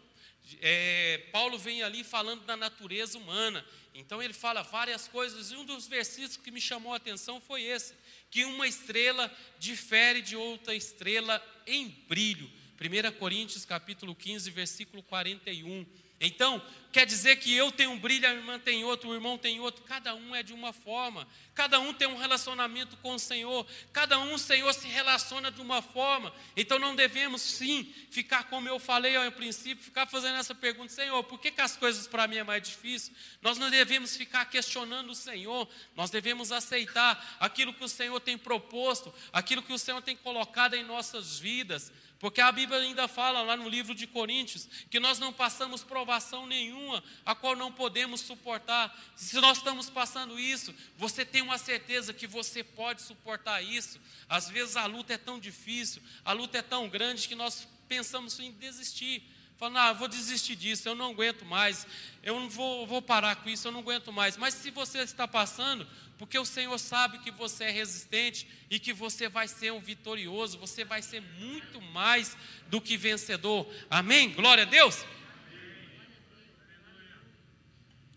é, 0.62 1.18
Paulo 1.32 1.58
vem 1.58 1.84
ali 1.84 2.04
falando 2.04 2.44
da 2.46 2.58
natureza 2.58 3.18
humana. 3.18 3.66
Então, 3.94 4.22
ele 4.22 4.34
fala 4.34 4.62
várias 4.62 5.08
coisas, 5.08 5.52
e 5.52 5.56
um 5.56 5.66
dos 5.66 5.88
versículos 5.88 6.38
que 6.38 6.52
me 6.52 6.62
chamou 6.62 6.94
a 6.94 6.98
atenção 6.98 7.42
foi 7.42 7.64
esse: 7.64 7.94
que 8.30 8.46
uma 8.46 8.68
estrela 8.68 9.32
difere 9.60 10.22
de 10.22 10.36
outra 10.36 10.74
estrela 10.74 11.44
em 11.68 11.90
brilho. 12.08 12.50
1 12.80 13.20
Coríntios 13.20 13.64
capítulo 13.64 14.16
15, 14.16 14.50
versículo 14.50 15.04
41. 15.04 15.86
Então, 16.24 16.62
quer 16.92 17.04
dizer 17.04 17.38
que 17.38 17.52
eu 17.52 17.72
tenho 17.72 17.90
um 17.90 18.00
brilho, 18.00 18.28
a 18.28 18.32
irmã 18.32 18.60
tem 18.60 18.84
outro, 18.84 19.10
o 19.10 19.14
irmão 19.16 19.40
tem 19.40 19.60
outro, 19.60 19.84
cada 19.84 20.14
um 20.14 20.36
é 20.36 20.44
de 20.44 20.54
uma 20.54 20.72
forma, 20.72 21.28
cada 21.56 21.80
um 21.80 21.92
tem 21.92 22.08
um 22.08 22.16
relacionamento 22.16 22.96
com 22.98 23.16
o 23.16 23.20
Senhor, 23.20 23.66
cada 23.92 24.20
um, 24.20 24.36
o 24.36 24.38
Senhor, 24.38 24.72
se 24.72 24.88
relaciona 24.88 25.50
de 25.50 25.60
uma 25.60 25.82
forma. 25.82 26.32
Então, 26.56 26.78
não 26.78 26.96
devemos, 26.96 27.42
sim, 27.42 27.92
ficar, 28.12 28.44
como 28.44 28.68
eu 28.68 28.78
falei 28.78 29.16
ao 29.16 29.32
princípio, 29.32 29.84
ficar 29.84 30.06
fazendo 30.06 30.38
essa 30.38 30.54
pergunta: 30.54 30.94
Senhor, 30.94 31.24
por 31.24 31.40
que, 31.40 31.50
que 31.50 31.62
as 31.62 31.76
coisas 31.76 32.08
para 32.08 32.28
mim 32.28 32.38
é 32.38 32.44
mais 32.44 32.62
difícil? 32.62 33.12
Nós 33.42 33.58
não 33.58 33.72
devemos 33.72 34.16
ficar 34.16 34.46
questionando 34.46 35.10
o 35.10 35.16
Senhor, 35.16 35.68
nós 35.96 36.12
devemos 36.12 36.52
aceitar 36.52 37.38
aquilo 37.40 37.74
que 37.74 37.84
o 37.84 37.90
Senhor 37.90 38.20
tem 38.20 38.38
proposto, 38.38 39.12
aquilo 39.34 39.64
que 39.64 39.74
o 39.74 39.80
Senhor 39.80 40.04
tem 40.04 40.16
colocado 40.16 40.76
em 40.76 40.84
nossas 40.84 41.40
vidas. 41.40 41.92
Porque 42.22 42.40
a 42.40 42.52
Bíblia 42.52 42.80
ainda 42.80 43.08
fala 43.08 43.42
lá 43.42 43.58
no 43.58 43.68
livro 43.68 43.96
de 43.96 44.06
Coríntios 44.06 44.70
que 44.92 45.00
nós 45.00 45.18
não 45.18 45.34
passamos 45.34 45.84
provação 45.84 46.46
nenhuma 46.46 47.04
a 47.26 47.34
qual 47.34 47.56
não 47.56 47.72
podemos 47.72 48.22
suportar. 48.22 48.96
Se 49.16 49.42
nós 49.42 49.58
estamos 49.58 49.90
passando 49.90 50.40
isso, 50.40 50.72
você 50.96 51.26
tem 51.26 51.42
uma 51.42 51.58
certeza 51.58 52.14
que 52.14 52.28
você 52.28 52.64
pode 52.64 53.02
suportar 53.02 53.64
isso. 53.64 54.00
Às 54.30 54.48
vezes 54.48 54.78
a 54.78 54.86
luta 54.86 55.16
é 55.16 55.18
tão 55.18 55.40
difícil, 55.40 56.00
a 56.24 56.32
luta 56.32 56.60
é 56.60 56.62
tão 56.62 56.88
grande 56.88 57.28
que 57.28 57.34
nós 57.34 57.68
pensamos 57.90 58.40
em 58.40 58.52
desistir. 58.52 59.24
Falando, 59.58 59.78
ah, 59.78 59.94
vou 59.94 60.08
desistir 60.08 60.56
disso, 60.56 60.88
eu 60.88 60.96
não 60.96 61.12
aguento 61.12 61.44
mais, 61.44 61.88
eu 62.22 62.40
não 62.40 62.50
vou, 62.50 62.86
vou 62.86 63.02
parar 63.02 63.36
com 63.38 63.50
isso, 63.50 63.68
eu 63.68 63.72
não 63.72 63.80
aguento 63.80 64.12
mais. 64.12 64.38
Mas 64.38 64.54
se 64.54 64.70
você 64.70 65.00
está 65.00 65.28
passando, 65.28 65.88
porque 66.22 66.38
o 66.38 66.46
Senhor 66.46 66.78
sabe 66.78 67.18
que 67.18 67.32
você 67.32 67.64
é 67.64 67.72
resistente 67.72 68.48
e 68.70 68.78
que 68.78 68.94
você 68.94 69.28
vai 69.28 69.48
ser 69.48 69.74
um 69.74 69.80
vitorioso, 69.80 70.60
você 70.60 70.86
vai 70.86 71.02
ser 71.02 71.20
muito 71.20 71.82
mais 71.82 72.38
do 72.68 72.80
que 72.80 72.96
vencedor. 72.96 73.68
Amém? 73.90 74.32
Glória 74.32 74.62
a 74.62 74.68
Deus. 74.68 75.04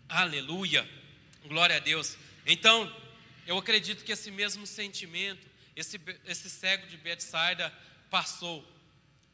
Aleluia. 0.07 0.87
Glória 1.45 1.77
a 1.77 1.79
Deus. 1.79 2.15
Então, 2.45 2.95
eu 3.47 3.57
acredito 3.57 4.03
que 4.03 4.11
esse 4.11 4.29
mesmo 4.29 4.67
sentimento, 4.67 5.47
esse, 5.75 5.99
esse 6.27 6.47
cego 6.47 6.85
de 6.85 6.97
Betsaida 6.97 7.73
passou. 8.11 8.63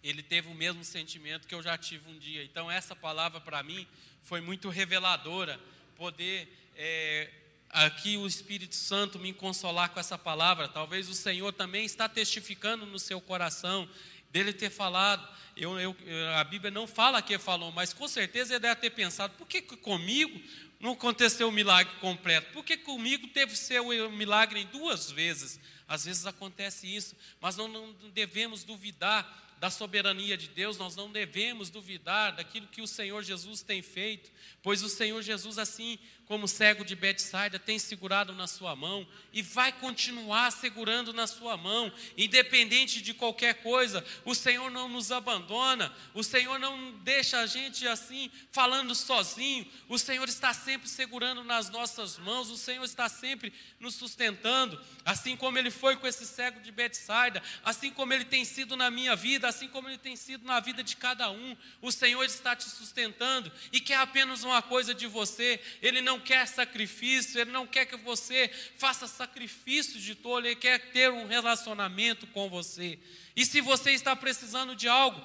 ele 0.01 0.24
teve 0.24 0.47
o 0.47 0.55
mesmo 0.55 0.86
sentimento 0.86 1.45
que 1.45 1.53
eu 1.53 1.61
já 1.61 1.78
tive 1.78 2.09
um 2.09 2.17
dia. 2.17 2.41
Então, 2.41 2.72
essa 2.72 2.95
palavra 2.95 3.41
para 3.41 3.61
mim 3.63 3.86
foi 4.22 4.39
muito 4.39 4.69
reveladora. 4.69 5.59
Poder 5.97 6.47
é, 6.78 7.40
aqui 7.72 8.17
o 8.17 8.28
Espírito 8.28 8.76
Santo 8.76 9.17
me 9.17 9.34
consolar 9.34 9.89
com 9.89 9.99
essa 9.99 10.17
palavra. 10.17 10.67
Talvez 10.67 11.09
o 11.09 11.13
Senhor 11.13 11.51
também 11.53 11.86
está 11.86 12.07
testificando 12.07 12.86
no 12.86 12.99
seu 12.99 13.19
coração 13.22 13.88
dele 14.30 14.53
ter 14.53 14.69
falado. 14.69 15.28
Eu, 15.55 15.80
eu, 15.80 15.95
a 16.36 16.43
Bíblia 16.43 16.72
não 16.72 16.88
fala 16.88 17.22
que 17.22 17.38
falou, 17.38 17.72
mas 17.72 17.93
com 17.93 18.07
certeza 18.07 18.53
ele 18.53 18.59
deve 18.59 18.80
ter 18.82 18.89
pensado: 18.89 19.34
por 19.38 19.47
que 19.47 19.61
comigo 19.61 20.39
não 20.80 20.93
aconteceu 20.93 21.47
o 21.47 21.51
milagre 21.51 21.93
completo? 21.99 22.51
Por 22.53 22.63
que 22.63 22.78
comigo 22.78 23.28
teve 23.28 23.53
o 23.80 24.11
milagre 24.11 24.59
em 24.59 24.65
duas 24.67 25.11
vezes? 25.11 25.59
Às 25.88 26.05
vezes 26.05 26.26
acontece 26.26 26.93
isso, 26.93 27.15
mas 27.39 27.57
não, 27.57 27.67
não 27.67 27.93
devemos 28.13 28.63
duvidar 28.63 29.39
da 29.61 29.69
soberania 29.69 30.36
de 30.36 30.47
Deus, 30.47 30.80
nós 30.80 30.95
não 30.95 31.11
devemos 31.11 31.69
duvidar 31.69 32.36
daquilo 32.36 32.65
que 32.65 32.82
o 32.82 32.88
Senhor 32.88 33.22
Jesus 33.22 33.61
tem 33.61 33.84
feito, 33.84 34.32
pois 34.63 34.82
o 34.82 34.89
Senhor 34.89 35.22
Jesus, 35.22 35.59
assim 35.59 35.99
como 36.32 36.47
cego 36.47 36.86
de 36.86 36.95
Betsaida, 36.95 37.59
tem 37.59 37.77
segurado 37.77 38.32
na 38.32 38.47
sua 38.47 38.73
mão 38.73 39.05
e 39.34 39.41
vai 39.41 39.69
continuar 39.69 40.49
segurando 40.49 41.11
na 41.11 41.27
sua 41.27 41.57
mão, 41.57 41.91
independente 42.17 43.01
de 43.01 43.13
qualquer 43.13 43.55
coisa. 43.55 44.01
O 44.23 44.34
Senhor 44.34 44.71
não 44.71 44.88
nos 44.88 45.11
abandona, 45.11 45.93
o 46.13 46.23
Senhor 46.23 46.57
não 46.57 46.93
deixa 46.99 47.41
a 47.41 47.45
gente 47.45 47.86
assim 47.86 48.32
falando 48.49 48.95
sozinho. 48.95 49.69
O 49.89 49.99
Senhor 49.99 50.25
está 50.29 50.53
sempre 50.53 50.88
segurando 50.88 51.43
nas 51.43 51.69
nossas 51.69 52.17
mãos, 52.17 52.49
o 52.49 52.55
Senhor 52.55 52.86
está 52.86 53.09
sempre 53.09 53.51
nos 53.77 53.95
sustentando, 53.95 54.79
assim 55.03 55.36
como 55.36 55.57
ele 55.57 55.69
foi 55.69 55.97
com 55.97 56.07
esse 56.07 56.25
cego 56.25 56.61
de 56.61 56.71
Betsaida, 56.71 57.43
assim 57.61 57.91
como 57.91 58.13
ele 58.13 58.23
tem 58.23 58.45
sido 58.45 58.77
na 58.77 58.89
minha 58.89 59.17
vida, 59.17 59.49
assim 59.49 59.67
como 59.67 59.89
ele 59.89 59.97
tem 59.97 60.15
sido 60.15 60.45
na 60.45 60.61
vida 60.61 60.82
de 60.82 60.95
cada 60.95 61.29
um. 61.29 61.57
O 61.82 61.91
Senhor 61.91 62.23
está 62.23 62.55
te 62.55 62.69
sustentando 62.69 63.51
e 63.73 63.82
quer 63.82 63.97
apenas 63.97 64.45
uma 64.45 64.61
coisa 64.61 64.93
de 64.93 65.07
você. 65.07 65.59
Ele 65.82 65.99
não 65.99 66.20
quer 66.22 66.47
sacrifício, 66.47 67.39
Ele 67.39 67.51
não 67.51 67.67
quer 67.67 67.86
que 67.86 67.97
você 67.97 68.49
faça 68.78 69.07
sacrifício 69.07 69.99
de 69.99 70.15
tolo, 70.15 70.45
Ele 70.45 70.55
quer 70.55 70.80
ter 70.91 71.11
um 71.11 71.28
relacionamento 71.28 72.26
com 72.28 72.49
você. 72.49 72.97
E 73.36 73.45
se 73.45 73.59
você 73.59 73.91
está 73.91 74.15
precisando 74.15 74.76
de 74.76 74.88
algo, 74.88 75.22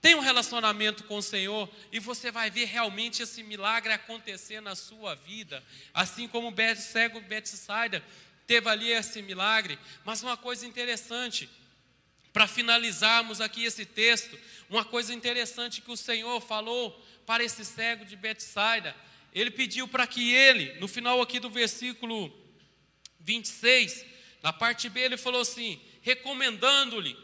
tenha 0.00 0.16
um 0.16 0.20
relacionamento 0.20 1.02
com 1.04 1.16
o 1.16 1.22
Senhor 1.22 1.68
e 1.90 1.98
você 1.98 2.30
vai 2.30 2.50
ver 2.50 2.66
realmente 2.66 3.22
esse 3.22 3.42
milagre 3.42 3.92
acontecer 3.92 4.60
na 4.60 4.76
sua 4.76 5.14
vida. 5.16 5.64
Assim 5.92 6.28
como 6.28 6.50
o 6.50 6.76
cego 6.76 7.20
Betsaida 7.22 8.04
teve 8.46 8.68
ali 8.68 8.92
esse 8.92 9.20
milagre. 9.22 9.78
Mas 10.04 10.22
uma 10.22 10.36
coisa 10.36 10.64
interessante, 10.64 11.48
para 12.32 12.46
finalizarmos 12.46 13.40
aqui 13.40 13.64
esse 13.64 13.84
texto, 13.84 14.38
uma 14.70 14.84
coisa 14.84 15.12
interessante 15.12 15.80
que 15.80 15.90
o 15.90 15.96
Senhor 15.96 16.40
falou 16.40 16.92
para 17.26 17.42
esse 17.42 17.64
cego 17.64 18.04
de 18.04 18.14
Betsaida, 18.14 18.94
ele 19.36 19.50
pediu 19.50 19.86
para 19.86 20.06
que 20.06 20.32
ele, 20.32 20.72
no 20.80 20.88
final 20.88 21.20
aqui 21.20 21.38
do 21.38 21.50
versículo 21.50 22.34
26, 23.20 24.02
na 24.42 24.50
parte 24.50 24.88
B, 24.88 24.98
ele 25.00 25.18
falou 25.18 25.42
assim: 25.42 25.78
recomendando-lhe, 26.00 27.14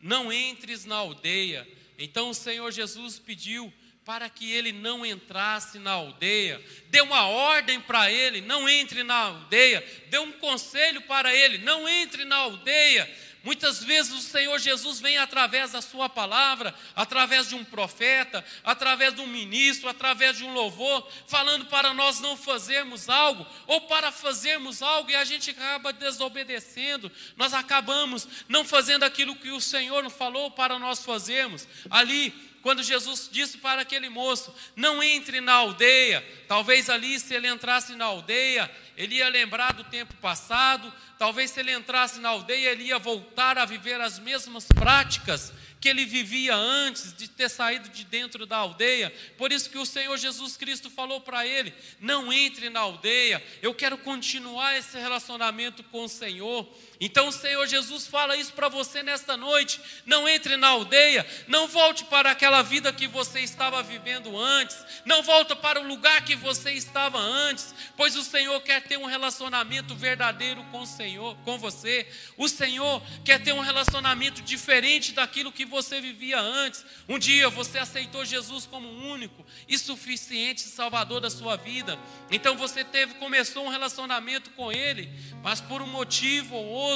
não 0.00 0.32
entres 0.32 0.86
na 0.86 0.96
aldeia. 0.96 1.68
Então 1.98 2.30
o 2.30 2.34
Senhor 2.34 2.72
Jesus 2.72 3.18
pediu 3.18 3.70
para 4.02 4.30
que 4.30 4.50
ele 4.50 4.72
não 4.72 5.04
entrasse 5.04 5.78
na 5.78 5.90
aldeia, 5.90 6.58
deu 6.86 7.04
uma 7.04 7.26
ordem 7.26 7.78
para 7.78 8.10
ele: 8.10 8.40
não 8.40 8.66
entre 8.66 9.02
na 9.02 9.16
aldeia, 9.16 9.84
deu 10.08 10.22
um 10.22 10.32
conselho 10.32 11.02
para 11.02 11.34
ele: 11.34 11.58
não 11.58 11.86
entre 11.86 12.24
na 12.24 12.36
aldeia. 12.36 13.27
Muitas 13.44 13.82
vezes 13.82 14.12
o 14.12 14.20
Senhor 14.20 14.58
Jesus 14.58 15.00
vem 15.00 15.16
através 15.16 15.72
da 15.72 15.80
Sua 15.80 16.08
palavra, 16.08 16.74
através 16.94 17.48
de 17.48 17.54
um 17.54 17.64
profeta, 17.64 18.44
através 18.64 19.14
de 19.14 19.20
um 19.20 19.26
ministro, 19.26 19.88
através 19.88 20.36
de 20.36 20.44
um 20.44 20.52
louvor, 20.52 21.08
falando 21.26 21.66
para 21.66 21.94
nós 21.94 22.18
não 22.20 22.36
fazermos 22.36 23.08
algo, 23.08 23.46
ou 23.66 23.82
para 23.82 24.10
fazermos 24.10 24.82
algo 24.82 25.10
e 25.10 25.16
a 25.16 25.24
gente 25.24 25.50
acaba 25.50 25.92
desobedecendo, 25.92 27.10
nós 27.36 27.54
acabamos 27.54 28.26
não 28.48 28.64
fazendo 28.64 29.04
aquilo 29.04 29.36
que 29.36 29.50
o 29.50 29.60
Senhor 29.60 30.08
falou 30.10 30.50
para 30.50 30.78
nós 30.78 31.04
fazermos. 31.04 31.66
Ali, 31.88 32.34
quando 32.62 32.82
Jesus 32.82 33.28
disse 33.30 33.58
para 33.58 33.82
aquele 33.82 34.08
moço: 34.08 34.54
Não 34.74 35.02
entre 35.02 35.40
na 35.40 35.54
aldeia. 35.54 36.24
Talvez 36.46 36.90
ali, 36.90 37.18
se 37.18 37.34
ele 37.34 37.48
entrasse 37.48 37.94
na 37.94 38.06
aldeia, 38.06 38.70
ele 38.96 39.16
ia 39.16 39.28
lembrar 39.28 39.72
do 39.72 39.84
tempo 39.84 40.14
passado. 40.16 40.92
Talvez, 41.18 41.50
se 41.50 41.60
ele 41.60 41.72
entrasse 41.72 42.20
na 42.20 42.30
aldeia, 42.30 42.70
ele 42.70 42.84
ia 42.84 42.98
voltar 42.98 43.58
a 43.58 43.64
viver 43.64 44.00
as 44.00 44.18
mesmas 44.18 44.66
práticas 44.66 45.52
que 45.80 45.88
ele 45.88 46.04
vivia 46.04 46.54
antes 46.54 47.14
de 47.14 47.28
ter 47.28 47.48
saído 47.48 47.88
de 47.88 48.04
dentro 48.04 48.46
da 48.46 48.56
aldeia. 48.56 49.12
Por 49.36 49.52
isso 49.52 49.70
que 49.70 49.78
o 49.78 49.86
Senhor 49.86 50.16
Jesus 50.16 50.56
Cristo 50.56 50.90
falou 50.90 51.20
para 51.20 51.46
ele: 51.46 51.72
não 52.00 52.32
entre 52.32 52.68
na 52.70 52.80
aldeia, 52.80 53.42
eu 53.62 53.74
quero 53.74 53.96
continuar 53.98 54.76
esse 54.76 54.98
relacionamento 54.98 55.82
com 55.84 56.04
o 56.04 56.08
Senhor. 56.08 56.68
Então 57.00 57.28
o 57.28 57.32
Senhor 57.32 57.66
Jesus 57.66 58.06
fala 58.06 58.36
isso 58.36 58.52
para 58.52 58.68
você 58.68 59.02
nesta 59.02 59.36
noite: 59.36 59.80
não 60.04 60.28
entre 60.28 60.56
na 60.56 60.68
aldeia, 60.68 61.26
não 61.46 61.68
volte 61.68 62.04
para 62.04 62.30
aquela 62.30 62.62
vida 62.62 62.92
que 62.92 63.06
você 63.06 63.40
estava 63.40 63.82
vivendo 63.82 64.36
antes, 64.36 64.76
não 65.04 65.22
volta 65.22 65.54
para 65.54 65.80
o 65.80 65.86
lugar 65.86 66.24
que 66.24 66.34
você 66.34 66.72
estava 66.72 67.18
antes, 67.18 67.74
pois 67.96 68.16
o 68.16 68.22
Senhor 68.22 68.60
quer 68.62 68.82
ter 68.82 68.96
um 68.96 69.06
relacionamento 69.06 69.94
verdadeiro 69.94 70.64
com 70.72 70.80
o 70.80 70.86
Senhor, 70.86 71.36
com 71.44 71.58
você. 71.58 72.06
O 72.36 72.48
Senhor 72.48 73.02
quer 73.24 73.42
ter 73.42 73.52
um 73.52 73.60
relacionamento 73.60 74.42
diferente 74.42 75.12
daquilo 75.12 75.52
que 75.52 75.64
você 75.64 76.00
vivia 76.00 76.40
antes. 76.40 76.84
Um 77.08 77.18
dia 77.18 77.48
você 77.48 77.78
aceitou 77.78 78.24
Jesus 78.24 78.66
como 78.66 78.88
único 78.88 79.44
e 79.68 79.78
suficiente 79.78 80.62
Salvador 80.62 81.20
da 81.20 81.30
sua 81.30 81.56
vida. 81.56 81.98
Então 82.30 82.56
você 82.56 82.84
teve, 82.84 83.14
começou 83.14 83.64
um 83.64 83.68
relacionamento 83.68 84.50
com 84.50 84.72
Ele, 84.72 85.08
mas 85.42 85.60
por 85.60 85.82
um 85.82 85.86
motivo 85.86 86.54
ou 86.54 86.66
outro, 86.66 86.87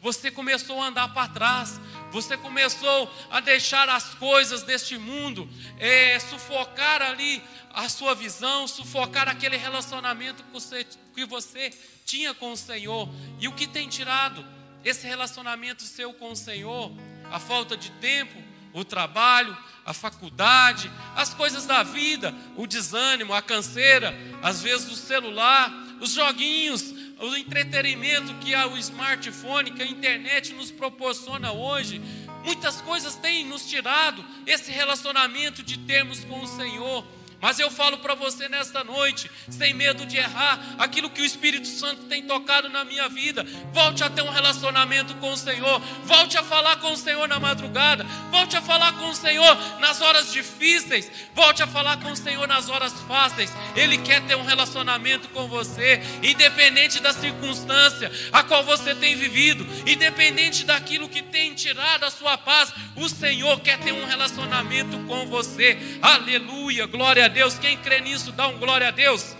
você 0.00 0.30
começou 0.30 0.80
a 0.80 0.86
andar 0.86 1.12
para 1.12 1.28
trás. 1.28 1.80
Você 2.10 2.36
começou 2.36 3.10
a 3.30 3.40
deixar 3.40 3.88
as 3.88 4.14
coisas 4.14 4.62
deste 4.62 4.98
mundo 4.98 5.48
é, 5.78 6.18
sufocar 6.20 7.02
ali 7.02 7.42
a 7.72 7.88
sua 7.88 8.14
visão, 8.14 8.68
sufocar 8.68 9.28
aquele 9.28 9.56
relacionamento 9.56 10.42
que 10.42 10.52
você, 10.52 10.86
que 11.14 11.24
você 11.24 11.70
tinha 12.04 12.34
com 12.34 12.52
o 12.52 12.56
Senhor. 12.56 13.08
E 13.40 13.48
o 13.48 13.52
que 13.52 13.66
tem 13.66 13.88
tirado 13.88 14.44
esse 14.84 15.06
relacionamento 15.06 15.82
seu 15.82 16.12
com 16.12 16.32
o 16.32 16.36
Senhor? 16.36 16.92
a 17.32 17.38
falta 17.38 17.76
de 17.76 17.90
tempo, 17.92 18.42
o 18.74 18.84
trabalho, 18.84 19.56
a 19.84 19.92
faculdade, 19.94 20.90
as 21.16 21.32
coisas 21.32 21.66
da 21.66 21.82
vida, 21.82 22.32
o 22.56 22.66
desânimo, 22.66 23.32
a 23.32 23.40
canseira, 23.40 24.14
às 24.42 24.62
vezes 24.62 24.90
o 24.92 24.94
celular, 24.94 25.72
os 25.98 26.12
joguinhos, 26.12 26.82
o 27.22 27.36
entretenimento 27.36 28.34
que 28.34 28.54
o 28.54 28.76
smartphone, 28.78 29.70
que 29.70 29.82
a 29.82 29.86
internet 29.86 30.52
nos 30.54 30.70
proporciona 30.70 31.52
hoje. 31.52 32.00
Muitas 32.44 32.80
coisas 32.80 33.14
têm 33.14 33.44
nos 33.44 33.64
tirado 33.64 34.24
esse 34.44 34.72
relacionamento 34.72 35.62
de 35.62 35.78
termos 35.78 36.24
com 36.24 36.40
o 36.40 36.46
Senhor. 36.46 37.04
Mas 37.42 37.58
eu 37.58 37.72
falo 37.72 37.98
para 37.98 38.14
você 38.14 38.48
nesta 38.48 38.84
noite, 38.84 39.28
sem 39.50 39.74
medo 39.74 40.06
de 40.06 40.16
errar, 40.16 40.76
aquilo 40.78 41.10
que 41.10 41.20
o 41.20 41.24
Espírito 41.24 41.66
Santo 41.66 42.04
tem 42.04 42.22
tocado 42.22 42.68
na 42.68 42.84
minha 42.84 43.08
vida. 43.08 43.44
Volte 43.72 44.04
a 44.04 44.08
ter 44.08 44.22
um 44.22 44.30
relacionamento 44.30 45.12
com 45.16 45.32
o 45.32 45.36
Senhor. 45.36 45.80
Volte 46.04 46.38
a 46.38 46.44
falar 46.44 46.76
com 46.76 46.92
o 46.92 46.96
Senhor 46.96 47.26
na 47.26 47.40
madrugada. 47.40 48.04
Volte 48.30 48.56
a 48.56 48.62
falar 48.62 48.92
com 48.92 49.08
o 49.08 49.14
Senhor 49.14 49.56
nas 49.80 50.00
horas 50.00 50.32
difíceis. 50.32 51.10
Volte 51.34 51.64
a 51.64 51.66
falar 51.66 51.96
com 51.96 52.12
o 52.12 52.16
Senhor 52.16 52.46
nas 52.46 52.68
horas 52.68 52.92
fáceis. 53.08 53.52
Ele 53.74 53.98
quer 53.98 54.22
ter 54.22 54.36
um 54.36 54.44
relacionamento 54.44 55.28
com 55.30 55.48
você, 55.48 56.00
independente 56.22 57.00
da 57.00 57.12
circunstância 57.12 58.12
a 58.32 58.44
qual 58.44 58.62
você 58.62 58.94
tem 58.94 59.16
vivido, 59.16 59.66
independente 59.84 60.64
daquilo 60.64 61.08
que 61.08 61.22
tem 61.22 61.54
tirado 61.54 62.04
a 62.04 62.10
sua 62.10 62.38
paz. 62.38 62.72
O 62.94 63.08
Senhor 63.08 63.58
quer 63.58 63.80
ter 63.80 63.90
um 63.90 64.06
relacionamento 64.06 64.96
com 65.08 65.26
você. 65.26 65.76
Aleluia, 66.00 66.86
glória 66.86 67.24
a 67.24 67.31
Deus. 67.32 67.58
Quem 67.58 67.76
crê 67.76 68.00
nisso, 68.00 68.30
dá 68.30 68.46
um 68.46 68.58
glória 68.58 68.88
a 68.88 68.90
Deus. 68.92 69.36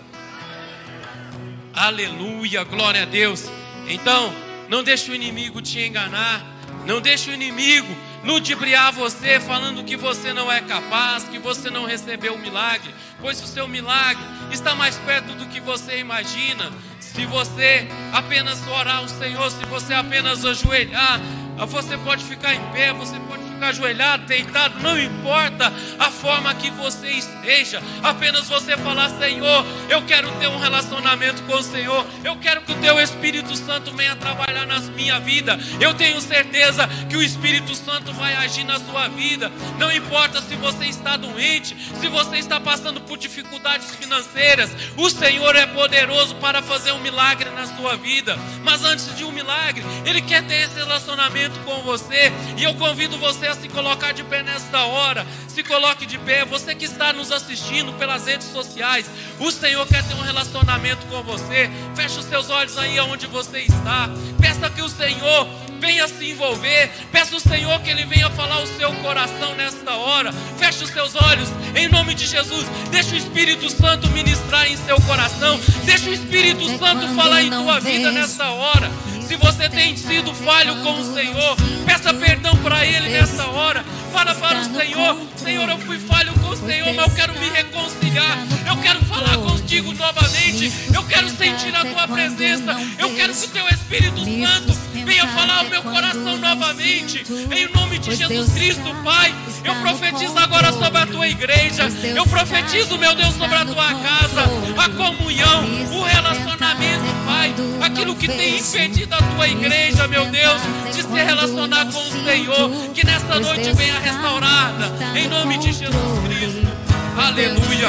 Aleluia, 1.73 2.65
glória 2.65 3.03
a 3.03 3.07
Deus. 3.07 3.49
Então, 3.89 4.35
não 4.69 4.83
deixe 4.83 5.11
o 5.11 5.15
inimigo 5.15 5.63
te 5.63 5.79
enganar. 5.81 6.53
Não 6.85 7.01
deixe 7.01 7.31
o 7.31 7.35
inimigo 7.35 7.95
ludibriar 8.25 8.93
você, 8.93 9.39
falando 9.41 9.85
que 9.85 9.97
você 9.97 10.33
não 10.33 10.51
é 10.51 10.61
capaz, 10.61 11.25
que 11.25 11.39
você 11.39 11.71
não 11.71 11.85
recebeu 11.85 12.35
o 12.35 12.39
milagre, 12.39 12.93
pois 13.21 13.43
o 13.43 13.47
seu 13.47 13.69
milagre 13.69 14.23
está 14.51 14.75
mais 14.75 14.97
perto 14.99 15.33
do 15.35 15.47
que 15.47 15.61
você 15.61 15.99
imagina. 15.99 16.73
Se 17.01 17.25
você 17.27 17.87
apenas 18.13 18.67
orar 18.67 18.99
ao 18.99 19.09
Senhor, 19.09 19.51
se 19.51 19.65
você 19.67 19.95
apenas 19.95 20.45
ajoelhar, 20.45 21.21
você 21.69 21.97
pode 21.99 22.25
ficar 22.25 22.55
em 22.55 22.73
pé, 22.73 22.93
você 22.93 23.19
pode 23.21 23.42
ajoelhado, 23.65 24.27
deitado, 24.27 24.79
não 24.81 24.99
importa 24.99 25.73
a 25.99 26.11
forma 26.11 26.55
que 26.55 26.71
você 26.71 27.09
esteja, 27.09 27.83
apenas 28.03 28.49
você 28.49 28.77
falar: 28.77 29.11
Senhor, 29.11 29.65
eu 29.89 30.03
quero 30.03 30.31
ter 30.33 30.49
um 30.49 30.59
relacionamento 30.59 31.43
com 31.43 31.55
o 31.55 31.63
Senhor, 31.63 32.07
eu 32.25 32.37
quero 32.37 32.63
que 32.63 32.73
o 32.73 32.81
Teu 32.81 33.01
Espírito 33.01 33.57
Santo 33.57 33.93
venha 33.93 34.17
trabalhar 34.17 34.67
na 34.67 34.81
minha 34.81 35.19
vida. 35.21 35.59
Eu 35.81 35.95
tenho 35.95 36.21
certeza 36.21 36.89
que 37.09 37.17
o 37.17 37.23
Espírito 37.23 37.75
Santo 37.75 38.13
vai 38.13 38.35
agir 38.35 38.65
na 38.65 38.79
sua 38.79 39.09
vida, 39.09 39.51
não 39.79 39.93
importa 39.93 40.41
se 40.41 40.55
você 40.57 40.87
está 40.87 41.17
doente, 41.17 41.77
se 42.01 42.09
você 42.09 42.37
está 42.37 42.61
passando 42.61 43.01
por 43.01 43.19
dificuldades 43.19 43.95
financeiras, 43.95 44.71
o 44.97 45.09
Senhor 45.11 45.55
é 45.57 45.67
poderoso 45.67 46.35
para 46.37 46.63
fazer 46.63 46.93
um 46.93 47.01
milagre 47.01 47.51
na 47.51 47.67
sua 47.67 47.97
vida, 47.97 48.37
mas 48.63 48.85
antes 48.85 49.15
de 49.17 49.25
um 49.25 49.33
milagre, 49.33 49.83
Ele 50.05 50.21
quer 50.21 50.43
ter 50.47 50.63
esse 50.63 50.75
relacionamento 50.75 51.59
com 51.61 51.83
você, 51.83 52.33
e 52.57 52.65
eu 52.65 52.75
convido 52.75 53.19
você 53.19 53.47
a 53.53 53.55
se 53.55 53.69
colocar 53.69 54.13
de 54.13 54.25
pé 54.25 54.43
nesta 54.43 54.85
hora. 54.85 55.27
Se 55.47 55.63
coloque 55.63 56.07
de 56.07 56.19
pé, 56.19 56.45
você 56.45 56.75
que 56.75 56.87
está 56.87 57.13
nos 57.13 57.31
assistindo 57.31 57.93
pelas 57.95 58.27
redes 58.27 58.49
sociais. 58.49 59.07
O 59.39 59.51
Senhor 59.51 59.87
quer 59.87 60.03
ter 60.03 60.15
um 60.15 60.23
relacionamento 60.23 61.07
com 61.07 61.23
você. 61.23 61.71
Feche 61.95 62.19
os 62.19 62.25
seus 62.25 62.51
olhos 62.51 62.77
aí 62.79 62.99
onde 63.01 63.27
você 63.27 63.61
está. 63.61 64.09
Peça 64.41 64.71
que 64.71 64.81
o 64.81 64.89
Senhor 64.89 65.47
venha 65.79 66.09
se 66.09 66.31
envolver. 66.31 66.91
Peça 67.11 67.37
o 67.37 67.41
Senhor 67.41 67.79
que 67.81 67.91
Ele 67.91 68.05
venha 68.05 68.31
falar 68.31 68.63
o 68.63 68.67
seu 68.67 68.93
coração 68.95 69.55
nesta 69.55 69.93
hora. 69.97 70.33
Feche 70.59 70.85
os 70.85 70.91
seus 70.91 71.15
olhos 71.15 71.49
em 71.75 71.89
nome 71.89 72.15
de 72.15 72.27
Jesus. 72.27 72.67
Deixa 72.91 73.15
o 73.15 73.19
Espírito 73.19 73.69
Santo 73.69 74.09
ministrar 74.11 74.71
em 74.71 74.77
seu 74.79 74.99
coração. 75.03 75.61
Deixa 75.85 76.09
o 76.09 76.15
Espírito 76.15 76.67
Santo 76.79 77.15
falar 77.15 77.43
em 77.43 77.51
tua 77.51 77.79
vida 77.81 78.11
nesta 78.11 78.51
hora. 78.51 78.91
Se 79.33 79.39
você 79.39 79.67
tem 79.67 79.97
sido 79.97 80.35
falho 80.35 80.77
com 80.83 81.01
o 81.01 81.15
Senhor, 81.15 81.57
peça 81.87 82.13
perdão 82.13 82.55
para 82.59 82.85
Ele 82.85 83.09
nessa 83.09 83.47
hora. 83.47 83.83
Fala 84.13 84.35
para 84.35 84.59
o 84.61 84.65
Senhor: 84.65 85.17
Senhor, 85.43 85.69
eu 85.69 85.79
fui 85.79 85.99
falho 85.99 86.33
com 86.35 86.51
o 86.51 86.57
Senhor, 86.57 86.95
mas 86.95 87.09
eu 87.09 87.15
quero 87.15 87.33
me 87.39 87.51
reconciliar. 87.51 88.39
Eu 88.67 88.77
quero 88.77 89.05
falar 89.07 89.37
contigo 89.39 89.93
novamente. 89.93 90.73
Eu 90.95 91.03
quero 91.05 91.29
sentir 91.31 91.75
a 91.75 91.85
tua 91.85 92.07
presença. 92.07 92.77
Eu 92.99 93.15
quero 93.15 93.35
que 93.35 93.47
o 93.47 93.49
teu 93.49 93.69
Espírito 93.69 94.25
Santo 94.25 94.79
venha 95.05 95.27
falar 95.29 95.59
ao 95.59 95.65
meu 95.65 95.83
coração 95.83 96.37
novamente. 96.39 97.25
Em 97.51 97.67
nome 97.73 97.99
de 97.99 98.15
Jesus 98.15 98.53
Cristo, 98.53 98.95
Pai, 99.03 99.35
eu 99.65 99.75
profetizo 99.77 100.39
agora 100.39 100.73
sobre 100.73 100.99
a 100.99 101.07
tua 101.07 101.29
igreja. 101.29 101.89
Eu 102.15 102.25
profetizo, 102.27 102.97
meu 102.97 103.15
Deus, 103.15 103.35
sobre 103.35 103.57
a 103.57 103.65
tua 103.65 103.95
casa. 103.95 104.43
A 104.77 104.89
comunhão, 104.91 105.65
o 105.93 106.03
relacionamento, 106.03 107.05
Pai. 107.27 107.55
Aquilo 107.83 108.15
que 108.15 108.29
tem 108.29 108.59
impedido 108.59 109.15
a 109.15 109.19
tua 109.19 109.49
igreja, 109.49 110.07
meu 110.07 110.27
Deus, 110.27 110.63
de 110.95 111.03
se 111.03 111.25
relacionar 111.25 111.87
com 111.87 111.99
o 111.99 112.25
Senhor. 112.25 112.71
Que 112.95 113.05
nesta 113.05 113.41
noite 113.41 113.73
venha 113.73 113.99
restaurada. 113.99 114.93
Em 115.15 115.29
nome 115.33 115.59
de 115.59 115.73
Jesus 115.73 115.91
Cristo. 116.25 116.69
Aleluia. 117.17 117.89